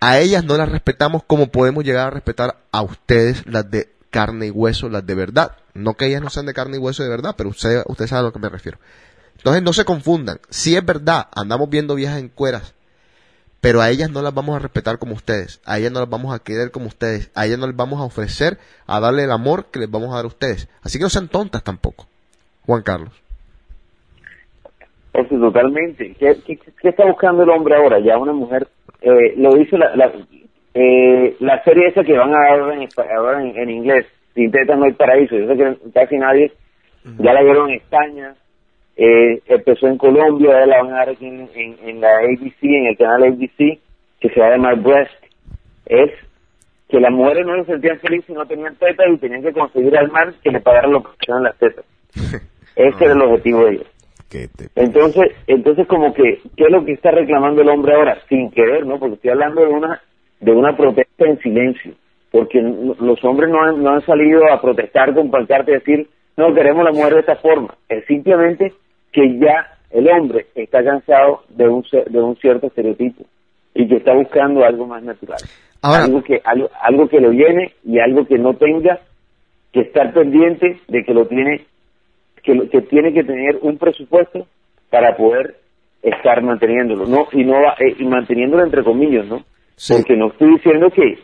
A 0.00 0.18
ellas 0.18 0.44
no 0.44 0.56
las 0.56 0.68
respetamos 0.68 1.24
como 1.24 1.48
podemos 1.48 1.84
llegar 1.84 2.06
a 2.06 2.10
respetar 2.10 2.58
a 2.70 2.82
ustedes, 2.82 3.44
las 3.46 3.70
de 3.70 3.92
carne 4.10 4.46
y 4.46 4.50
hueso, 4.50 4.88
las 4.88 5.04
de 5.04 5.14
verdad. 5.14 5.56
No 5.74 5.94
que 5.94 6.06
ellas 6.06 6.22
no 6.22 6.30
sean 6.30 6.46
de 6.46 6.54
carne 6.54 6.76
y 6.76 6.80
hueso 6.80 7.02
de 7.02 7.08
verdad, 7.08 7.34
pero 7.36 7.50
usted, 7.50 7.82
usted 7.86 8.06
sabe 8.06 8.20
a 8.20 8.22
lo 8.24 8.32
que 8.32 8.38
me 8.38 8.48
refiero. 8.48 8.78
Entonces 9.36 9.62
no 9.62 9.72
se 9.72 9.84
confundan. 9.84 10.40
Si 10.50 10.76
es 10.76 10.84
verdad, 10.84 11.28
andamos 11.32 11.68
viendo 11.70 11.94
viejas 11.94 12.18
en 12.18 12.28
cueras, 12.28 12.74
pero 13.60 13.80
a 13.80 13.90
ellas 13.90 14.10
no 14.10 14.22
las 14.22 14.34
vamos 14.34 14.56
a 14.56 14.60
respetar 14.60 14.98
como 14.98 15.14
ustedes. 15.14 15.60
A 15.64 15.78
ellas 15.78 15.92
no 15.92 16.00
las 16.00 16.08
vamos 16.08 16.34
a 16.34 16.38
querer 16.38 16.70
como 16.70 16.86
ustedes. 16.86 17.30
A 17.34 17.46
ellas 17.46 17.58
no 17.58 17.66
les 17.66 17.76
vamos 17.76 18.00
a 18.00 18.04
ofrecer 18.04 18.58
a 18.86 19.00
darle 19.00 19.24
el 19.24 19.32
amor 19.32 19.66
que 19.70 19.80
les 19.80 19.90
vamos 19.90 20.12
a 20.12 20.16
dar 20.16 20.24
a 20.24 20.28
ustedes. 20.28 20.68
Así 20.82 20.98
que 20.98 21.04
no 21.04 21.10
sean 21.10 21.28
tontas 21.28 21.64
tampoco. 21.64 22.06
Juan 22.66 22.82
Carlos. 22.82 23.12
Eso 25.18 25.36
totalmente. 25.36 26.14
¿Qué, 26.18 26.36
qué, 26.46 26.56
qué 26.56 26.88
está 26.88 27.04
buscando 27.04 27.42
el 27.42 27.50
hombre 27.50 27.74
ahora? 27.74 27.98
Ya 27.98 28.16
una 28.18 28.32
mujer, 28.32 28.68
eh, 29.00 29.34
lo 29.36 29.54
dice 29.54 29.76
la, 29.76 29.96
la, 29.96 30.12
eh, 30.74 31.36
la 31.40 31.62
serie 31.64 31.88
esa 31.88 32.04
que 32.04 32.16
van 32.16 32.32
a 32.32 32.38
dar 32.38 32.72
en, 32.72 32.88
ahora 33.16 33.42
en, 33.42 33.56
en 33.56 33.70
inglés, 33.70 34.06
Sin 34.34 34.52
tetas 34.52 34.78
no 34.78 34.84
hay 34.84 34.92
paraíso. 34.92 35.36
Yo 35.36 35.48
sé 35.48 35.56
que 35.56 35.90
casi 35.92 36.18
nadie, 36.18 36.52
ya 37.18 37.32
la 37.32 37.42
vieron 37.42 37.70
en 37.70 37.76
España, 37.76 38.34
eh, 38.96 39.42
empezó 39.48 39.88
en 39.88 39.98
Colombia, 39.98 40.52
ahora 40.52 40.66
la 40.66 40.82
van 40.82 40.92
a 40.92 40.96
dar 40.98 41.08
aquí 41.08 41.26
en, 41.26 41.48
en, 41.52 41.76
en 41.82 42.00
la 42.00 42.18
ABC, 42.18 42.62
en 42.62 42.86
el 42.86 42.96
canal 42.96 43.24
ABC, 43.24 43.80
que 44.20 44.28
se 44.28 44.40
llama 44.40 44.74
Breast. 44.74 45.24
Es 45.86 46.12
que 46.88 47.00
las 47.00 47.10
mujeres 47.10 47.44
no 47.44 47.56
se 47.64 47.72
sentían 47.72 47.98
felices 47.98 48.26
si 48.26 48.32
no 48.34 48.46
tenían 48.46 48.76
tetas 48.76 49.06
y 49.12 49.18
tenían 49.18 49.42
que 49.42 49.52
conseguir 49.52 49.96
al 49.98 50.12
man 50.12 50.32
que 50.44 50.50
le 50.52 50.60
pagara 50.60 50.86
lo 50.86 51.02
que 51.02 51.10
eran 51.26 51.42
las 51.42 51.58
tetas. 51.58 51.84
Ese 52.76 53.04
era 53.04 53.14
el 53.14 53.22
objetivo 53.22 53.64
de 53.64 53.72
ellos. 53.72 53.97
Que 54.30 54.48
te- 54.48 54.68
Entonces, 54.76 55.32
entonces 55.46 55.86
como 55.86 56.12
que, 56.12 56.40
¿qué 56.56 56.64
es 56.64 56.70
lo 56.70 56.84
que 56.84 56.92
está 56.92 57.10
reclamando 57.10 57.62
el 57.62 57.68
hombre 57.68 57.94
ahora? 57.94 58.18
Sin 58.28 58.50
querer, 58.50 58.84
¿no? 58.86 58.98
Porque 58.98 59.14
estoy 59.14 59.30
hablando 59.30 59.62
de 59.62 59.68
una, 59.68 60.00
de 60.40 60.52
una 60.52 60.76
protesta 60.76 61.24
en 61.26 61.38
silencio. 61.38 61.92
Porque 62.30 62.60
los 62.60 63.24
hombres 63.24 63.48
no 63.50 63.62
han, 63.62 63.82
no 63.82 63.90
han 63.90 64.02
salido 64.04 64.42
a 64.52 64.60
protestar 64.60 65.14
con 65.14 65.30
pancarta 65.30 65.70
y 65.70 65.74
decir, 65.74 66.08
no, 66.36 66.54
queremos 66.54 66.84
la 66.84 66.92
mujer 66.92 67.14
de 67.14 67.20
esta 67.20 67.36
forma. 67.36 67.74
Es 67.88 68.04
simplemente 68.06 68.72
que 69.12 69.38
ya 69.38 69.78
el 69.90 70.06
hombre 70.10 70.46
está 70.54 70.84
cansado 70.84 71.42
de 71.48 71.66
un, 71.66 71.82
de 72.10 72.20
un 72.20 72.36
cierto 72.36 72.66
estereotipo 72.66 73.24
y 73.74 73.88
que 73.88 73.96
está 73.96 74.12
buscando 74.12 74.62
algo 74.64 74.86
más 74.86 75.02
natural. 75.02 75.38
Ahora- 75.80 76.04
algo 76.04 76.22
que 76.22 76.40
algo, 76.44 76.68
algo 76.82 77.08
que 77.08 77.20
lo 77.20 77.30
llene 77.30 77.72
y 77.84 77.98
algo 77.98 78.26
que 78.26 78.36
no 78.36 78.52
tenga 78.54 78.98
que 79.72 79.80
estar 79.80 80.12
pendiente 80.12 80.80
de 80.88 81.04
que 81.04 81.14
lo 81.14 81.26
tiene 81.26 81.64
que, 82.42 82.68
que 82.70 82.82
tiene 82.82 83.12
que 83.12 83.24
tener 83.24 83.58
un 83.62 83.78
presupuesto 83.78 84.46
para 84.90 85.16
poder 85.16 85.56
estar 86.02 86.42
manteniéndolo, 86.42 87.06
no 87.06 87.26
y 87.32 87.44
no 87.44 87.54
va- 87.54 87.74
eh, 87.78 87.94
y 87.98 88.04
manteniéndolo 88.04 88.64
entre 88.64 88.84
comillas, 88.84 89.26
¿no? 89.26 89.44
Sí. 89.76 89.94
Porque 89.94 90.16
no 90.16 90.28
estoy 90.28 90.50
diciendo 90.54 90.90
que 90.90 91.18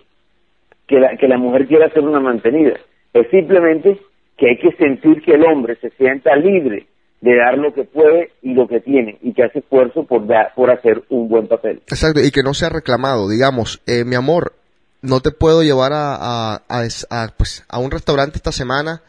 que 0.87 1.01
la, 1.01 1.17
que 1.17 1.27
la 1.29 1.39
mujer 1.39 1.67
quiera 1.67 1.89
ser 1.91 2.03
una 2.03 2.21
mantenida, 2.21 2.75
es 3.15 3.27
simplemente 3.31 3.99
que 4.37 4.51
hay 4.51 4.59
que 4.59 4.77
sentir 4.77 5.23
que 5.23 5.33
el 5.33 5.45
hombre 5.45 5.77
se 5.81 5.89
sienta 5.91 6.37
libre 6.37 6.87
de 7.23 7.37
dar 7.37 7.57
lo 7.57 7.73
que 7.73 7.85
puede 7.85 8.33
y 8.43 8.53
lo 8.53 8.69
que 8.69 8.81
tiene 8.81 9.17
y 9.23 9.33
que 9.33 9.45
hace 9.45 9.61
esfuerzo 9.61 10.05
por 10.05 10.27
dar, 10.27 10.53
por 10.55 10.71
hacer 10.71 11.03
un 11.09 11.29
buen 11.29 11.47
papel. 11.49 11.81
Exacto, 11.87 12.21
y 12.21 12.31
que 12.31 12.43
no 12.43 12.53
sea 12.53 12.69
reclamado. 12.69 13.31
Digamos, 13.31 13.81
eh, 13.87 14.05
mi 14.05 14.15
amor, 14.15 14.53
no 15.01 15.21
te 15.21 15.31
puedo 15.31 15.63
llevar 15.63 15.93
a, 15.95 16.17
a, 16.17 16.55
a 16.69 16.81
a, 17.11 17.29
pues, 17.35 17.65
a 17.69 17.79
un 17.79 17.91
restaurante 17.91 18.37
esta 18.37 18.53
semana 18.53 19.01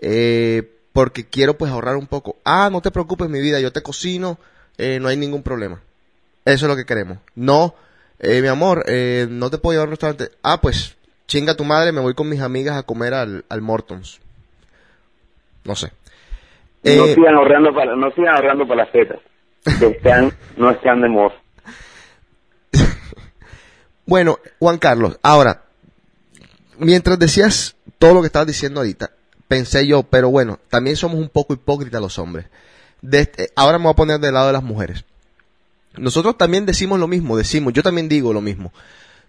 eh, 0.00 0.62
porque 0.92 1.26
quiero 1.26 1.54
pues 1.54 1.72
ahorrar 1.72 1.96
un 1.96 2.06
poco. 2.06 2.36
Ah, 2.44 2.68
no 2.70 2.80
te 2.80 2.90
preocupes, 2.90 3.28
mi 3.28 3.40
vida, 3.40 3.60
yo 3.60 3.72
te 3.72 3.82
cocino, 3.82 4.38
eh, 4.78 4.98
no 5.00 5.08
hay 5.08 5.16
ningún 5.16 5.42
problema. 5.42 5.80
Eso 6.44 6.66
es 6.66 6.70
lo 6.70 6.76
que 6.76 6.84
queremos. 6.84 7.18
No, 7.34 7.74
eh, 8.18 8.42
mi 8.42 8.48
amor, 8.48 8.84
eh, 8.86 9.26
no 9.28 9.50
te 9.50 9.58
puedo 9.58 9.74
llevar 9.74 9.86
a 9.86 9.88
un 9.88 9.92
restaurante. 9.92 10.30
Ah, 10.42 10.60
pues, 10.60 10.96
chinga 11.26 11.56
tu 11.56 11.64
madre, 11.64 11.92
me 11.92 12.00
voy 12.00 12.14
con 12.14 12.28
mis 12.28 12.40
amigas 12.40 12.76
a 12.76 12.82
comer 12.82 13.14
al, 13.14 13.44
al 13.48 13.60
Mortons. 13.62 14.20
No 15.64 15.74
sé. 15.76 15.88
no 16.84 17.06
Eh, 17.06 17.14
sigan 17.14 17.34
ahorrando 17.34 17.72
para, 17.74 17.96
no 17.96 18.10
sigan 18.10 18.34
ahorrando 18.34 18.66
para 18.66 18.84
las 18.84 18.92
tetas, 18.92 19.20
que 19.78 19.86
están, 19.86 20.32
no 20.56 20.70
están 20.70 21.00
de 21.00 21.08
moda. 21.08 21.34
Bueno, 24.04 24.40
Juan 24.58 24.78
Carlos, 24.78 25.18
ahora, 25.22 25.62
mientras 26.76 27.18
decías 27.20 27.76
todo 27.98 28.14
lo 28.14 28.20
que 28.20 28.26
estabas 28.26 28.48
diciendo 28.48 28.80
ahorita, 28.80 29.12
pensé 29.52 29.86
yo, 29.86 30.02
pero 30.02 30.30
bueno, 30.30 30.58
también 30.70 30.96
somos 30.96 31.18
un 31.18 31.28
poco 31.28 31.52
hipócritas 31.52 32.00
los 32.00 32.18
hombres. 32.18 32.46
Este- 33.02 33.52
ahora 33.54 33.76
me 33.76 33.84
voy 33.84 33.92
a 33.92 33.96
poner 33.96 34.18
del 34.18 34.32
lado 34.32 34.46
de 34.46 34.54
las 34.54 34.62
mujeres. 34.62 35.04
Nosotros 35.98 36.38
también 36.38 36.64
decimos 36.64 36.98
lo 36.98 37.06
mismo, 37.06 37.36
decimos, 37.36 37.74
yo 37.74 37.82
también 37.82 38.08
digo 38.08 38.32
lo 38.32 38.40
mismo. 38.40 38.72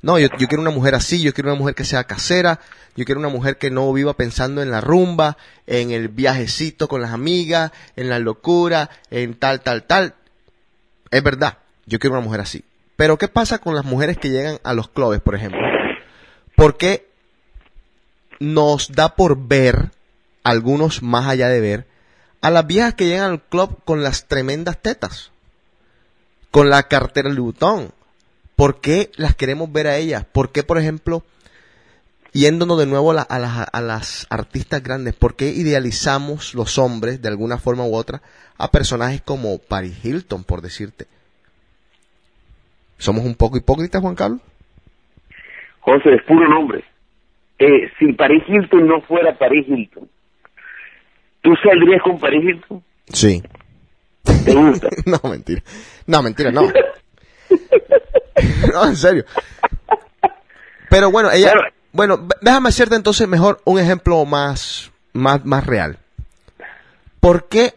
No, 0.02 0.18
yo, 0.18 0.30
yo 0.40 0.48
quiero 0.48 0.62
una 0.62 0.72
mujer 0.72 0.96
así, 0.96 1.22
yo 1.22 1.34
quiero 1.34 1.50
una 1.50 1.60
mujer 1.60 1.76
que 1.76 1.84
sea 1.84 2.06
casera, 2.06 2.62
yo 2.96 3.04
quiero 3.04 3.20
una 3.20 3.28
mujer 3.28 3.58
que 3.58 3.70
no 3.70 3.92
viva 3.92 4.14
pensando 4.14 4.62
en 4.62 4.72
la 4.72 4.80
rumba, 4.80 5.38
en 5.68 5.92
el 5.92 6.08
viajecito 6.08 6.88
con 6.88 7.02
las 7.02 7.12
amigas, 7.12 7.74
en 7.98 8.08
la 8.08 8.20
locura, 8.20 8.90
en 9.12 9.34
tal, 9.34 9.60
tal, 9.60 9.84
tal. 9.84 10.16
Es 11.12 11.22
verdad, 11.22 11.58
yo 11.86 12.00
quiero 12.00 12.16
una 12.16 12.24
mujer 12.24 12.40
así. 12.40 12.64
Pero 12.96 13.18
¿qué 13.18 13.28
pasa 13.28 13.58
con 13.60 13.76
las 13.76 13.84
mujeres 13.84 14.18
que 14.18 14.30
llegan 14.30 14.60
a 14.64 14.74
los 14.74 14.88
clubes, 14.88 15.20
por 15.20 15.36
ejemplo? 15.36 15.60
¿Por 16.56 16.78
qué 16.78 17.10
nos 18.40 18.92
da 18.94 19.16
por 19.16 19.38
ver, 19.38 19.92
algunos 20.44 21.02
más 21.02 21.28
allá 21.28 21.48
de 21.50 21.62
ver, 21.62 21.88
a 22.42 22.50
las 22.52 22.68
viejas 22.68 22.94
que 22.94 23.08
llegan 23.08 23.32
al 23.32 23.42
club 23.42 23.80
con 23.86 24.04
las 24.04 24.28
tremendas 24.28 24.82
tetas? 24.82 25.32
Con 26.52 26.70
la 26.70 26.84
cartera 26.84 27.30
Louis 27.30 27.58
Vuitton. 27.58 27.92
¿Por 28.56 28.82
qué 28.82 29.10
las 29.16 29.36
queremos 29.36 29.72
ver 29.72 29.88
a 29.88 29.98
ellas? 29.98 30.26
¿Por 30.26 30.52
qué, 30.52 30.64
por 30.64 30.78
ejemplo, 30.78 31.24
yéndonos 32.34 32.78
de 32.80 32.86
nuevo 32.86 33.12
a, 33.12 33.22
a 33.22 33.40
las, 33.40 33.68
a 33.72 33.82
las 33.82 34.28
artistas 34.30 34.84
grandes, 34.84 35.16
¿por 35.16 35.36
qué 35.36 35.50
idealizamos 35.50 36.54
los 36.54 36.78
hombres, 36.78 37.22
de 37.22 37.30
alguna 37.30 37.58
forma 37.58 37.86
u 37.86 37.96
otra, 37.96 38.22
a 38.58 38.70
personajes 38.70 39.22
como 39.22 39.58
Paris 39.60 40.04
Hilton, 40.04 40.44
por 40.44 40.62
decirte? 40.62 41.06
¿Somos 42.98 43.26
un 43.26 43.36
poco 43.36 43.58
hipócritas, 43.58 44.02
Juan 44.02 44.16
Carlos? 44.16 44.42
José, 45.82 46.16
es 46.16 46.24
puro 46.24 46.48
nombre. 46.48 46.84
Eh, 47.60 47.92
si 48.00 48.14
Paris 48.14 48.44
Hilton 48.48 48.88
no 48.88 49.02
fuera 49.02 49.38
Paris 49.38 49.68
Hilton, 49.68 50.08
¿tú 51.44 51.52
saldrías 51.64 52.02
con 52.02 52.20
Paris 52.20 52.44
Hilton? 52.44 52.84
Sí. 53.10 53.44
¿Te 54.24 54.56
gusta? 54.56 54.90
no, 55.06 55.30
mentira. 55.30 55.62
No, 56.08 56.24
mentira, 56.24 56.52
no. 56.52 56.64
no, 58.74 58.86
en 58.86 58.96
serio. 58.96 59.26
Pero 60.90 61.12
bueno, 61.12 61.30
ella... 61.30 61.52
Claro. 61.52 61.68
Bueno, 61.92 62.28
déjame 62.42 62.70
hacerte 62.70 62.96
entonces 62.96 63.28
mejor 63.28 63.62
un 63.66 63.78
ejemplo 63.78 64.26
más, 64.26 64.92
más, 65.14 65.46
más 65.46 65.64
real. 65.64 66.00
¿Por 67.20 67.48
qué 67.48 67.76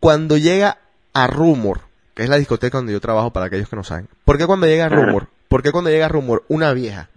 cuando 0.00 0.36
llega 0.36 0.78
a 1.12 1.28
Rumor, 1.28 1.82
que 2.14 2.24
es 2.24 2.28
la 2.28 2.36
discoteca 2.36 2.78
donde 2.78 2.92
yo 2.92 3.00
trabajo 3.00 3.32
para 3.32 3.46
aquellos 3.46 3.68
que 3.68 3.76
no 3.76 3.84
saben, 3.84 4.08
¿por 4.24 4.38
qué 4.38 4.46
cuando 4.46 4.66
llega 4.66 4.86
a 4.86 4.88
Rumor, 4.88 5.28
por 5.48 5.62
qué 5.62 5.70
cuando 5.70 5.90
llega 5.90 6.06
a 6.06 6.08
Rumor 6.08 6.44
una 6.48 6.72
vieja 6.72 7.10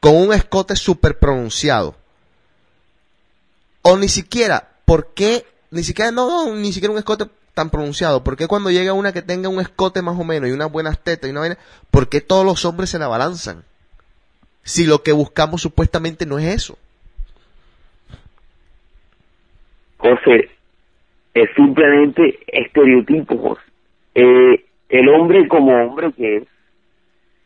con 0.00 0.16
un 0.16 0.32
escote 0.32 0.76
súper 0.76 1.18
pronunciado, 1.18 1.94
o 3.82 3.96
ni 3.98 4.08
siquiera, 4.08 4.70
¿por 4.86 5.12
qué, 5.12 5.44
ni 5.70 5.82
siquiera, 5.82 6.10
no, 6.10 6.46
no, 6.46 6.54
ni 6.54 6.72
siquiera 6.72 6.92
un 6.92 6.98
escote 6.98 7.26
tan 7.52 7.68
pronunciado, 7.68 8.24
¿por 8.24 8.36
qué 8.36 8.46
cuando 8.46 8.70
llega 8.70 8.92
una 8.92 9.12
que 9.12 9.22
tenga 9.22 9.48
un 9.50 9.60
escote 9.60 10.00
más 10.00 10.18
o 10.18 10.24
menos 10.24 10.48
y 10.48 10.52
unas 10.52 10.72
buenas 10.72 11.02
tetas 11.02 11.28
y 11.28 11.32
una 11.32 11.40
vaina, 11.40 11.58
¿por 11.90 12.08
qué 12.08 12.20
todos 12.20 12.46
los 12.46 12.64
hombres 12.64 12.90
se 12.90 12.98
la 12.98 13.08
balanzan? 13.08 13.64
Si 14.62 14.86
lo 14.86 15.02
que 15.02 15.12
buscamos 15.12 15.62
supuestamente 15.62 16.26
no 16.26 16.38
es 16.38 16.46
eso. 16.46 16.78
José, 19.98 20.50
es 21.34 21.48
simplemente 21.56 22.38
estereotipo, 22.46 23.38
José. 23.38 23.62
Eh, 24.14 24.64
el 24.88 25.08
hombre 25.08 25.48
como 25.48 25.72
hombre 25.72 26.12
que 26.12 26.36
es, 26.38 26.44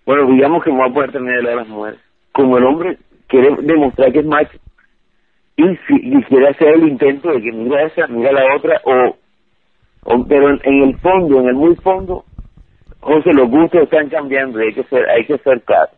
bueno, 0.05 0.31
digamos 0.31 0.63
que 0.65 0.71
me 0.71 0.79
voy 0.79 0.91
a 0.91 0.95
poder 0.95 1.13
tener 1.13 1.43
de 1.43 1.57
las 1.57 1.69
mujeres, 1.69 2.01
como 2.33 2.59
el 2.59 2.65
hombre 2.65 2.99
quiere 3.29 3.57
demostrar 3.63 4.13
que 4.13 4.21
es 4.21 4.27
macho 4.27 4.59
y 5.63 5.77
si 5.87 5.95
y 6.19 6.23
quiere 6.25 6.49
hacer 6.49 6.69
el 6.69 6.89
intento 6.89 7.31
de 7.31 7.41
que 7.43 7.53
mira 7.53 7.83
esa, 7.87 8.07
mira 8.09 8.33
la 8.33 8.55
otra, 8.57 8.81
o, 8.85 9.17
o- 10.05 10.27
pero 10.29 10.51
en, 10.51 10.61
en 10.65 10.83
el 10.89 10.99
fondo, 10.99 11.41
en 11.41 11.49
el 11.49 11.55
muy 11.55 11.75
fondo, 11.77 12.25
José, 13.01 13.33
los 13.33 13.49
gustos 13.51 13.83
están 13.83 14.09
cambiando 14.09 14.61
y 14.63 14.69
hay 14.69 14.75
que 14.75 14.85
ser, 14.85 15.09
hay 15.09 15.25
que 15.27 15.39
ser 15.39 15.63
claro. 15.63 15.91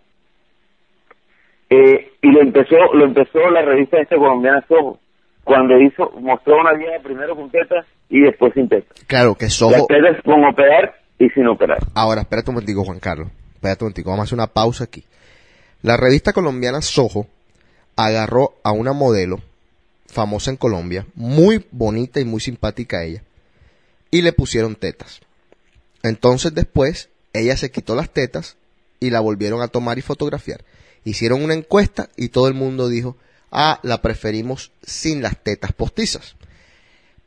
Eh, 1.70 2.12
y 2.20 2.30
lo 2.30 2.42
empezó, 2.42 2.76
lo 2.94 3.04
empezó 3.06 3.38
la 3.50 3.62
revista 3.62 3.98
esta 4.00 4.16
colombiana 4.16 4.62
Soho, 4.68 4.98
cuando 5.44 5.78
hizo, 5.80 6.10
mostró 6.20 6.60
una 6.60 6.74
vieja 6.74 7.02
primero 7.02 7.34
con 7.34 7.50
tetas 7.50 7.86
y 8.10 8.20
después 8.20 8.52
sin 8.54 8.68
tetas. 8.68 8.92
Claro 9.06 9.34
que 9.34 9.46
Las 9.46 9.54
Soho... 9.54 9.86
tetas 9.86 10.22
con 10.24 10.44
operar 10.44 10.94
y 11.18 11.28
sin 11.30 11.46
operar. 11.48 11.78
Ahora, 11.94 12.20
espérate 12.22 12.50
un 12.50 12.54
momentico, 12.56 12.84
Juan 12.84 13.00
Carlos. 13.00 13.28
Espérate 13.54 13.84
un 13.84 13.86
momentico, 13.86 14.10
vamos 14.10 14.24
a 14.24 14.24
hacer 14.24 14.38
una 14.38 14.46
pausa 14.48 14.84
aquí. 14.84 15.02
La 15.82 15.96
revista 15.96 16.32
colombiana 16.32 16.80
Soho 16.82 17.26
agarró 17.96 18.50
a 18.64 18.72
una 18.72 18.92
modelo 18.92 19.36
famosa 20.12 20.50
en 20.50 20.58
Colombia, 20.58 21.06
muy 21.14 21.66
bonita 21.70 22.20
y 22.20 22.26
muy 22.26 22.40
simpática 22.40 23.02
ella, 23.02 23.22
y 24.10 24.20
le 24.20 24.34
pusieron 24.34 24.76
tetas. 24.76 25.20
Entonces 26.02 26.54
después, 26.54 27.08
ella 27.32 27.56
se 27.56 27.70
quitó 27.70 27.96
las 27.96 28.10
tetas 28.10 28.56
y 29.00 29.08
la 29.08 29.20
volvieron 29.20 29.62
a 29.62 29.68
tomar 29.68 29.98
y 29.98 30.02
fotografiar. 30.02 30.64
Hicieron 31.04 31.42
una 31.42 31.54
encuesta 31.54 32.10
y 32.14 32.28
todo 32.28 32.46
el 32.46 32.52
mundo 32.52 32.88
dijo, 32.88 33.16
ah, 33.50 33.80
la 33.82 34.02
preferimos 34.02 34.70
sin 34.82 35.22
las 35.22 35.42
tetas 35.42 35.72
postizas. 35.72 36.36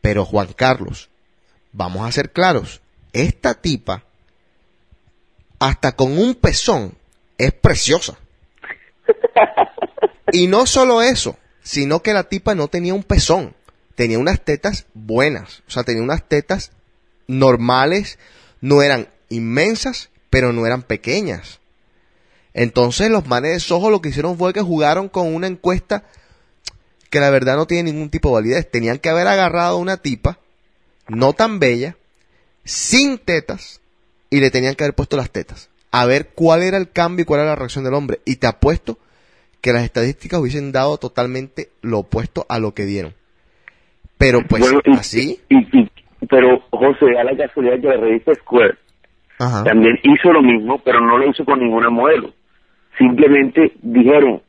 Pero 0.02 0.24
Juan 0.24 0.54
Carlos, 0.54 1.10
vamos 1.72 2.08
a 2.08 2.12
ser 2.12 2.32
claros, 2.32 2.82
esta 3.14 3.56
tipa, 3.56 4.04
hasta 5.58 5.96
con 5.96 6.20
un 6.20 6.36
pezón, 6.36 6.96
es 7.40 7.52
preciosa. 7.52 8.16
Y 10.32 10.48
no 10.48 10.66
solo 10.66 11.02
eso, 11.04 11.38
sino 11.66 12.04
que 12.04 12.14
la 12.14 12.26
tipa 12.26 12.54
no 12.54 12.68
tenía 12.68 12.94
un 12.94 13.04
pezón, 13.04 13.56
tenía 13.96 14.20
unas 14.20 14.40
tetas 14.46 14.86
buenas, 14.94 15.64
o 15.68 15.72
sea, 15.72 15.84
tenía 15.84 16.04
unas 16.04 16.24
tetas 16.30 16.72
normales, 17.28 18.20
no 18.62 18.84
eran 18.84 19.10
inmensas, 19.30 20.10
pero 20.30 20.54
no 20.54 20.68
eran 20.68 20.84
pequeñas. 20.84 21.60
Entonces 22.54 23.10
los 23.10 23.26
manes 23.26 23.54
de 23.54 23.60
Soho 23.60 23.90
lo 23.90 24.00
que 24.00 24.10
hicieron 24.10 24.38
fue 24.38 24.54
que 24.54 24.62
jugaron 24.62 25.10
con 25.10 25.34
una 25.34 25.48
encuesta 25.48 26.04
que 27.10 27.20
la 27.20 27.32
verdad 27.32 27.56
no 27.56 27.66
tiene 27.66 27.92
ningún 27.92 28.12
tipo 28.12 28.30
de 28.30 28.36
validez. 28.36 28.70
Tenían 28.70 29.00
que 29.00 29.10
haber 29.10 29.28
agarrado 29.28 29.78
a 29.78 29.80
una 29.80 29.98
tipa 29.98 30.40
no 31.08 31.34
tan 31.34 31.60
bella, 31.60 31.98
sin 32.64 33.18
tetas, 33.18 33.82
y 34.30 34.40
le 34.40 34.52
tenían 34.52 34.76
que 34.76 34.84
haber 34.84 34.96
puesto 34.96 35.18
las 35.18 35.32
tetas. 35.32 35.70
A 35.90 36.06
ver 36.06 36.30
cuál 36.30 36.62
era 36.62 36.78
el 36.78 36.92
cambio 36.92 37.24
y 37.24 37.26
cuál 37.26 37.42
era 37.42 37.50
la 37.50 37.56
reacción 37.56 37.84
del 37.84 37.96
hombre. 37.96 38.22
Y 38.24 38.36
te 38.36 38.48
apuesto 38.48 39.00
que 39.66 39.74
las 39.74 39.82
estadísticas 39.84 40.40
hubiesen 40.40 40.72
dado 40.72 40.98
totalmente 41.00 41.70
lo 41.82 41.98
opuesto 42.02 42.46
a 42.50 42.60
lo 42.60 42.76
que 42.76 42.84
dieron. 42.86 43.16
Pero 44.20 44.42
pues 44.48 44.62
Bueno, 44.62 44.80
y- 44.86 44.92
así. 44.92 45.40
Y, 45.50 45.58
y- 45.80 45.90
pero 46.30 46.60
José, 46.70 47.14
da 47.16 47.24
la 47.24 47.36
casualidad 47.36 47.82
que 47.82 47.88
la 47.88 47.98
revista 47.98 48.32
Square 48.36 48.76
Ajá. 49.40 49.64
también 49.64 49.98
hizo 50.04 50.32
lo 50.32 50.44
mismo, 50.44 50.78
pero 50.86 51.02
no 51.02 51.18
lo 51.18 51.28
hizo 51.28 51.44
con 51.46 51.60
ninguna 51.60 51.90
modelo. 51.90 52.32
Simplemente 53.00 53.74
dijeron, 53.82 54.40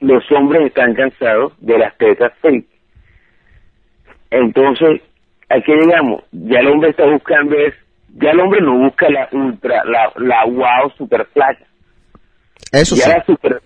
los 0.00 0.22
hombres 0.30 0.66
están 0.68 0.94
cansados 0.94 1.52
de 1.58 1.76
las 1.76 1.96
tetas 1.98 2.32
fake. 2.40 2.68
Entonces, 4.30 5.00
¿a 5.48 5.60
qué 5.62 5.72
llegamos? 5.74 6.22
Ya 6.30 6.60
el 6.60 6.68
hombre 6.68 6.90
está 6.90 7.06
buscando 7.10 7.56
es, 7.56 7.74
ya 8.20 8.30
el 8.30 8.38
hombre 8.38 8.60
no 8.60 8.78
busca 8.78 9.08
la 9.10 9.28
ultra, 9.32 9.82
la, 9.84 10.12
la 10.16 10.44
wow 10.46 10.90
super 10.96 11.26
flaca. 11.32 11.64
Eso 12.70 12.94
ya 12.94 13.02
sí. 13.04 13.10
la 13.10 13.24
super 13.24 13.62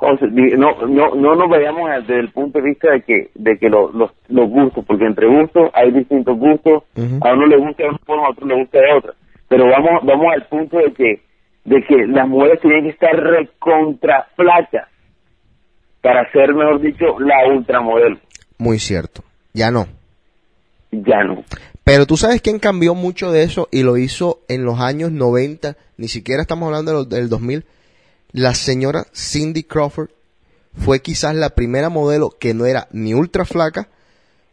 José, 0.00 0.26
no, 0.30 0.86
no, 0.86 1.14
no 1.14 1.34
nos 1.34 1.48
vayamos 1.50 1.90
desde 1.90 2.20
el 2.20 2.30
punto 2.30 2.58
de 2.58 2.64
vista 2.70 2.90
de 2.90 3.02
que, 3.02 3.30
de 3.34 3.58
que 3.58 3.68
lo- 3.68 3.92
los, 3.92 4.10
los 4.28 4.48
gustos, 4.48 4.84
porque 4.86 5.04
entre 5.04 5.26
gustos 5.28 5.70
hay 5.74 5.90
distintos 5.92 6.38
gustos, 6.38 6.84
Ujú. 6.96 7.18
a 7.22 7.34
uno 7.34 7.46
le 7.46 7.56
gusta 7.58 7.82
de 7.82 7.88
una 7.90 7.98
forma, 7.98 8.26
a 8.26 8.30
otro 8.30 8.46
le 8.46 8.54
gusta 8.54 8.78
de 8.78 8.92
otra. 8.96 9.12
Pero 9.48 9.64
vamos, 9.68 10.02
vamos 10.04 10.26
al 10.34 10.46
punto 10.46 10.78
de 10.78 10.92
que, 10.94 11.20
de 11.64 11.82
que 11.84 12.06
las 12.06 12.26
mujeres 12.28 12.60
tienen 12.60 12.84
que 12.84 12.90
estar 12.90 13.14
recontra 13.14 14.26
flacas. 14.36 14.88
para 16.00 16.30
ser, 16.32 16.54
mejor 16.54 16.80
dicho, 16.80 17.20
la 17.20 17.46
ultramodelo. 17.54 18.16
Muy 18.56 18.78
cierto. 18.78 19.22
Ya 19.52 19.70
no. 19.70 19.86
Ya 20.92 21.22
no. 21.24 21.44
Pero 21.84 22.06
tú 22.06 22.16
sabes 22.16 22.40
quién 22.40 22.58
cambió 22.58 22.94
mucho 22.94 23.30
de 23.32 23.42
eso 23.42 23.68
y 23.70 23.82
lo 23.82 23.96
hizo 23.98 24.38
en 24.48 24.64
los 24.64 24.80
años 24.80 25.12
90, 25.12 25.76
ni 25.98 26.08
siquiera 26.08 26.40
estamos 26.42 26.66
hablando 26.68 26.92
de 26.92 26.96
los- 26.98 27.08
del 27.08 27.28
2000. 27.28 27.64
La 28.32 28.54
señora 28.54 29.06
Cindy 29.14 29.64
Crawford 29.64 30.10
fue 30.76 31.02
quizás 31.02 31.34
la 31.34 31.50
primera 31.50 31.88
modelo 31.88 32.36
que 32.38 32.54
no 32.54 32.66
era 32.66 32.88
ni 32.92 33.14
ultra 33.14 33.44
flaca, 33.44 33.88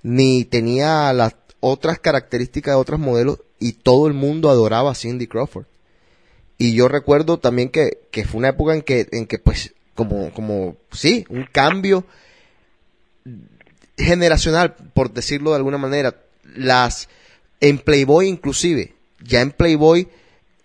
ni 0.01 0.45
tenía 0.45 1.11
las 1.13 1.35
otras 1.59 1.99
características 1.99 2.73
de 2.73 2.81
otras 2.81 2.99
modelos 2.99 3.39
y 3.59 3.73
todo 3.73 4.07
el 4.07 4.13
mundo 4.13 4.49
adoraba 4.49 4.91
a 4.91 4.95
Cindy 4.95 5.27
Crawford. 5.27 5.65
Y 6.57 6.73
yo 6.73 6.87
recuerdo 6.87 7.37
también 7.39 7.69
que, 7.69 7.99
que 8.11 8.25
fue 8.25 8.39
una 8.39 8.49
época 8.49 8.73
en 8.73 8.81
que, 8.81 9.07
en 9.11 9.27
que 9.27 9.37
pues, 9.37 9.75
como, 9.93 10.33
como, 10.33 10.77
sí, 10.91 11.25
un 11.29 11.43
cambio 11.43 12.05
generacional, 13.97 14.75
por 14.93 15.13
decirlo 15.13 15.51
de 15.51 15.57
alguna 15.57 15.77
manera. 15.77 16.15
Las, 16.55 17.09
en 17.59 17.77
Playboy 17.77 18.27
inclusive, 18.27 18.95
ya 19.21 19.41
en 19.41 19.51
Playboy 19.51 20.07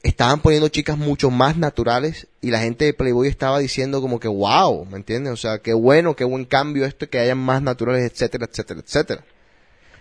estaban 0.02 0.40
poniendo 0.40 0.68
chicas 0.68 0.98
mucho 0.98 1.30
más 1.30 1.56
naturales 1.56 2.28
y 2.40 2.50
la 2.50 2.58
gente 2.58 2.84
de 2.84 2.94
Playboy 2.94 3.28
estaba 3.28 3.60
diciendo 3.60 4.00
como 4.00 4.18
que 4.18 4.28
wow, 4.28 4.84
¿me 4.86 4.96
entiendes? 4.96 5.32
O 5.32 5.36
sea, 5.36 5.58
qué 5.62 5.74
bueno, 5.74 6.14
qué 6.14 6.24
buen 6.24 6.44
cambio 6.44 6.84
esto, 6.84 7.08
que 7.08 7.18
hayan 7.18 7.38
más 7.38 7.62
naturales, 7.62 8.10
etcétera, 8.10 8.46
etcétera, 8.50 8.80
etcétera. 8.80 9.22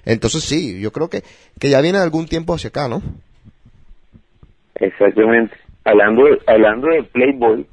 Entonces 0.06 0.44
sí, 0.44 0.80
yo 0.82 0.92
creo 0.92 1.10
que, 1.10 1.22
que 1.60 1.70
ya 1.70 1.82
viene 1.82 2.00
de 2.00 2.04
algún 2.04 2.26
tiempo 2.26 2.56
hacia 2.56 2.70
acá, 2.70 2.88
¿no? 2.88 3.02
Exactamente. 4.76 5.56
Hablando 5.84 6.26
de, 6.26 6.40
hablando 6.48 6.88
de 6.88 7.04
Playboy, 7.04 7.68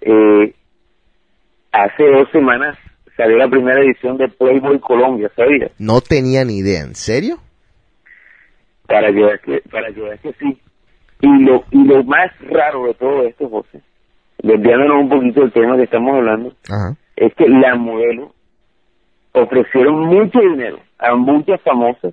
eh, 0.00 0.54
hace 1.70 2.04
dos 2.10 2.28
semanas 2.32 2.76
salió 3.16 3.36
la 3.36 3.48
primera 3.48 3.80
edición 3.80 4.16
de 4.16 4.28
Playboy 4.28 4.80
Colombia, 4.80 5.30
¿sabías? 5.36 5.70
No 5.78 6.00
tenía 6.00 6.44
ni 6.44 6.58
idea, 6.58 6.80
¿en 6.80 6.96
serio? 6.96 7.38
Para 8.86 9.12
que 9.12 9.62
para 9.70 9.92
que 9.92 10.00
veas 10.00 10.20
que 10.20 10.32
sí. 10.34 10.60
Y 11.22 11.44
lo, 11.44 11.64
y 11.70 11.84
lo 11.86 12.02
más 12.04 12.30
raro 12.50 12.84
de 12.86 12.94
todo 12.94 13.22
esto, 13.22 13.48
José, 13.48 13.80
desviándonos 14.42 15.02
un 15.02 15.08
poquito 15.08 15.40
del 15.40 15.52
tema 15.52 15.76
que 15.76 15.84
estamos 15.84 16.14
hablando, 16.16 16.52
Ajá. 16.68 16.96
es 17.16 17.32
que 17.34 17.48
la 17.48 17.76
modelo 17.76 18.32
ofrecieron 19.32 20.00
mucho 20.06 20.40
dinero 20.40 20.78
a 20.98 21.14
muchas 21.14 21.60
famosas 21.62 22.12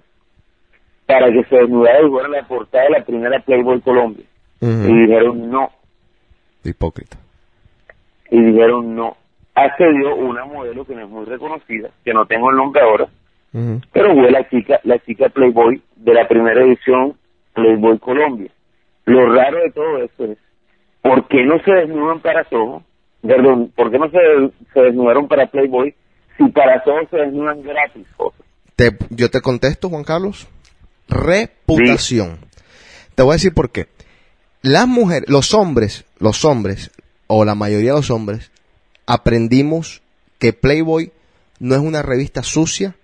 para 1.06 1.32
que 1.32 1.44
se 1.46 1.56
desnudara 1.56 2.02
y 2.06 2.10
fuera 2.10 2.30
la 2.30 2.44
portada 2.48 2.84
de 2.86 2.90
la 2.92 3.04
primera 3.04 3.40
Playboy 3.40 3.82
Colombia. 3.82 4.26
Y 4.62 4.68
dijeron 4.68 5.50
no, 5.50 5.70
Hipócrita. 6.64 7.18
y 8.30 8.40
dijeron 8.42 8.96
no. 8.96 9.16
Accedió 9.56 10.16
una 10.16 10.46
modelo 10.46 10.86
que 10.86 10.94
no 10.96 11.02
es 11.04 11.10
muy 11.10 11.26
reconocida, 11.26 11.90
que 12.06 12.14
no 12.14 12.26
tengo 12.26 12.50
el 12.52 12.58
nombre 12.58 12.82
ahora, 12.82 13.08
pero 13.92 14.14
fue 14.14 14.30
la 14.32 14.48
chica, 14.50 14.80
la 14.84 15.00
chica 15.00 15.30
Playboy 15.30 15.82
de 15.96 16.14
la 16.14 16.28
primera 16.28 16.62
edición 16.62 17.16
Playboy 17.54 17.98
Colombia. 18.00 18.52
Lo 19.10 19.34
raro 19.34 19.58
de 19.60 19.72
todo 19.72 19.98
esto 20.04 20.26
es, 20.26 20.38
¿por 21.02 21.28
qué 21.28 21.44
no 21.46 21.60
se 21.64 21.72
desnudan 21.72 22.22
para 22.22 22.48
Soho? 22.50 22.84
Perdón, 23.22 23.72
¿por 23.76 23.92
qué 23.92 23.98
no 24.00 24.10
se, 24.10 24.18
se 24.74 24.80
desnudaron 24.82 25.28
para 25.28 25.48
Playboy 25.48 25.94
si 26.38 26.46
para 26.50 26.84
Soho 26.84 27.08
se 27.10 27.18
desnudan 27.18 27.62
gratis? 27.64 28.08
Te- 28.76 28.98
yo 29.10 29.30
te 29.30 29.42
contesto, 29.42 29.90
Juan 29.90 30.04
Carlos. 30.04 30.48
Reputación. 31.08 32.38
Te 33.16 33.24
voy 33.24 33.32
a 33.32 33.36
decir 33.36 33.54
por 33.54 33.72
qué. 33.72 33.88
Las 34.62 34.88
mujeres, 34.88 35.28
los 35.30 35.54
hombres, 35.54 36.06
los 36.20 36.46
hombres, 36.46 36.92
o 37.28 37.46
la 37.46 37.56
mayoría 37.56 37.92
de 37.92 37.98
los 37.98 38.12
hombres, 38.12 38.52
aprendimos 39.06 40.02
que 40.38 40.54
Playboy 40.54 41.12
no 41.60 41.76
es 41.76 41.82
una 41.82 42.02
revista 42.02 42.44
sucia, 42.44 42.96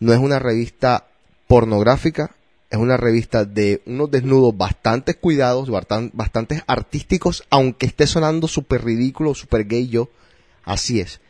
no 0.00 0.12
es 0.12 0.18
una 0.18 0.38
revista 0.38 1.06
pornográfica, 1.46 2.30
es 2.72 2.78
una 2.78 2.96
revista 2.96 3.44
de 3.44 3.82
unos 3.84 4.10
desnudos 4.10 4.56
bastante 4.56 5.14
cuidados, 5.14 5.68
bastan- 5.68 6.10
bastante 6.14 6.64
artísticos, 6.66 7.44
aunque 7.50 7.84
esté 7.84 8.06
sonando 8.06 8.48
súper 8.48 8.82
ridículo, 8.82 9.34
súper 9.34 9.66
gay 9.66 9.88
yo, 9.88 10.08
así 10.64 10.98
es. 10.98 11.20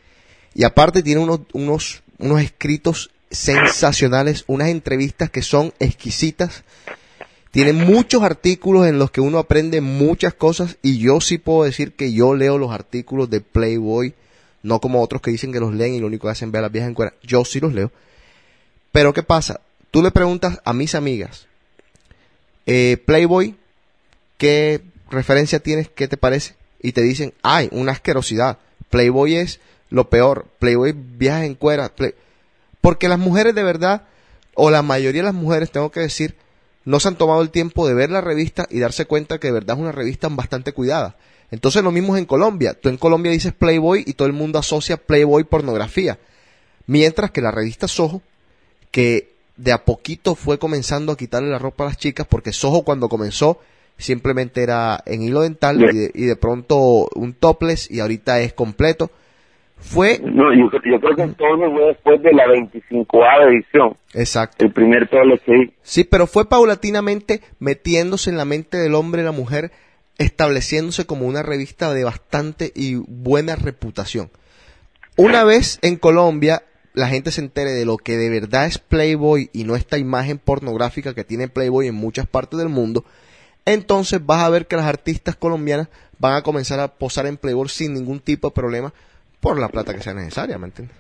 Y 0.54 0.62
aparte 0.62 1.02
tiene 1.02 1.20
unos, 1.20 1.40
unos, 1.52 2.02
unos 2.18 2.40
escritos 2.40 3.10
sensacionales, 3.28 4.44
unas 4.46 4.68
entrevistas 4.68 5.30
que 5.30 5.42
son 5.42 5.74
exquisitas. 5.80 6.62
Tiene 7.50 7.72
muchos 7.72 8.22
artículos 8.22 8.86
en 8.86 9.00
los 9.00 9.10
que 9.10 9.20
uno 9.20 9.38
aprende 9.40 9.80
muchas 9.80 10.34
cosas 10.34 10.76
y 10.80 10.98
yo 10.98 11.20
sí 11.20 11.38
puedo 11.38 11.64
decir 11.64 11.94
que 11.94 12.12
yo 12.12 12.36
leo 12.36 12.56
los 12.56 12.70
artículos 12.70 13.28
de 13.30 13.40
Playboy, 13.40 14.14
no 14.62 14.80
como 14.80 15.02
otros 15.02 15.20
que 15.20 15.32
dicen 15.32 15.50
que 15.52 15.58
los 15.58 15.74
leen 15.74 15.94
y 15.94 15.98
lo 15.98 16.06
único 16.06 16.28
que 16.28 16.32
hacen 16.32 16.50
es 16.50 16.52
ver 16.52 16.60
a 16.60 16.62
las 16.62 16.72
viejas 16.72 16.88
en 16.88 16.94
cuera. 16.94 17.14
Yo 17.24 17.44
sí 17.44 17.58
los 17.58 17.74
leo. 17.74 17.90
Pero 18.92 19.12
¿qué 19.12 19.24
pasa? 19.24 19.60
Tú 19.92 20.02
le 20.02 20.10
preguntas 20.10 20.58
a 20.64 20.72
mis 20.72 20.94
amigas, 20.94 21.46
eh, 22.64 22.96
Playboy, 23.04 23.56
¿qué 24.38 24.80
referencia 25.10 25.60
tienes? 25.60 25.90
¿Qué 25.90 26.08
te 26.08 26.16
parece? 26.16 26.54
Y 26.80 26.92
te 26.92 27.02
dicen, 27.02 27.34
ay, 27.42 27.68
una 27.72 27.92
asquerosidad. 27.92 28.56
Playboy 28.88 29.36
es 29.36 29.60
lo 29.90 30.08
peor. 30.08 30.46
Playboy 30.58 30.94
viaja 30.96 31.44
en 31.44 31.54
cuera. 31.54 31.92
Porque 32.80 33.06
las 33.06 33.18
mujeres 33.18 33.54
de 33.54 33.62
verdad, 33.62 34.04
o 34.54 34.70
la 34.70 34.80
mayoría 34.80 35.20
de 35.20 35.26
las 35.26 35.34
mujeres, 35.34 35.70
tengo 35.70 35.90
que 35.90 36.00
decir, 36.00 36.36
no 36.86 36.98
se 36.98 37.08
han 37.08 37.16
tomado 37.16 37.42
el 37.42 37.50
tiempo 37.50 37.86
de 37.86 37.92
ver 37.92 38.10
la 38.10 38.22
revista 38.22 38.66
y 38.70 38.78
darse 38.80 39.04
cuenta 39.04 39.38
que 39.38 39.48
de 39.48 39.52
verdad 39.52 39.76
es 39.76 39.82
una 39.82 39.92
revista 39.92 40.28
bastante 40.30 40.72
cuidada. 40.72 41.16
Entonces 41.50 41.82
lo 41.84 41.92
mismo 41.92 42.16
es 42.16 42.20
en 42.20 42.26
Colombia. 42.26 42.72
Tú 42.72 42.88
en 42.88 42.96
Colombia 42.96 43.30
dices 43.30 43.52
Playboy 43.52 44.04
y 44.06 44.14
todo 44.14 44.24
el 44.24 44.32
mundo 44.32 44.58
asocia 44.58 44.96
Playboy 44.96 45.44
pornografía. 45.44 46.18
Mientras 46.86 47.30
que 47.30 47.42
la 47.42 47.50
revista 47.50 47.86
Soho, 47.86 48.22
que 48.90 49.31
de 49.56 49.72
a 49.72 49.84
poquito 49.84 50.34
fue 50.34 50.58
comenzando 50.58 51.12
a 51.12 51.16
quitarle 51.16 51.50
la 51.50 51.58
ropa 51.58 51.84
a 51.84 51.88
las 51.88 51.98
chicas, 51.98 52.26
porque 52.26 52.52
Soho 52.52 52.82
cuando 52.82 53.08
comenzó 53.08 53.60
simplemente 53.96 54.62
era 54.62 55.02
en 55.06 55.22
hilo 55.22 55.42
dental 55.42 55.80
y 55.82 55.96
de, 55.96 56.10
y 56.14 56.24
de 56.24 56.36
pronto 56.36 57.08
un 57.14 57.34
topless 57.34 57.90
y 57.90 58.00
ahorita 58.00 58.40
es 58.40 58.52
completo. 58.52 59.10
Fue 59.76 60.20
No, 60.22 60.54
yo, 60.54 60.70
yo 60.70 61.00
creo 61.00 61.16
que 61.16 61.22
entonces 61.22 61.68
fue 61.72 61.86
después 61.86 62.22
de 62.22 62.32
la 62.32 62.46
25 62.46 63.18
edición, 63.48 63.96
exacto. 64.14 64.64
el 64.64 64.72
primer 64.72 65.08
todo 65.08 65.22
que 65.44 65.72
Sí, 65.82 66.04
pero 66.04 66.28
fue 66.28 66.48
paulatinamente 66.48 67.40
metiéndose 67.58 68.30
en 68.30 68.36
la 68.36 68.44
mente 68.44 68.76
del 68.76 68.94
hombre 68.94 69.22
y 69.22 69.24
la 69.24 69.32
mujer, 69.32 69.72
estableciéndose 70.18 71.04
como 71.04 71.26
una 71.26 71.42
revista 71.42 71.92
de 71.92 72.04
bastante 72.04 72.70
y 72.76 72.94
buena 72.94 73.56
reputación. 73.56 74.30
Una 75.16 75.42
vez 75.42 75.80
en 75.82 75.96
Colombia 75.96 76.62
la 76.94 77.08
gente 77.08 77.30
se 77.30 77.40
entere 77.40 77.70
de 77.70 77.86
lo 77.86 77.96
que 77.96 78.16
de 78.16 78.30
verdad 78.30 78.66
es 78.66 78.78
Playboy 78.78 79.50
y 79.52 79.64
no 79.64 79.76
esta 79.76 79.98
imagen 79.98 80.38
pornográfica 80.38 81.14
que 81.14 81.24
tiene 81.24 81.48
Playboy 81.48 81.88
en 81.88 81.94
muchas 81.94 82.26
partes 82.26 82.58
del 82.58 82.68
mundo, 82.68 83.04
entonces 83.64 84.24
vas 84.24 84.44
a 84.44 84.50
ver 84.50 84.66
que 84.66 84.76
las 84.76 84.86
artistas 84.86 85.36
colombianas 85.36 85.88
van 86.18 86.34
a 86.34 86.42
comenzar 86.42 86.80
a 86.80 86.88
posar 86.88 87.26
en 87.26 87.36
Playboy 87.36 87.68
sin 87.68 87.94
ningún 87.94 88.20
tipo 88.20 88.48
de 88.48 88.54
problema 88.54 88.92
por 89.40 89.58
la 89.58 89.68
plata 89.68 89.94
que 89.94 90.00
sea 90.00 90.14
necesaria, 90.14 90.58
¿me 90.58 90.66
entiendes? 90.66 90.96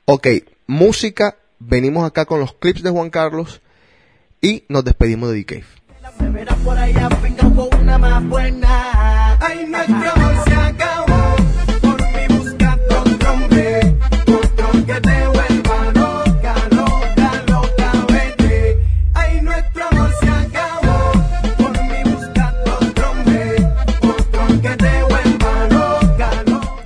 Ok, 0.03 0.27
música. 0.67 1.37
Venimos 1.59 2.03
acá 2.03 2.25
con 2.25 2.41
los 2.41 2.51
clips 2.53 2.83
de 2.83 2.89
Juan 2.89 3.09
Carlos 3.09 3.61
y 4.41 4.65
nos 4.67 4.83
despedimos 4.83 5.29
de 5.29 5.35
D-Cave. 5.37 5.63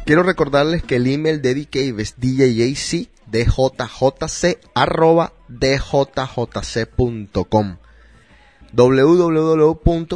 Quiero 0.09 0.23
recordarles 0.23 0.81
que 0.81 0.95
el 0.95 1.05
email 1.05 1.39
de 1.39 1.53
D-Cave 1.53 2.01
es 2.01 2.15
djjc, 2.17 3.09
djjc, 3.27 4.57
arroba 4.73 5.33
djjc.com 5.47 6.97
www.djjc.com 8.73 10.07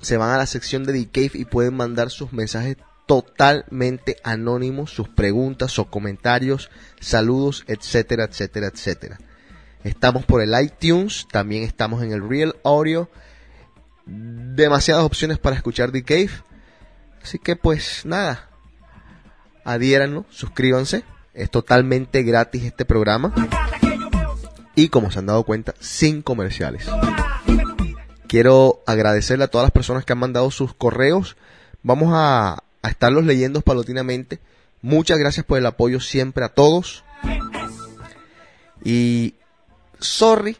se 0.00 0.16
van 0.16 0.30
a 0.30 0.36
la 0.36 0.46
sección 0.46 0.84
de 0.84 0.92
The 0.92 1.08
Cave 1.10 1.32
y 1.34 1.46
pueden 1.46 1.74
mandar 1.74 2.10
sus 2.10 2.32
mensajes 2.32 2.76
totalmente 3.06 4.18
anónimos 4.22 4.92
sus 4.92 5.08
preguntas 5.08 5.80
o 5.80 5.90
comentarios, 5.90 6.70
saludos, 7.00 7.64
etcétera, 7.66 8.26
etcétera, 8.26 8.68
etcétera. 8.68 9.18
Estamos 9.82 10.24
por 10.24 10.42
el 10.42 10.54
iTunes, 10.62 11.26
también 11.28 11.64
estamos 11.64 12.04
en 12.04 12.12
el 12.12 12.28
Real 12.28 12.54
Audio. 12.62 13.10
Demasiadas 14.04 15.02
opciones 15.02 15.40
para 15.40 15.56
escuchar 15.56 15.90
The 15.90 16.04
Cave. 16.04 16.30
Así 17.26 17.40
que 17.40 17.56
pues 17.56 18.02
nada, 18.04 18.48
adhiéranlo, 19.64 20.26
suscríbanse. 20.30 21.02
Es 21.34 21.50
totalmente 21.50 22.22
gratis 22.22 22.62
este 22.62 22.84
programa. 22.84 23.34
Y 24.76 24.90
como 24.90 25.10
se 25.10 25.18
han 25.18 25.26
dado 25.26 25.42
cuenta, 25.42 25.74
sin 25.80 26.22
comerciales. 26.22 26.86
Quiero 28.28 28.80
agradecerle 28.86 29.42
a 29.42 29.48
todas 29.48 29.64
las 29.64 29.72
personas 29.72 30.04
que 30.04 30.12
han 30.12 30.20
mandado 30.20 30.52
sus 30.52 30.72
correos. 30.72 31.36
Vamos 31.82 32.12
a, 32.12 32.62
estarlos 32.84 33.24
leyendo 33.24 33.60
paulatinamente. 33.60 34.38
Muchas 34.80 35.18
gracias 35.18 35.44
por 35.44 35.58
el 35.58 35.66
apoyo 35.66 35.98
siempre 35.98 36.44
a 36.44 36.50
todos. 36.50 37.02
Y 38.84 39.34
sorry 39.98 40.56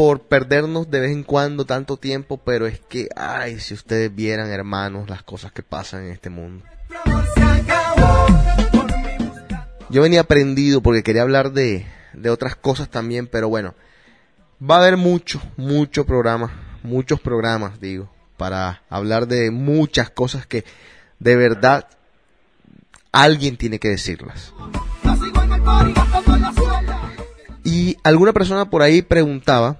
por 0.00 0.22
perdernos 0.22 0.90
de 0.90 0.98
vez 0.98 1.12
en 1.12 1.22
cuando 1.22 1.66
tanto 1.66 1.98
tiempo, 1.98 2.38
pero 2.38 2.66
es 2.66 2.80
que, 2.80 3.10
ay, 3.16 3.60
si 3.60 3.74
ustedes 3.74 4.14
vieran, 4.14 4.50
hermanos, 4.50 5.10
las 5.10 5.22
cosas 5.22 5.52
que 5.52 5.62
pasan 5.62 6.06
en 6.06 6.12
este 6.12 6.30
mundo. 6.30 6.64
Yo 9.90 10.00
venía 10.00 10.22
aprendido 10.22 10.80
porque 10.80 11.02
quería 11.02 11.20
hablar 11.20 11.52
de, 11.52 11.84
de 12.14 12.30
otras 12.30 12.56
cosas 12.56 12.88
también, 12.88 13.26
pero 13.26 13.50
bueno, 13.50 13.74
va 14.58 14.76
a 14.76 14.78
haber 14.78 14.96
mucho, 14.96 15.38
mucho 15.58 16.06
programa, 16.06 16.78
muchos 16.82 17.20
programas, 17.20 17.78
digo, 17.78 18.10
para 18.38 18.80
hablar 18.88 19.26
de 19.26 19.50
muchas 19.50 20.08
cosas 20.08 20.46
que 20.46 20.64
de 21.18 21.36
verdad 21.36 21.86
alguien 23.12 23.58
tiene 23.58 23.78
que 23.78 23.90
decirlas. 23.90 24.54
Y 27.64 27.98
alguna 28.02 28.32
persona 28.32 28.70
por 28.70 28.80
ahí 28.80 29.02
preguntaba 29.02 29.76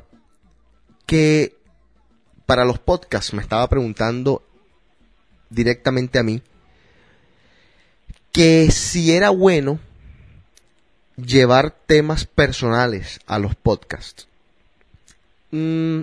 que 1.11 1.56
para 2.46 2.64
los 2.64 2.78
podcasts 2.78 3.34
me 3.34 3.42
estaba 3.42 3.68
preguntando 3.68 4.44
directamente 5.48 6.20
a 6.20 6.22
mí 6.22 6.40
que 8.30 8.70
si 8.70 9.11
era 9.11 9.30
bueno 9.30 9.80
llevar 11.16 11.72
temas 11.72 12.26
personales 12.26 13.18
a 13.26 13.40
los 13.40 13.56
podcasts. 13.56 14.28
Mm, 15.50 16.02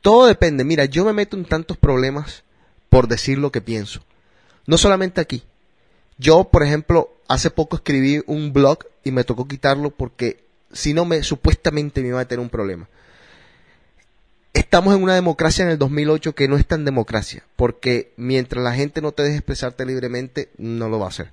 todo 0.00 0.28
depende. 0.28 0.62
Mira, 0.62 0.84
yo 0.84 1.04
me 1.04 1.12
meto 1.12 1.36
en 1.36 1.44
tantos 1.44 1.76
problemas 1.76 2.44
por 2.88 3.08
decir 3.08 3.38
lo 3.38 3.50
que 3.50 3.60
pienso. 3.60 4.04
No 4.68 4.78
solamente 4.78 5.20
aquí. 5.20 5.42
Yo, 6.18 6.44
por 6.44 6.62
ejemplo, 6.62 7.16
hace 7.26 7.50
poco 7.50 7.74
escribí 7.74 8.22
un 8.28 8.52
blog 8.52 8.78
y 9.02 9.10
me 9.10 9.24
tocó 9.24 9.48
quitarlo 9.48 9.90
porque 9.90 10.44
si 10.72 10.94
no 10.94 11.04
me 11.04 11.24
supuestamente 11.24 12.00
me 12.00 12.08
iba 12.10 12.20
a 12.20 12.28
tener 12.28 12.38
un 12.38 12.48
problema. 12.48 12.88
Estamos 14.56 14.96
en 14.96 15.02
una 15.02 15.14
democracia 15.14 15.64
en 15.64 15.68
el 15.68 15.76
2008 15.76 16.34
que 16.34 16.48
no 16.48 16.56
es 16.56 16.66
tan 16.66 16.86
democracia, 16.86 17.44
porque 17.56 18.14
mientras 18.16 18.64
la 18.64 18.72
gente 18.72 19.02
no 19.02 19.12
te 19.12 19.22
deje 19.22 19.36
expresarte 19.36 19.84
libremente, 19.84 20.48
no 20.56 20.88
lo 20.88 20.98
va 20.98 21.04
a 21.04 21.08
hacer. 21.10 21.30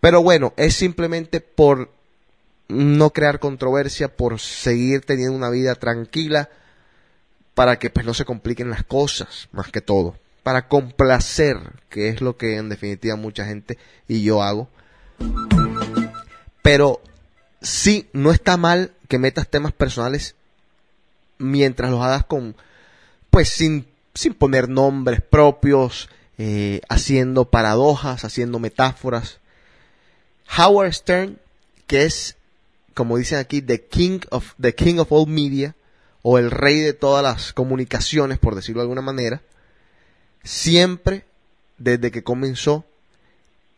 Pero 0.00 0.22
bueno, 0.22 0.54
es 0.56 0.76
simplemente 0.76 1.40
por 1.40 1.90
no 2.68 3.10
crear 3.10 3.40
controversia, 3.40 4.14
por 4.16 4.38
seguir 4.38 5.00
teniendo 5.00 5.36
una 5.36 5.50
vida 5.50 5.74
tranquila, 5.74 6.50
para 7.54 7.80
que 7.80 7.90
pues 7.90 8.06
no 8.06 8.14
se 8.14 8.24
compliquen 8.24 8.70
las 8.70 8.84
cosas, 8.84 9.48
más 9.50 9.72
que 9.72 9.80
todo, 9.80 10.14
para 10.44 10.68
complacer, 10.68 11.56
que 11.88 12.10
es 12.10 12.20
lo 12.20 12.36
que 12.36 12.58
en 12.58 12.68
definitiva 12.68 13.16
mucha 13.16 13.44
gente 13.44 13.76
y 14.06 14.22
yo 14.22 14.40
hago. 14.40 14.68
Pero 16.62 17.02
sí, 17.60 18.08
no 18.12 18.30
está 18.30 18.56
mal 18.56 18.92
que 19.08 19.18
metas 19.18 19.48
temas 19.48 19.72
personales 19.72 20.36
mientras 21.42 21.90
los 21.90 22.00
hagas 22.02 22.24
con, 22.24 22.56
pues 23.30 23.48
sin, 23.48 23.86
sin 24.14 24.34
poner 24.34 24.68
nombres 24.68 25.20
propios, 25.20 26.08
eh, 26.38 26.80
haciendo 26.88 27.44
paradojas, 27.44 28.24
haciendo 28.24 28.58
metáforas. 28.58 29.38
Howard 30.56 30.92
Stern, 30.92 31.38
que 31.86 32.04
es, 32.04 32.36
como 32.94 33.16
dicen 33.16 33.38
aquí, 33.38 33.60
the 33.60 33.82
king 33.82 34.20
of, 34.30 34.54
the 34.60 34.74
king 34.74 34.98
of 34.98 35.12
all 35.12 35.26
media, 35.26 35.74
o 36.22 36.38
el 36.38 36.50
rey 36.50 36.80
de 36.80 36.92
todas 36.92 37.22
las 37.22 37.52
comunicaciones, 37.52 38.38
por 38.38 38.54
decirlo 38.54 38.80
de 38.80 38.84
alguna 38.84 39.02
manera, 39.02 39.42
siempre, 40.44 41.24
desde 41.78 42.10
que 42.10 42.22
comenzó, 42.22 42.84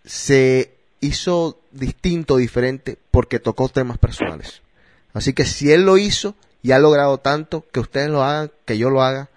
se 0.04 0.74
hizo 1.00 1.60
distinto, 1.72 2.36
diferente, 2.36 2.98
porque 3.10 3.38
tocó 3.38 3.68
temas 3.68 3.98
personales. 3.98 4.62
Así 5.12 5.32
que 5.32 5.44
si 5.44 5.70
él 5.72 5.84
lo 5.84 5.96
hizo 5.96 6.34
y 6.64 6.72
ha 6.72 6.78
logrado 6.78 7.18
tanto, 7.18 7.62
que 7.70 7.78
ustedes 7.78 8.08
lo 8.08 8.22
hagan, 8.22 8.50
que 8.64 8.78
yo 8.78 8.88
lo 8.88 9.02
haga, 9.02 9.28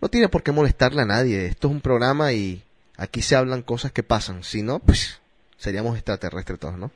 no 0.00 0.08
tiene 0.08 0.30
por 0.30 0.42
qué 0.42 0.50
molestarle 0.50 1.02
a 1.02 1.04
nadie. 1.04 1.44
Esto 1.44 1.68
es 1.68 1.74
un 1.74 1.82
programa 1.82 2.32
y 2.32 2.62
aquí 2.96 3.20
se 3.20 3.36
hablan 3.36 3.60
cosas 3.60 3.92
que 3.92 4.02
pasan. 4.02 4.42
Si 4.42 4.62
no, 4.62 4.78
pues 4.78 5.20
seríamos 5.58 5.94
extraterrestres 5.94 6.58
todos, 6.58 6.78
¿no? 6.78 6.90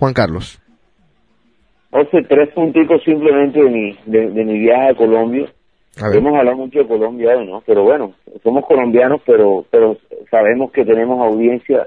Juan 0.00 0.12
Carlos. 0.12 0.60
José, 1.92 2.24
tres 2.28 2.52
punticos 2.52 3.00
simplemente 3.04 3.62
de 3.62 3.70
mi, 3.70 3.96
de, 4.06 4.30
de 4.32 4.44
mi 4.44 4.58
viaje 4.58 4.88
a 4.88 4.96
Colombia. 4.96 5.52
A. 6.02 6.12
Hemos 6.12 6.36
hablado 6.36 6.56
mucho 6.56 6.80
de 6.80 6.88
Colombia 6.88 7.36
hoy, 7.36 7.46
¿no? 7.46 7.62
Pero 7.64 7.84
bueno, 7.84 8.14
somos 8.42 8.66
colombianos, 8.66 9.20
pero 9.24 9.64
pero 9.70 9.98
sabemos 10.30 10.72
que 10.72 10.84
tenemos 10.84 11.20
audiencia 11.20 11.86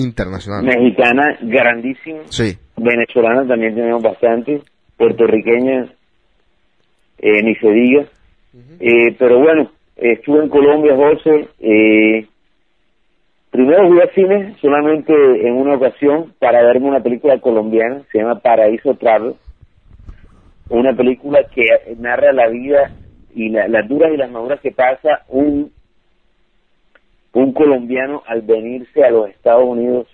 Internacional. 0.00 0.64
mexicana 0.64 1.38
grandísima, 1.42 2.20
Sí. 2.28 2.56
venezolana 2.76 3.46
también 3.46 3.74
tenemos 3.74 4.02
bastante, 4.02 4.60
puertorriqueña, 4.96 5.86
eh, 7.18 7.42
ni 7.42 7.54
se 7.56 7.70
diga. 7.70 8.04
Eh, 8.80 9.14
pero 9.18 9.38
bueno, 9.38 9.70
estuve 9.96 10.42
en 10.42 10.48
Colombia, 10.48 10.96
José. 10.96 11.48
Eh, 11.60 12.26
primero 13.50 13.88
fui 13.88 14.00
al 14.00 14.10
cine 14.14 14.56
solamente 14.60 15.12
en 15.46 15.54
una 15.54 15.74
ocasión 15.74 16.32
para 16.38 16.62
verme 16.62 16.88
una 16.88 17.00
película 17.02 17.38
colombiana, 17.40 18.02
se 18.10 18.18
llama 18.18 18.40
Paraíso 18.40 18.94
Travel. 18.94 19.34
Una 20.68 20.94
película 20.94 21.40
que 21.54 21.64
narra 21.98 22.32
la 22.32 22.48
vida 22.48 22.92
y 23.34 23.48
la- 23.48 23.68
las 23.68 23.88
duras 23.88 24.12
y 24.14 24.16
las 24.16 24.30
maduras 24.30 24.60
que 24.60 24.70
pasa 24.70 25.22
un 25.28 25.70
un 27.32 27.52
colombiano 27.52 28.22
al 28.26 28.42
venirse 28.42 29.04
a 29.04 29.10
los 29.10 29.28
Estados 29.30 29.64
Unidos 29.64 30.06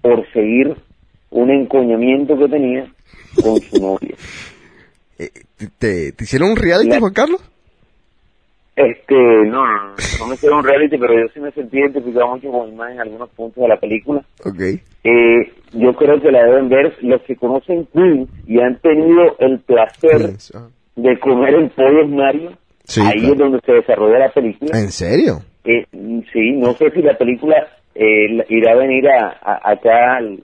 por 0.00 0.26
seguir 0.32 0.74
un 1.30 1.50
encoñamiento 1.50 2.36
que 2.38 2.48
tenía 2.48 2.86
con 3.42 3.60
su 3.60 3.80
novia. 3.80 4.14
Eh, 5.16 5.28
¿te- 5.56 5.68
te, 5.78 6.10
te 6.12 6.24
hicieron 6.24 6.50
un 6.50 6.56
reality, 6.56 6.88
La- 6.90 6.98
Juan 6.98 7.12
Carlos? 7.12 7.40
Este, 8.76 9.14
no, 9.14 9.64
no, 9.64 9.84
no, 9.90 9.94
no 10.18 10.26
me 10.26 10.34
hicieron 10.34 10.58
un 10.58 10.64
reality, 10.64 10.98
pero 10.98 11.14
yo 11.14 11.28
sí 11.32 11.38
me 11.38 11.52
sentí 11.52 11.78
identificado 11.78 12.34
mucho 12.34 12.50
con 12.50 12.68
Ismael 12.70 12.94
en 12.94 13.00
algunos 13.00 13.30
puntos 13.30 13.62
de 13.62 13.68
la 13.68 13.76
película. 13.78 14.24
Ok. 14.44 14.60
Eh, 15.04 15.52
yo 15.74 15.94
creo 15.94 16.20
que 16.20 16.32
la 16.32 16.42
deben 16.42 16.68
ver 16.68 16.96
los 17.02 17.22
que 17.22 17.36
conocen 17.36 17.86
Queens 17.94 18.28
y 18.48 18.58
han 18.58 18.76
tenido 18.80 19.36
el 19.38 19.60
placer 19.60 20.32
de 20.96 21.18
comer 21.20 21.54
el 21.54 21.70
pollo 21.70 22.08
Mario. 22.08 22.50
Sí, 22.82 23.00
Ahí 23.00 23.20
claro. 23.20 23.32
es 23.34 23.38
donde 23.38 23.60
se 23.64 23.72
desarrolla 23.72 24.18
la 24.18 24.32
película. 24.32 24.76
¿En 24.80 24.90
serio? 24.90 25.38
Eh, 25.64 25.86
sí, 26.32 26.52
no 26.52 26.74
sé 26.74 26.90
si 26.90 27.00
la 27.02 27.16
película 27.16 27.56
eh, 27.94 28.44
irá 28.48 28.72
a 28.72 28.76
venir 28.76 29.08
a, 29.08 29.28
a- 29.42 29.70
acá 29.72 30.16
al, 30.16 30.42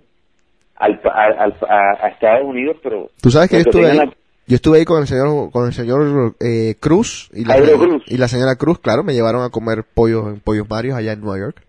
al, 0.77 1.01
a, 1.05 1.25
al- 1.45 1.57
a- 1.69 2.05
a 2.07 2.09
Estados 2.09 2.45
Unidos, 2.47 2.77
pero... 2.83 3.11
Tú 3.23 3.31
sabes 3.31 3.51
que 3.51 3.57
yo 3.57 3.63
estuve 3.63 3.91
ahí, 3.91 3.97
la- 3.99 4.05
yo 4.47 4.55
estuve 4.57 4.79
ahí 4.79 4.85
con 4.85 5.01
el 5.03 5.07
señor, 5.07 5.51
con 5.53 5.67
el 5.67 5.73
señor 5.73 6.35
eh, 6.41 6.75
Cruz 6.81 7.31
y 7.35 7.45
la, 7.45 7.55
señora- 7.57 7.79
Cruz. 7.79 8.05
y 8.07 8.17
la 8.17 8.29
señora 8.29 8.57
Cruz, 8.57 8.79
claro, 8.79 9.03
me 9.05 9.13
llevaron 9.13 9.43
a 9.43 9.51
comer 9.51 9.85
pollos 9.95 10.27
en 10.29 10.41
pollos 10.41 10.67
varios 10.69 10.97
allá 10.97 11.13
en 11.13 11.21
Nueva 11.21 11.39
York. 11.39 11.63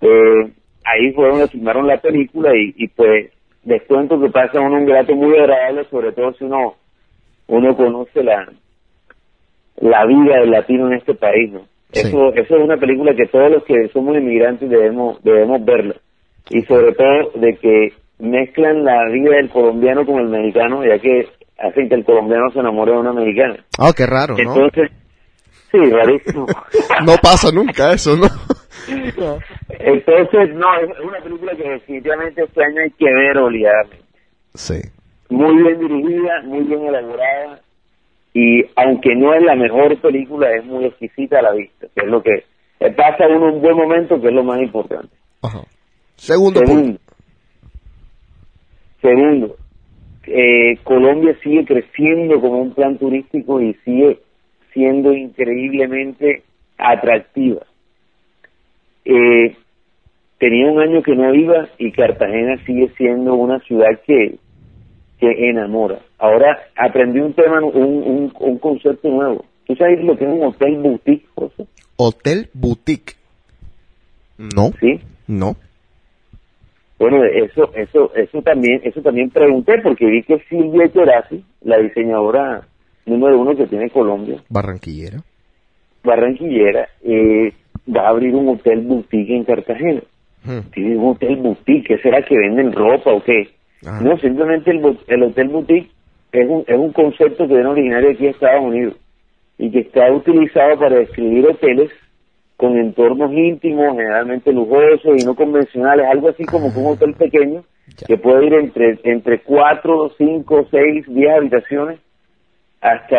eh, 0.00 0.52
ahí 0.84 1.12
fue 1.14 1.28
donde 1.28 1.48
filmaron 1.48 1.86
la 1.86 1.98
película 1.98 2.50
y, 2.56 2.74
y 2.76 2.88
pues 2.88 3.30
cuento 3.86 4.20
que 4.20 4.30
pasa 4.30 4.60
uno 4.60 4.78
un 4.78 4.86
grato 4.86 5.14
muy 5.14 5.36
agradable, 5.38 5.84
sobre 5.90 6.12
todo 6.12 6.32
si 6.34 6.44
uno 6.44 6.74
uno 7.46 7.76
conoce 7.76 8.22
la 8.24 8.48
la 9.76 10.04
vida 10.06 10.40
del 10.40 10.50
latino 10.50 10.88
en 10.88 10.94
este 10.98 11.14
país, 11.14 11.52
¿no? 11.52 11.66
Sí. 11.92 12.08
Eso, 12.08 12.32
eso 12.34 12.56
es 12.56 12.62
una 12.62 12.76
película 12.76 13.14
que 13.14 13.26
todos 13.26 13.50
los 13.50 13.64
que 13.64 13.88
somos 13.92 14.16
inmigrantes 14.16 14.68
debemos 14.70 15.22
debemos 15.22 15.64
verla 15.64 15.96
y 16.48 16.62
sobre 16.62 16.92
todo 16.92 17.30
de 17.34 17.56
que 17.56 17.92
mezclan 18.18 18.84
la 18.84 19.06
vida 19.10 19.36
del 19.36 19.50
colombiano 19.50 20.04
con 20.04 20.20
el 20.20 20.28
mexicano, 20.28 20.84
ya 20.84 20.98
que 20.98 21.26
hacen 21.58 21.88
que 21.88 21.94
el 21.94 22.04
colombiano 22.04 22.50
se 22.52 22.60
enamore 22.60 22.92
de 22.92 22.98
una 22.98 23.12
mexicana. 23.12 23.64
Ah, 23.78 23.92
qué 23.96 24.06
raro, 24.06 24.34
¿no? 24.36 24.54
Entonces, 24.54 24.90
sí, 25.70 25.78
rarísimo. 25.78 26.46
No 27.06 27.14
pasa 27.22 27.50
nunca 27.52 27.92
eso, 27.92 28.16
¿no? 28.16 28.26
Entonces, 29.70 30.54
no, 30.54 30.78
es 30.80 30.90
es 30.90 31.00
una 31.04 31.18
película 31.22 31.52
que 31.56 31.68
definitivamente 31.68 32.42
este 32.42 32.64
año 32.64 32.82
hay 32.82 32.90
que 32.90 33.06
ver 33.06 33.38
obligadamente. 33.38 34.04
sí. 34.54 34.80
Muy 35.30 35.62
bien 35.62 35.78
dirigida, 35.78 36.42
muy 36.42 36.64
bien 36.64 36.86
elaborada, 36.86 37.60
y 38.32 38.64
aunque 38.76 39.14
no 39.16 39.34
es 39.34 39.42
la 39.42 39.56
mejor 39.56 40.00
película, 40.00 40.54
es 40.54 40.64
muy 40.64 40.84
exquisita 40.84 41.40
a 41.40 41.42
la 41.42 41.52
vista, 41.52 41.86
que 41.94 42.04
es 42.04 42.10
lo 42.10 42.22
que 42.22 42.44
eh, 42.80 42.90
pasa 42.92 43.26
uno 43.28 43.54
un 43.54 43.60
buen 43.60 43.76
momento, 43.76 44.20
que 44.20 44.28
es 44.28 44.34
lo 44.34 44.44
más 44.44 44.60
importante. 44.60 45.14
Ajá. 45.42 45.62
Segundo 46.16 46.62
punto. 46.62 47.00
Segundo 49.00 49.56
eh, 50.26 50.78
Colombia 50.84 51.36
sigue 51.42 51.64
creciendo 51.64 52.40
como 52.40 52.60
un 52.60 52.74
plan 52.74 52.98
turístico 52.98 53.60
y 53.60 53.74
sigue 53.84 54.18
siendo 54.72 55.12
increíblemente 55.12 56.42
atractiva. 56.78 57.62
Eh, 59.04 59.56
tenía 60.38 60.70
un 60.70 60.80
año 60.80 61.02
que 61.02 61.16
no 61.16 61.34
iba 61.34 61.68
y 61.78 61.90
Cartagena 61.92 62.64
sigue 62.64 62.90
siendo 62.96 63.34
una 63.34 63.58
ciudad 63.60 64.00
que, 64.06 64.36
que 65.18 65.50
enamora. 65.50 65.98
Ahora 66.20 66.58
aprendí 66.76 67.18
un 67.18 67.32
tema, 67.32 67.60
un, 67.60 67.74
un, 67.76 68.32
un 68.38 68.58
concepto 68.58 69.08
nuevo. 69.08 69.44
¿Tú 69.66 69.74
sabes 69.76 70.02
lo 70.04 70.16
que 70.16 70.24
es 70.24 70.30
un 70.30 70.42
hotel 70.44 70.76
boutique, 70.78 71.26
José? 71.34 71.66
Hotel 71.96 72.48
Boutique. 72.54 73.14
No, 74.38 74.70
¿Sí? 74.80 75.00
no. 75.26 75.56
Bueno, 76.98 77.24
eso, 77.24 77.70
eso, 77.74 78.10
eso 78.14 78.42
también, 78.42 78.80
eso 78.84 79.00
también 79.00 79.30
pregunté 79.30 79.74
porque 79.82 80.06
vi 80.06 80.22
que 80.22 80.38
Silvia 80.48 80.90
Cherasi, 80.92 81.42
la 81.62 81.78
diseñadora 81.78 82.66
número 83.06 83.38
uno 83.40 83.56
que 83.56 83.66
tiene 83.66 83.88
Colombia, 83.90 84.42
Barranquillera. 84.50 85.18
barranquillera, 86.04 86.88
eh, 87.02 87.52
va 87.94 88.02
a 88.06 88.10
abrir 88.10 88.34
un 88.34 88.48
hotel 88.50 88.80
boutique 88.82 89.34
en 89.34 89.44
Cartagena. 89.44 90.02
Hmm. 90.44 90.60
Tiene 90.72 90.96
un 90.96 91.10
hotel 91.10 91.36
boutique, 91.36 91.86
¿qué 91.88 91.98
será 92.02 92.22
que 92.22 92.36
venden 92.36 92.72
ropa 92.72 93.12
o 93.12 93.22
qué? 93.22 93.48
Ajá. 93.86 94.00
No, 94.02 94.16
simplemente 94.18 94.70
el, 94.70 94.98
el 95.08 95.22
hotel 95.22 95.48
boutique 95.48 95.90
es 96.32 96.48
un, 96.48 96.64
es 96.66 96.76
un 96.76 96.92
concepto 96.92 97.46
que 97.46 97.54
viene 97.54 97.68
originario 97.68 98.10
aquí 98.10 98.24
de 98.24 98.30
Estados 98.30 98.62
Unidos 98.62 98.94
y 99.58 99.70
que 99.70 99.80
está 99.80 100.10
utilizado 100.12 100.78
para 100.78 100.96
describir 100.98 101.46
hoteles 101.46 101.90
con 102.56 102.76
entornos 102.78 103.32
íntimos, 103.32 103.96
generalmente 103.96 104.52
lujosos 104.52 105.18
y 105.18 105.24
no 105.24 105.34
convencionales, 105.34 106.06
algo 106.10 106.28
así 106.28 106.44
como 106.44 106.72
que 106.72 106.78
un 106.78 106.86
hotel 106.92 107.14
pequeño 107.14 107.64
Ya. 107.98 108.06
que 108.06 108.16
puede 108.18 108.46
ir 108.46 108.54
entre 108.54 108.98
entre 109.02 109.40
cuatro, 109.40 110.10
cinco, 110.16 110.66
seis, 110.70 111.04
diez 111.08 111.30
habitaciones 111.34 111.98
hasta 112.80 113.18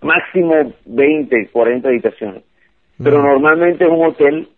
máximo 0.00 0.72
20, 0.86 1.48
40 1.52 1.88
habitaciones. 1.88 2.42
Pero 3.02 3.18
Mm. 3.20 3.26
normalmente 3.26 3.84
es 3.84 3.90
un 3.90 4.04
hotel 4.04 4.48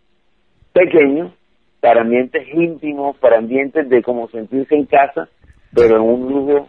pequeño 0.73 1.33
para 1.81 2.01
ambientes 2.01 2.47
íntimos, 2.53 3.17
para 3.19 3.39
ambientes 3.39 3.89
de 3.89 4.03
como 4.03 4.29
sentirse 4.29 4.75
en 4.75 4.87
casa, 4.87 5.29
pero 5.75 5.97
en 5.97 6.03
un 6.03 6.29
lujo 6.33 6.69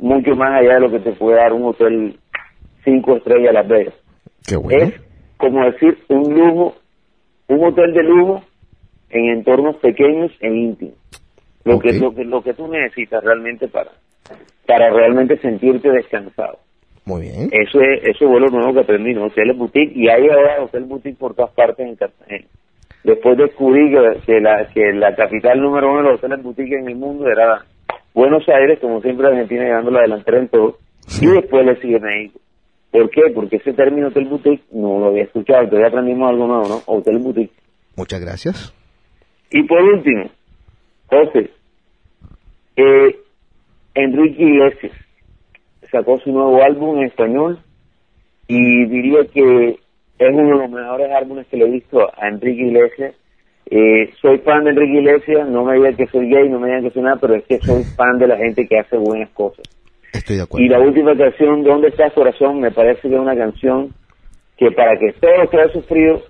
mucho 0.00 0.34
más 0.34 0.60
allá 0.60 0.74
de 0.74 0.80
lo 0.80 0.90
que 0.90 1.00
te 1.00 1.12
puede 1.12 1.36
dar 1.36 1.52
un 1.52 1.64
hotel 1.64 2.16
cinco 2.84 3.16
estrellas 3.16 3.54
Las 3.54 3.68
Vegas. 3.68 3.94
Qué 4.46 4.56
bueno. 4.56 4.84
Es 4.84 5.00
como 5.36 5.64
decir 5.64 5.98
un 6.08 6.34
lujo, 6.34 6.74
un 7.48 7.64
hotel 7.64 7.92
de 7.94 8.02
lujo 8.02 8.42
en 9.10 9.30
entornos 9.30 9.76
pequeños 9.76 10.32
e 10.40 10.48
íntimos. 10.48 10.94
Lo 11.64 11.78
que 11.78 11.92
lo 11.92 12.14
que 12.14 12.24
lo 12.24 12.42
que 12.42 12.54
tú 12.54 12.68
necesitas 12.68 13.22
realmente 13.22 13.68
para 13.68 13.90
para 14.66 14.90
realmente 14.90 15.36
sentirte 15.38 15.90
descansado. 15.90 16.58
Muy 17.04 17.22
bien. 17.22 17.50
Eso 17.52 17.80
es 17.80 18.04
eso 18.04 18.28
fue 18.28 18.40
lo 18.40 18.48
nuevo 18.48 18.72
que 18.72 18.80
aprendí, 18.80 19.12
¿no? 19.14 19.26
Hoteles 19.26 19.56
boutique 19.56 19.92
y 19.94 20.08
hay 20.08 20.28
ahora 20.28 20.62
hotel 20.62 20.84
boutique 20.84 21.18
por 21.18 21.34
todas 21.34 21.52
partes 21.52 21.86
en 21.86 21.96
Cartagena. 21.96 22.46
Después 23.02 23.36
descubrí 23.36 23.90
que, 23.90 24.20
que 24.26 24.40
la 24.40 24.66
que 24.72 24.92
la 24.92 25.14
capital 25.14 25.60
número 25.60 25.90
uno 25.90 26.02
de 26.02 26.08
los 26.10 26.18
hoteles 26.18 26.42
boutique 26.42 26.78
en 26.78 26.88
el 26.88 26.96
mundo 26.96 27.28
era 27.28 27.64
Buenos 28.14 28.48
Aires, 28.48 28.78
como 28.80 29.00
siempre 29.00 29.28
Argentina 29.28 29.64
llevando 29.64 29.90
la 29.90 30.02
delantera 30.02 30.38
en 30.38 30.48
todo, 30.48 30.78
y 31.20 31.26
después 31.26 31.64
le 31.64 31.80
sigue 31.80 32.00
México. 32.00 32.40
¿Por 32.90 33.08
qué? 33.10 33.22
Porque 33.34 33.56
ese 33.56 33.72
término 33.72 34.08
hotel 34.08 34.26
boutique 34.26 34.64
no 34.72 34.98
lo 34.98 35.06
había 35.06 35.24
escuchado, 35.24 35.66
todavía 35.66 35.88
aprendimos 35.88 36.28
algo 36.28 36.46
nuevo, 36.46 36.68
¿no? 36.68 36.82
Hotel 36.86 37.18
boutique. 37.18 37.52
Muchas 37.96 38.20
gracias. 38.20 38.74
Y 39.50 39.62
por 39.64 39.80
último, 39.82 40.30
José, 41.06 41.50
eh, 42.76 43.18
Enrique 43.94 44.42
Iglesias 44.42 44.92
sacó 45.90 46.18
su 46.20 46.32
nuevo 46.32 46.62
álbum 46.62 46.98
en 46.98 47.06
español 47.06 47.58
y 48.46 48.86
diría 48.86 49.24
que 49.32 49.78
es 50.18 50.28
uno 50.28 50.58
de 50.58 50.62
los 50.62 50.70
mejores 50.70 51.10
álbumes 51.12 51.46
que 51.48 51.56
le 51.56 51.64
he 51.66 51.70
visto 51.70 52.00
a 52.00 52.28
Enrique 52.28 52.62
Iglesias. 52.62 53.14
Eh, 53.72 54.12
soy 54.20 54.38
fan 54.38 54.64
de 54.64 54.70
Enrique 54.70 54.98
Iglesias, 54.98 55.48
no 55.48 55.64
me 55.64 55.74
digan 55.76 55.94
que 55.96 56.06
soy 56.08 56.28
gay, 56.28 56.48
no 56.48 56.58
me 56.58 56.66
digan 56.68 56.82
que 56.82 56.90
soy 56.90 57.02
nada, 57.02 57.18
pero 57.20 57.36
es 57.36 57.44
que 57.44 57.58
soy 57.60 57.84
fan 57.84 58.18
de 58.18 58.26
la 58.26 58.36
gente 58.36 58.66
que 58.66 58.78
hace 58.78 58.96
buenas 58.96 59.30
cosas. 59.30 59.64
Estoy 60.12 60.36
de 60.36 60.42
Y 60.42 60.44
acuerdo. 60.44 60.66
la 60.68 60.80
última 60.80 61.16
canción, 61.16 61.62
¿Dónde 61.62 61.88
está 61.88 62.10
corazón? 62.10 62.58
Me 62.60 62.72
parece 62.72 63.02
que 63.08 63.14
es 63.14 63.20
una 63.20 63.36
canción 63.36 63.94
que 64.56 64.72
para 64.72 64.98
que 64.98 65.12
todos 65.20 65.38
los 65.38 65.50
que 65.50 65.60
han 65.60 65.72
sufrido 65.72 66.22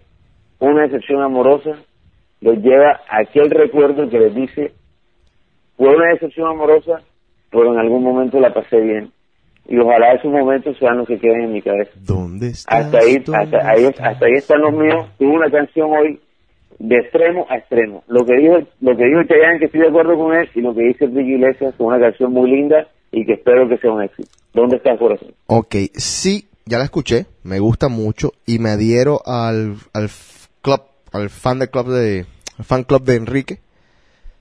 una 0.59 0.82
decepción 0.82 1.22
amorosa 1.22 1.76
los 2.43 2.59
lleva 2.59 3.01
a 3.09 3.20
aquel 3.22 3.51
recuerdo 3.51 4.09
que 4.11 4.18
les 4.18 4.34
dice, 4.34 4.72
fue 5.78 5.88
una 5.97 6.11
decepción 6.12 6.49
amorosa, 6.49 7.01
pero 7.51 7.72
en 7.72 7.78
algún 7.80 8.03
momento 8.05 8.38
la 8.38 8.53
pasé 8.53 8.78
bien. 8.80 9.11
Y 9.66 9.78
ojalá 9.78 10.12
esos 10.14 10.30
momentos 10.30 10.76
sean 10.78 10.99
los 10.99 11.07
que 11.09 11.18
queden 11.18 11.43
en 11.45 11.53
mi 11.53 11.62
cabeza. 11.62 11.93
¿Dónde 12.07 12.49
estás? 12.49 12.84
Hasta 12.86 12.99
ahí, 12.99 13.16
¿Dónde 13.18 13.43
hasta 13.57 13.70
ahí, 13.70 13.84
hasta 13.86 14.26
ahí 14.26 14.32
están 14.34 14.61
los 14.61 14.72
míos. 14.74 15.07
Tuve 15.18 15.28
una 15.36 15.51
canción 15.51 15.91
hoy 15.91 16.20
de 16.80 16.96
extremo 16.96 17.46
a 17.50 17.58
extremo. 17.58 18.02
Lo 18.08 18.24
que 18.24 18.36
dijo, 18.36 18.54
lo 18.80 18.96
que 18.96 19.04
dijo 19.04 19.22
Chayanne, 19.24 19.58
que 19.58 19.66
estoy 19.66 19.82
de 19.82 19.88
acuerdo 19.88 20.16
con 20.16 20.34
él, 20.34 20.48
y 20.54 20.60
lo 20.62 20.74
que 20.74 20.82
dice 20.82 21.04
Enrique 21.04 21.32
Iglesias, 21.32 21.74
es 21.74 21.80
una 21.80 22.00
canción 22.00 22.32
muy 22.32 22.50
linda 22.50 22.88
y 23.12 23.26
que 23.26 23.34
espero 23.34 23.68
que 23.68 23.76
sea 23.76 23.92
un 23.92 24.02
éxito. 24.02 24.30
¿Dónde 24.54 24.76
está 24.76 24.92
el 24.92 24.98
corazón? 24.98 25.28
Ok, 25.46 25.76
sí, 25.94 26.48
ya 26.64 26.78
la 26.78 26.84
escuché, 26.84 27.26
me 27.44 27.58
gusta 27.58 27.88
mucho 27.88 28.32
y 28.46 28.58
me 28.58 28.70
adhiero 28.70 29.20
al, 29.26 29.76
al 29.92 30.08
club, 30.62 30.80
al 31.12 31.28
fan 31.28 31.58
del 31.58 31.68
club 31.68 31.88
de, 31.88 32.24
al 32.58 32.64
fan 32.64 32.84
club 32.84 33.04
de 33.04 33.16
Enrique. 33.16 33.58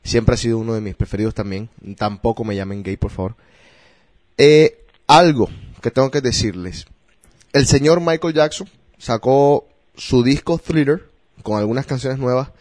Siempre 0.01 0.35
ha 0.35 0.37
sido 0.37 0.59
uno 0.59 0.73
de 0.73 0.81
mis 0.81 0.95
preferidos 0.95 1.35
también. 1.35 1.67
Tampoco 1.97 2.45
me 2.45 2.55
llamen 2.55 2.83
gay, 2.83 2.95
por 2.95 3.11
favor. 3.11 3.35
Eh, 4.37 4.77
algo 5.07 5.49
que 5.81 5.91
tengo 5.91 6.09
que 6.09 6.21
decirles. 6.21 6.87
El 7.51 7.65
señor 7.65 7.99
Michael 7.99 8.33
Jackson 8.33 8.69
sacó 8.97 9.67
su 9.95 10.23
disco 10.23 10.57
Thriller 10.57 11.08
con 11.43 11.57
algunas 11.57 11.85
canciones 11.85 12.19
nuevas 12.19 12.51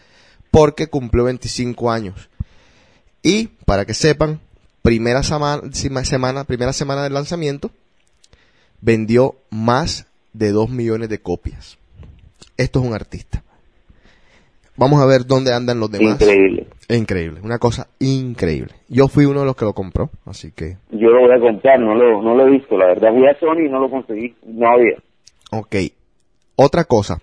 porque 0.50 0.86
cumplió 0.86 1.24
25 1.24 1.90
años. 1.90 2.28
Y 3.22 3.48
para 3.66 3.84
que 3.84 3.94
sepan, 3.94 4.40
primera 4.82 5.22
semana, 5.22 5.62
semana, 5.72 6.44
primera 6.44 6.72
semana 6.72 7.02
del 7.02 7.14
lanzamiento, 7.14 7.70
vendió 8.80 9.34
más 9.50 10.06
de 10.32 10.52
2 10.52 10.70
millones 10.70 11.08
de 11.08 11.18
copias. 11.18 11.78
Esto 12.56 12.80
es 12.80 12.86
un 12.86 12.94
artista. 12.94 13.42
Vamos 14.76 15.02
a 15.02 15.06
ver 15.06 15.26
dónde 15.26 15.52
andan 15.52 15.80
los 15.80 15.90
demás. 15.90 16.20
Increíble. 16.20 16.66
Increíble, 16.88 17.40
una 17.42 17.58
cosa 17.58 17.88
increíble. 17.98 18.72
Yo 18.88 19.08
fui 19.08 19.24
uno 19.24 19.40
de 19.40 19.46
los 19.46 19.56
que 19.56 19.64
lo 19.64 19.74
compró, 19.74 20.08
así 20.24 20.52
que, 20.52 20.76
Yo 20.90 21.10
lo 21.10 21.20
voy 21.20 21.36
a 21.36 21.40
comprar, 21.40 21.80
no 21.80 21.94
lo, 21.94 22.22
no 22.22 22.34
lo 22.36 22.46
he 22.46 22.50
visto, 22.50 22.78
la 22.78 22.86
verdad. 22.86 23.10
Fui 23.12 23.26
a 23.26 23.38
Sony 23.38 23.66
y 23.66 23.68
no 23.68 23.80
lo 23.80 23.90
conseguí, 23.90 24.34
no 24.46 24.68
había. 24.68 24.96
ok. 25.50 25.76
Otra 26.60 26.84
cosa. 26.84 27.20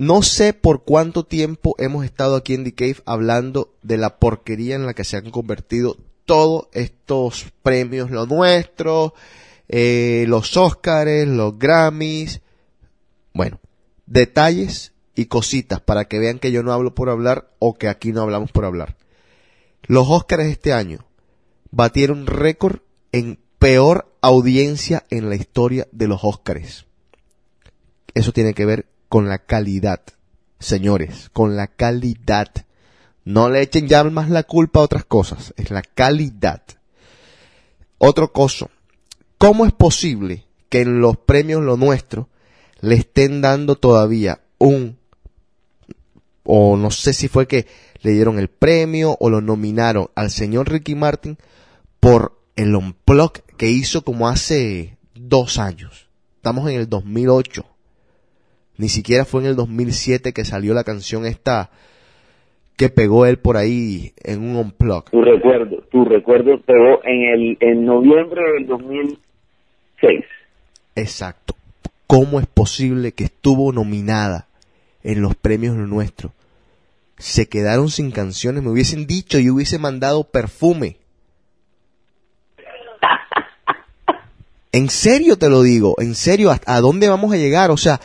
No 0.00 0.22
sé 0.22 0.54
por 0.54 0.84
cuánto 0.84 1.26
tiempo 1.26 1.74
hemos 1.76 2.06
estado 2.06 2.34
aquí 2.34 2.54
en 2.54 2.64
The 2.64 2.72
Cave 2.72 2.96
hablando 3.04 3.74
de 3.82 3.98
la 3.98 4.18
porquería 4.18 4.74
en 4.74 4.86
la 4.86 4.94
que 4.94 5.04
se 5.04 5.18
han 5.18 5.30
convertido 5.30 5.98
todos 6.24 6.68
estos 6.72 7.52
premios, 7.62 8.10
lo 8.10 8.24
nuestro, 8.24 9.12
eh, 9.68 10.24
los 10.26 10.56
Oscars, 10.56 11.28
los 11.28 11.58
Grammys. 11.58 12.40
Bueno, 13.34 13.60
detalles 14.06 14.94
y 15.14 15.26
cositas 15.26 15.82
para 15.82 16.06
que 16.06 16.18
vean 16.18 16.38
que 16.38 16.50
yo 16.50 16.62
no 16.62 16.72
hablo 16.72 16.94
por 16.94 17.10
hablar 17.10 17.50
o 17.58 17.74
que 17.74 17.86
aquí 17.86 18.10
no 18.10 18.22
hablamos 18.22 18.52
por 18.52 18.64
hablar. 18.64 18.96
Los 19.82 20.08
Oscars 20.08 20.46
este 20.46 20.72
año 20.72 21.04
batieron 21.72 22.26
récord 22.26 22.78
en 23.12 23.38
peor 23.58 24.10
audiencia 24.22 25.04
en 25.10 25.28
la 25.28 25.34
historia 25.34 25.88
de 25.92 26.08
los 26.08 26.24
Oscars. 26.24 26.86
Eso 28.14 28.32
tiene 28.32 28.54
que 28.54 28.64
ver 28.64 28.89
con 29.10 29.28
la 29.28 29.38
calidad, 29.38 30.00
señores, 30.60 31.30
con 31.32 31.56
la 31.56 31.66
calidad. 31.66 32.48
No 33.24 33.50
le 33.50 33.60
echen 33.60 33.88
ya 33.88 34.04
más 34.04 34.30
la 34.30 34.44
culpa 34.44 34.78
a 34.78 34.84
otras 34.84 35.04
cosas, 35.04 35.52
es 35.56 35.72
la 35.72 35.82
calidad. 35.82 36.62
Otro 37.98 38.32
coso, 38.32 38.70
¿cómo 39.36 39.66
es 39.66 39.72
posible 39.72 40.46
que 40.68 40.82
en 40.82 41.00
los 41.00 41.16
premios 41.18 41.60
lo 41.60 41.76
nuestro 41.76 42.28
le 42.80 42.94
estén 42.94 43.42
dando 43.42 43.74
todavía 43.74 44.40
un 44.58 44.96
o 46.44 46.76
no 46.76 46.92
sé 46.92 47.12
si 47.12 47.26
fue 47.26 47.48
que 47.48 47.66
le 48.02 48.12
dieron 48.12 48.38
el 48.38 48.48
premio 48.48 49.16
o 49.18 49.28
lo 49.28 49.40
nominaron 49.40 50.08
al 50.14 50.30
señor 50.30 50.70
Ricky 50.70 50.94
Martin 50.94 51.36
por 51.98 52.40
el 52.54 52.76
unplug 52.76 53.32
que 53.56 53.70
hizo 53.70 54.04
como 54.04 54.28
hace 54.28 54.98
dos 55.14 55.58
años. 55.58 56.08
Estamos 56.36 56.70
en 56.70 56.76
el 56.76 56.88
2008. 56.88 57.66
Ni 58.80 58.88
siquiera 58.88 59.26
fue 59.26 59.42
en 59.42 59.48
el 59.48 59.56
2007 59.56 60.32
que 60.32 60.46
salió 60.46 60.72
la 60.72 60.84
canción 60.84 61.26
esta 61.26 61.68
que 62.78 62.88
pegó 62.88 63.26
él 63.26 63.38
por 63.38 63.58
ahí 63.58 64.14
en 64.24 64.42
un 64.42 64.56
unplug. 64.56 65.10
Tu 65.10 65.20
recuerdo, 65.20 65.82
tu 65.90 66.06
recuerdo 66.06 66.58
pegó 66.62 67.04
en 67.04 67.22
el 67.24 67.58
en 67.60 67.84
noviembre 67.84 68.40
del 68.54 68.66
2000 68.66 69.18
seis. 70.00 70.24
Exacto. 70.94 71.54
¿Cómo 72.06 72.40
es 72.40 72.46
posible 72.46 73.12
que 73.12 73.24
estuvo 73.24 73.70
nominada 73.70 74.46
en 75.02 75.20
los 75.20 75.34
premios 75.34 75.76
Lo 75.76 75.86
Nuestro? 75.86 76.32
Se 77.18 77.50
quedaron 77.50 77.90
sin 77.90 78.12
canciones, 78.12 78.62
me 78.62 78.70
hubiesen 78.70 79.06
dicho 79.06 79.38
y 79.38 79.50
hubiese 79.50 79.78
mandado 79.78 80.24
perfume. 80.24 80.96
En 84.72 84.88
serio 84.88 85.36
te 85.36 85.50
lo 85.50 85.62
digo, 85.62 85.96
en 85.98 86.14
serio, 86.14 86.52
¿a, 86.52 86.60
a 86.64 86.80
dónde 86.80 87.08
vamos 87.08 87.32
a 87.32 87.36
llegar? 87.36 87.72
O 87.72 87.76
sea, 87.76 88.00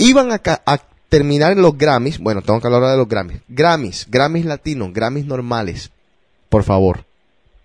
iban 0.00 0.32
a, 0.32 0.40
a 0.66 0.78
terminar 1.08 1.56
los 1.56 1.76
Grammys, 1.76 2.18
bueno, 2.18 2.40
tengo 2.40 2.60
que 2.60 2.66
hablar 2.66 2.90
de 2.90 2.96
los 2.96 3.08
Grammys. 3.08 3.42
Grammys, 3.48 4.06
Grammys 4.08 4.46
latinos, 4.46 4.92
Grammys 4.92 5.26
normales. 5.26 5.90
Por 6.48 6.64
favor, 6.64 7.04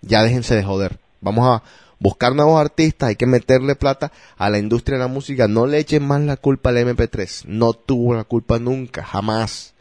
ya 0.01 0.23
déjense 0.23 0.55
de 0.55 0.63
joder. 0.63 0.99
Vamos 1.21 1.47
a 1.47 1.63
buscar 1.99 2.35
nuevos 2.35 2.59
artistas, 2.59 3.09
hay 3.09 3.15
que 3.15 3.25
meterle 3.25 3.75
plata 3.75 4.11
a 4.37 4.49
la 4.49 4.59
industria 4.59 4.97
de 4.97 5.03
la 5.03 5.07
música. 5.07 5.47
No 5.47 5.65
le 5.65 5.79
echen 5.79 6.05
más 6.05 6.21
la 6.21 6.37
culpa 6.37 6.71
al 6.71 6.77
MP3. 6.77 7.45
No 7.45 7.73
tuvo 7.73 8.13
la 8.13 8.25
culpa 8.25 8.59
nunca, 8.59 9.03
jamás. 9.03 9.73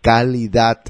Calidad. 0.00 0.82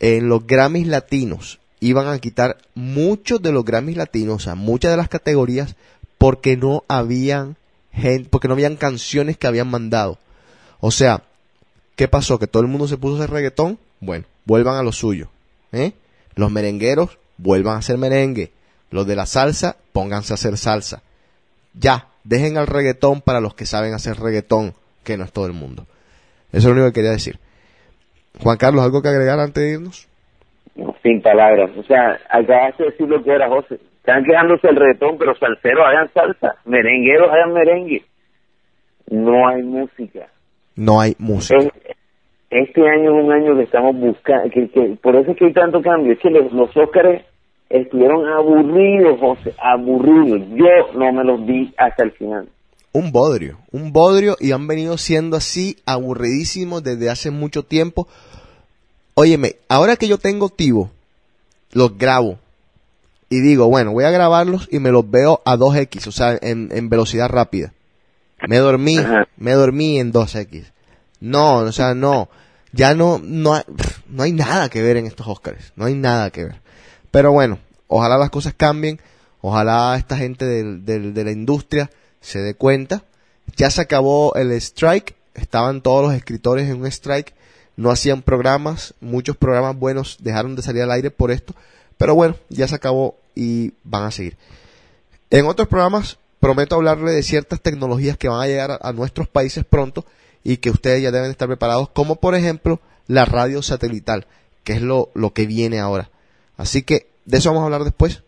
En 0.00 0.28
los 0.28 0.46
Grammys 0.46 0.86
latinos 0.86 1.58
iban 1.80 2.08
a 2.08 2.18
quitar 2.18 2.58
muchos 2.74 3.42
de 3.42 3.52
los 3.52 3.64
Grammys 3.64 3.96
latinos, 3.96 4.36
o 4.36 4.38
sea, 4.40 4.54
muchas 4.54 4.92
de 4.92 4.96
las 4.96 5.08
categorías, 5.08 5.76
porque 6.16 6.56
no 6.56 6.84
habían 6.88 7.56
gente, 7.98 8.28
porque 8.30 8.48
no 8.48 8.54
habían 8.54 8.76
canciones 8.76 9.36
que 9.36 9.46
habían 9.46 9.68
mandado. 9.68 10.18
O 10.80 10.90
sea, 10.90 11.22
¿qué 11.96 12.08
pasó? 12.08 12.38
¿Que 12.38 12.46
todo 12.46 12.62
el 12.62 12.68
mundo 12.68 12.88
se 12.88 12.96
puso 12.96 13.14
a 13.14 13.18
hacer 13.18 13.30
reggaetón? 13.30 13.78
Bueno, 14.00 14.24
vuelvan 14.44 14.76
a 14.76 14.82
lo 14.82 14.92
suyo. 14.92 15.28
¿eh? 15.72 15.92
Los 16.34 16.50
merengueros, 16.50 17.18
vuelvan 17.36 17.76
a 17.76 17.78
hacer 17.78 17.98
merengue. 17.98 18.52
Los 18.90 19.06
de 19.06 19.16
la 19.16 19.26
salsa, 19.26 19.76
pónganse 19.92 20.32
a 20.32 20.34
hacer 20.34 20.56
salsa. 20.56 21.02
Ya, 21.74 22.06
dejen 22.24 22.56
al 22.56 22.66
reggaetón 22.66 23.20
para 23.20 23.40
los 23.40 23.54
que 23.54 23.66
saben 23.66 23.94
hacer 23.94 24.18
reggaetón, 24.18 24.74
que 25.04 25.16
no 25.16 25.24
es 25.24 25.32
todo 25.32 25.46
el 25.46 25.52
mundo. 25.52 25.86
Eso 26.52 26.58
es 26.58 26.64
lo 26.64 26.72
único 26.72 26.86
que 26.86 26.94
quería 26.94 27.10
decir. 27.10 27.38
Juan 28.40 28.56
Carlos, 28.56 28.84
¿algo 28.84 29.02
que 29.02 29.08
agregar 29.08 29.38
antes 29.40 29.62
de 29.62 29.72
irnos? 29.72 30.08
No, 30.76 30.94
sin 31.02 31.20
palabras. 31.20 31.70
O 31.76 31.82
sea, 31.82 32.18
acabaste 32.30 32.84
de 32.84 32.90
decir 32.90 33.08
lo 33.08 33.22
que 33.22 33.30
era, 33.30 33.48
José. 33.48 33.78
Están 34.08 34.24
quedándose 34.24 34.66
el 34.68 34.76
reggaetón, 34.76 35.18
pero 35.18 35.36
salseros 35.36 35.84
hagan 35.86 36.10
salsa, 36.14 36.56
merengueros 36.64 37.28
hagan 37.30 37.52
merengue. 37.52 38.02
No 39.10 39.46
hay 39.46 39.62
música. 39.62 40.28
No 40.76 40.98
hay 40.98 41.14
música. 41.18 41.58
Es- 41.58 41.72
Este 42.50 42.80
año 42.88 43.18
es 43.18 43.24
un 43.26 43.30
año 43.30 43.54
que 43.58 43.64
estamos 43.64 43.94
buscando, 43.96 44.48
que, 44.48 44.66
que- 44.70 44.96
por 45.02 45.14
eso 45.14 45.32
es 45.32 45.36
que 45.36 45.44
hay 45.44 45.52
tanto 45.52 45.82
cambio. 45.82 46.14
Es 46.14 46.18
que 46.20 46.30
los, 46.30 46.50
los 46.54 46.74
Óscares 46.74 47.22
estuvieron 47.68 48.26
aburridos, 48.26 49.20
José, 49.20 49.52
aburridos. 49.62 50.40
Yo 50.54 50.98
no 50.98 51.12
me 51.12 51.22
los 51.24 51.44
vi 51.44 51.74
hasta 51.76 52.04
el 52.04 52.12
final. 52.12 52.48
Un 52.94 53.12
bodrio, 53.12 53.58
un 53.72 53.92
bodrio 53.92 54.36
y 54.40 54.52
han 54.52 54.66
venido 54.66 54.96
siendo 54.96 55.36
así 55.36 55.76
aburridísimos 55.84 56.82
desde 56.82 57.10
hace 57.10 57.30
mucho 57.30 57.62
tiempo. 57.62 58.08
Óyeme, 59.12 59.56
ahora 59.68 59.96
que 59.96 60.08
yo 60.08 60.16
tengo 60.16 60.48
Tivo, 60.48 60.88
los 61.74 61.98
grabo 61.98 62.38
y 63.28 63.40
digo, 63.40 63.66
bueno, 63.68 63.92
voy 63.92 64.04
a 64.04 64.10
grabarlos 64.10 64.68
y 64.70 64.78
me 64.78 64.90
los 64.90 65.08
veo 65.10 65.42
a 65.44 65.56
2x, 65.56 66.06
o 66.06 66.12
sea, 66.12 66.38
en, 66.40 66.70
en 66.72 66.88
velocidad 66.88 67.28
rápida. 67.28 67.72
Me 68.48 68.58
dormí, 68.58 68.98
Ajá. 68.98 69.26
me 69.36 69.52
dormí 69.52 69.98
en 69.98 70.12
2x. 70.12 70.64
No, 71.20 71.56
o 71.56 71.72
sea, 71.72 71.94
no, 71.94 72.28
ya 72.72 72.94
no, 72.94 73.20
no, 73.22 73.54
hay- 73.54 73.64
no 74.08 74.22
hay 74.22 74.32
nada 74.32 74.68
que 74.68 74.80
ver 74.82 74.96
en 74.96 75.06
estos 75.06 75.26
Oscars, 75.26 75.72
no 75.76 75.84
hay 75.86 75.94
nada 75.94 76.30
que 76.30 76.44
ver. 76.44 76.60
Pero 77.10 77.32
bueno, 77.32 77.58
ojalá 77.88 78.16
las 78.16 78.30
cosas 78.30 78.54
cambien, 78.56 79.00
ojalá 79.40 79.96
esta 79.96 80.16
gente 80.16 80.44
del- 80.46 80.84
del- 80.84 81.12
de 81.14 81.24
la 81.24 81.32
industria 81.32 81.90
se 82.20 82.38
dé 82.40 82.54
cuenta. 82.54 83.02
Ya 83.56 83.70
se 83.70 83.80
acabó 83.80 84.34
el 84.36 84.52
strike, 84.52 85.14
estaban 85.34 85.80
todos 85.82 86.02
los 86.04 86.14
escritores 86.14 86.68
en 86.68 86.80
un 86.80 86.86
strike, 86.86 87.34
no 87.76 87.90
hacían 87.90 88.22
programas, 88.22 88.94
muchos 89.00 89.36
programas 89.36 89.76
buenos 89.76 90.18
dejaron 90.20 90.54
de 90.56 90.62
salir 90.62 90.82
al 90.82 90.90
aire 90.92 91.10
por 91.10 91.30
esto, 91.30 91.54
pero 91.98 92.14
bueno, 92.14 92.36
ya 92.48 92.66
se 92.66 92.76
acabó 92.76 93.16
y 93.34 93.72
van 93.84 94.04
a 94.04 94.10
seguir. 94.10 94.36
En 95.30 95.46
otros 95.46 95.68
programas 95.68 96.18
prometo 96.40 96.76
hablarle 96.76 97.10
de 97.10 97.22
ciertas 97.22 97.60
tecnologías 97.60 98.16
que 98.16 98.28
van 98.28 98.40
a 98.40 98.46
llegar 98.46 98.70
a, 98.70 98.78
a 98.80 98.92
nuestros 98.92 99.28
países 99.28 99.64
pronto 99.64 100.04
y 100.44 100.58
que 100.58 100.70
ustedes 100.70 101.02
ya 101.02 101.10
deben 101.10 101.30
estar 101.30 101.48
preparados, 101.48 101.90
como 101.90 102.16
por 102.16 102.34
ejemplo 102.34 102.80
la 103.06 103.24
radio 103.24 103.62
satelital, 103.62 104.26
que 104.64 104.74
es 104.74 104.82
lo, 104.82 105.08
lo 105.14 105.30
que 105.30 105.46
viene 105.46 105.80
ahora. 105.80 106.08
Así 106.56 106.82
que 106.82 107.06
de 107.24 107.38
eso 107.38 107.50
vamos 107.50 107.62
a 107.62 107.66
hablar 107.66 107.84
después. 107.84 108.22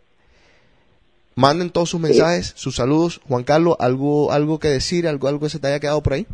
Manden 1.36 1.70
todos 1.70 1.88
sus 1.88 2.00
mensajes, 2.00 2.52
sus 2.56 2.76
saludos. 2.76 3.20
Juan 3.28 3.44
Carlos, 3.44 3.76
¿algo, 3.78 4.32
algo 4.32 4.58
que 4.58 4.68
decir? 4.68 5.06
¿Algo, 5.06 5.28
algo 5.28 5.40
que 5.40 5.48
se 5.48 5.58
te 5.58 5.68
haya 5.68 5.80
quedado 5.80 6.02
por 6.02 6.14
ahí? 6.14 6.26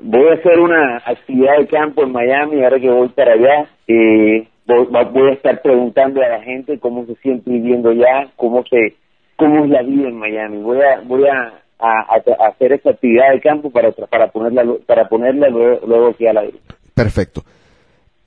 Voy 0.00 0.28
a 0.28 0.34
hacer 0.34 0.60
una 0.60 0.98
actividad 0.98 1.58
de 1.58 1.66
campo 1.66 2.02
en 2.04 2.12
Miami, 2.12 2.62
ahora 2.62 2.78
que 2.78 2.88
voy 2.88 3.08
para 3.08 3.32
allá. 3.32 3.68
Eh, 3.88 4.46
voy, 4.66 5.30
a 5.30 5.34
estar 5.34 5.62
preguntando 5.62 6.22
a 6.22 6.28
la 6.28 6.42
gente 6.42 6.78
cómo 6.78 7.06
se 7.06 7.14
siente 7.16 7.50
viviendo 7.50 7.90
allá, 7.90 8.30
cómo 8.36 8.64
se 8.64 8.94
cómo 9.36 9.64
es 9.64 9.70
la 9.70 9.82
vida 9.82 10.08
en 10.08 10.18
Miami. 10.18 10.58
Voy 10.58 10.78
a 10.80 11.00
voy 11.04 11.24
a, 11.26 11.60
a- 11.78 12.46
hacer 12.48 12.72
esa 12.72 12.90
actividad 12.90 13.32
de 13.32 13.40
campo 13.40 13.70
para 13.70 13.92
para 13.92 14.28
ponerla 14.30 14.64
para 14.86 15.08
ponerla 15.08 15.48
luego, 15.48 15.86
luego 15.86 16.08
aquí 16.08 16.26
al 16.26 16.38
aire. 16.38 16.58
Perfecto. 16.94 17.42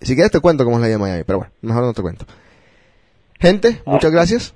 Si 0.01 0.13
quieres 0.15 0.31
te 0.31 0.39
cuento 0.39 0.63
cómo 0.63 0.77
es 0.77 0.81
la 0.81 0.87
vida 0.87 0.95
en 0.95 1.01
Miami, 1.01 1.23
pero 1.25 1.39
bueno, 1.39 1.53
mejor 1.61 1.83
no 1.83 1.93
te 1.93 2.01
cuento. 2.01 2.25
Gente, 3.39 3.81
muchas 3.85 4.11
gracias. 4.11 4.55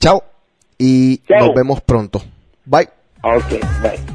Chao. 0.00 0.22
Y 0.78 1.18
Chao. 1.26 1.46
nos 1.46 1.54
vemos 1.54 1.80
pronto. 1.80 2.20
Bye. 2.64 2.88
Ok, 3.22 3.50
bye. 3.82 4.09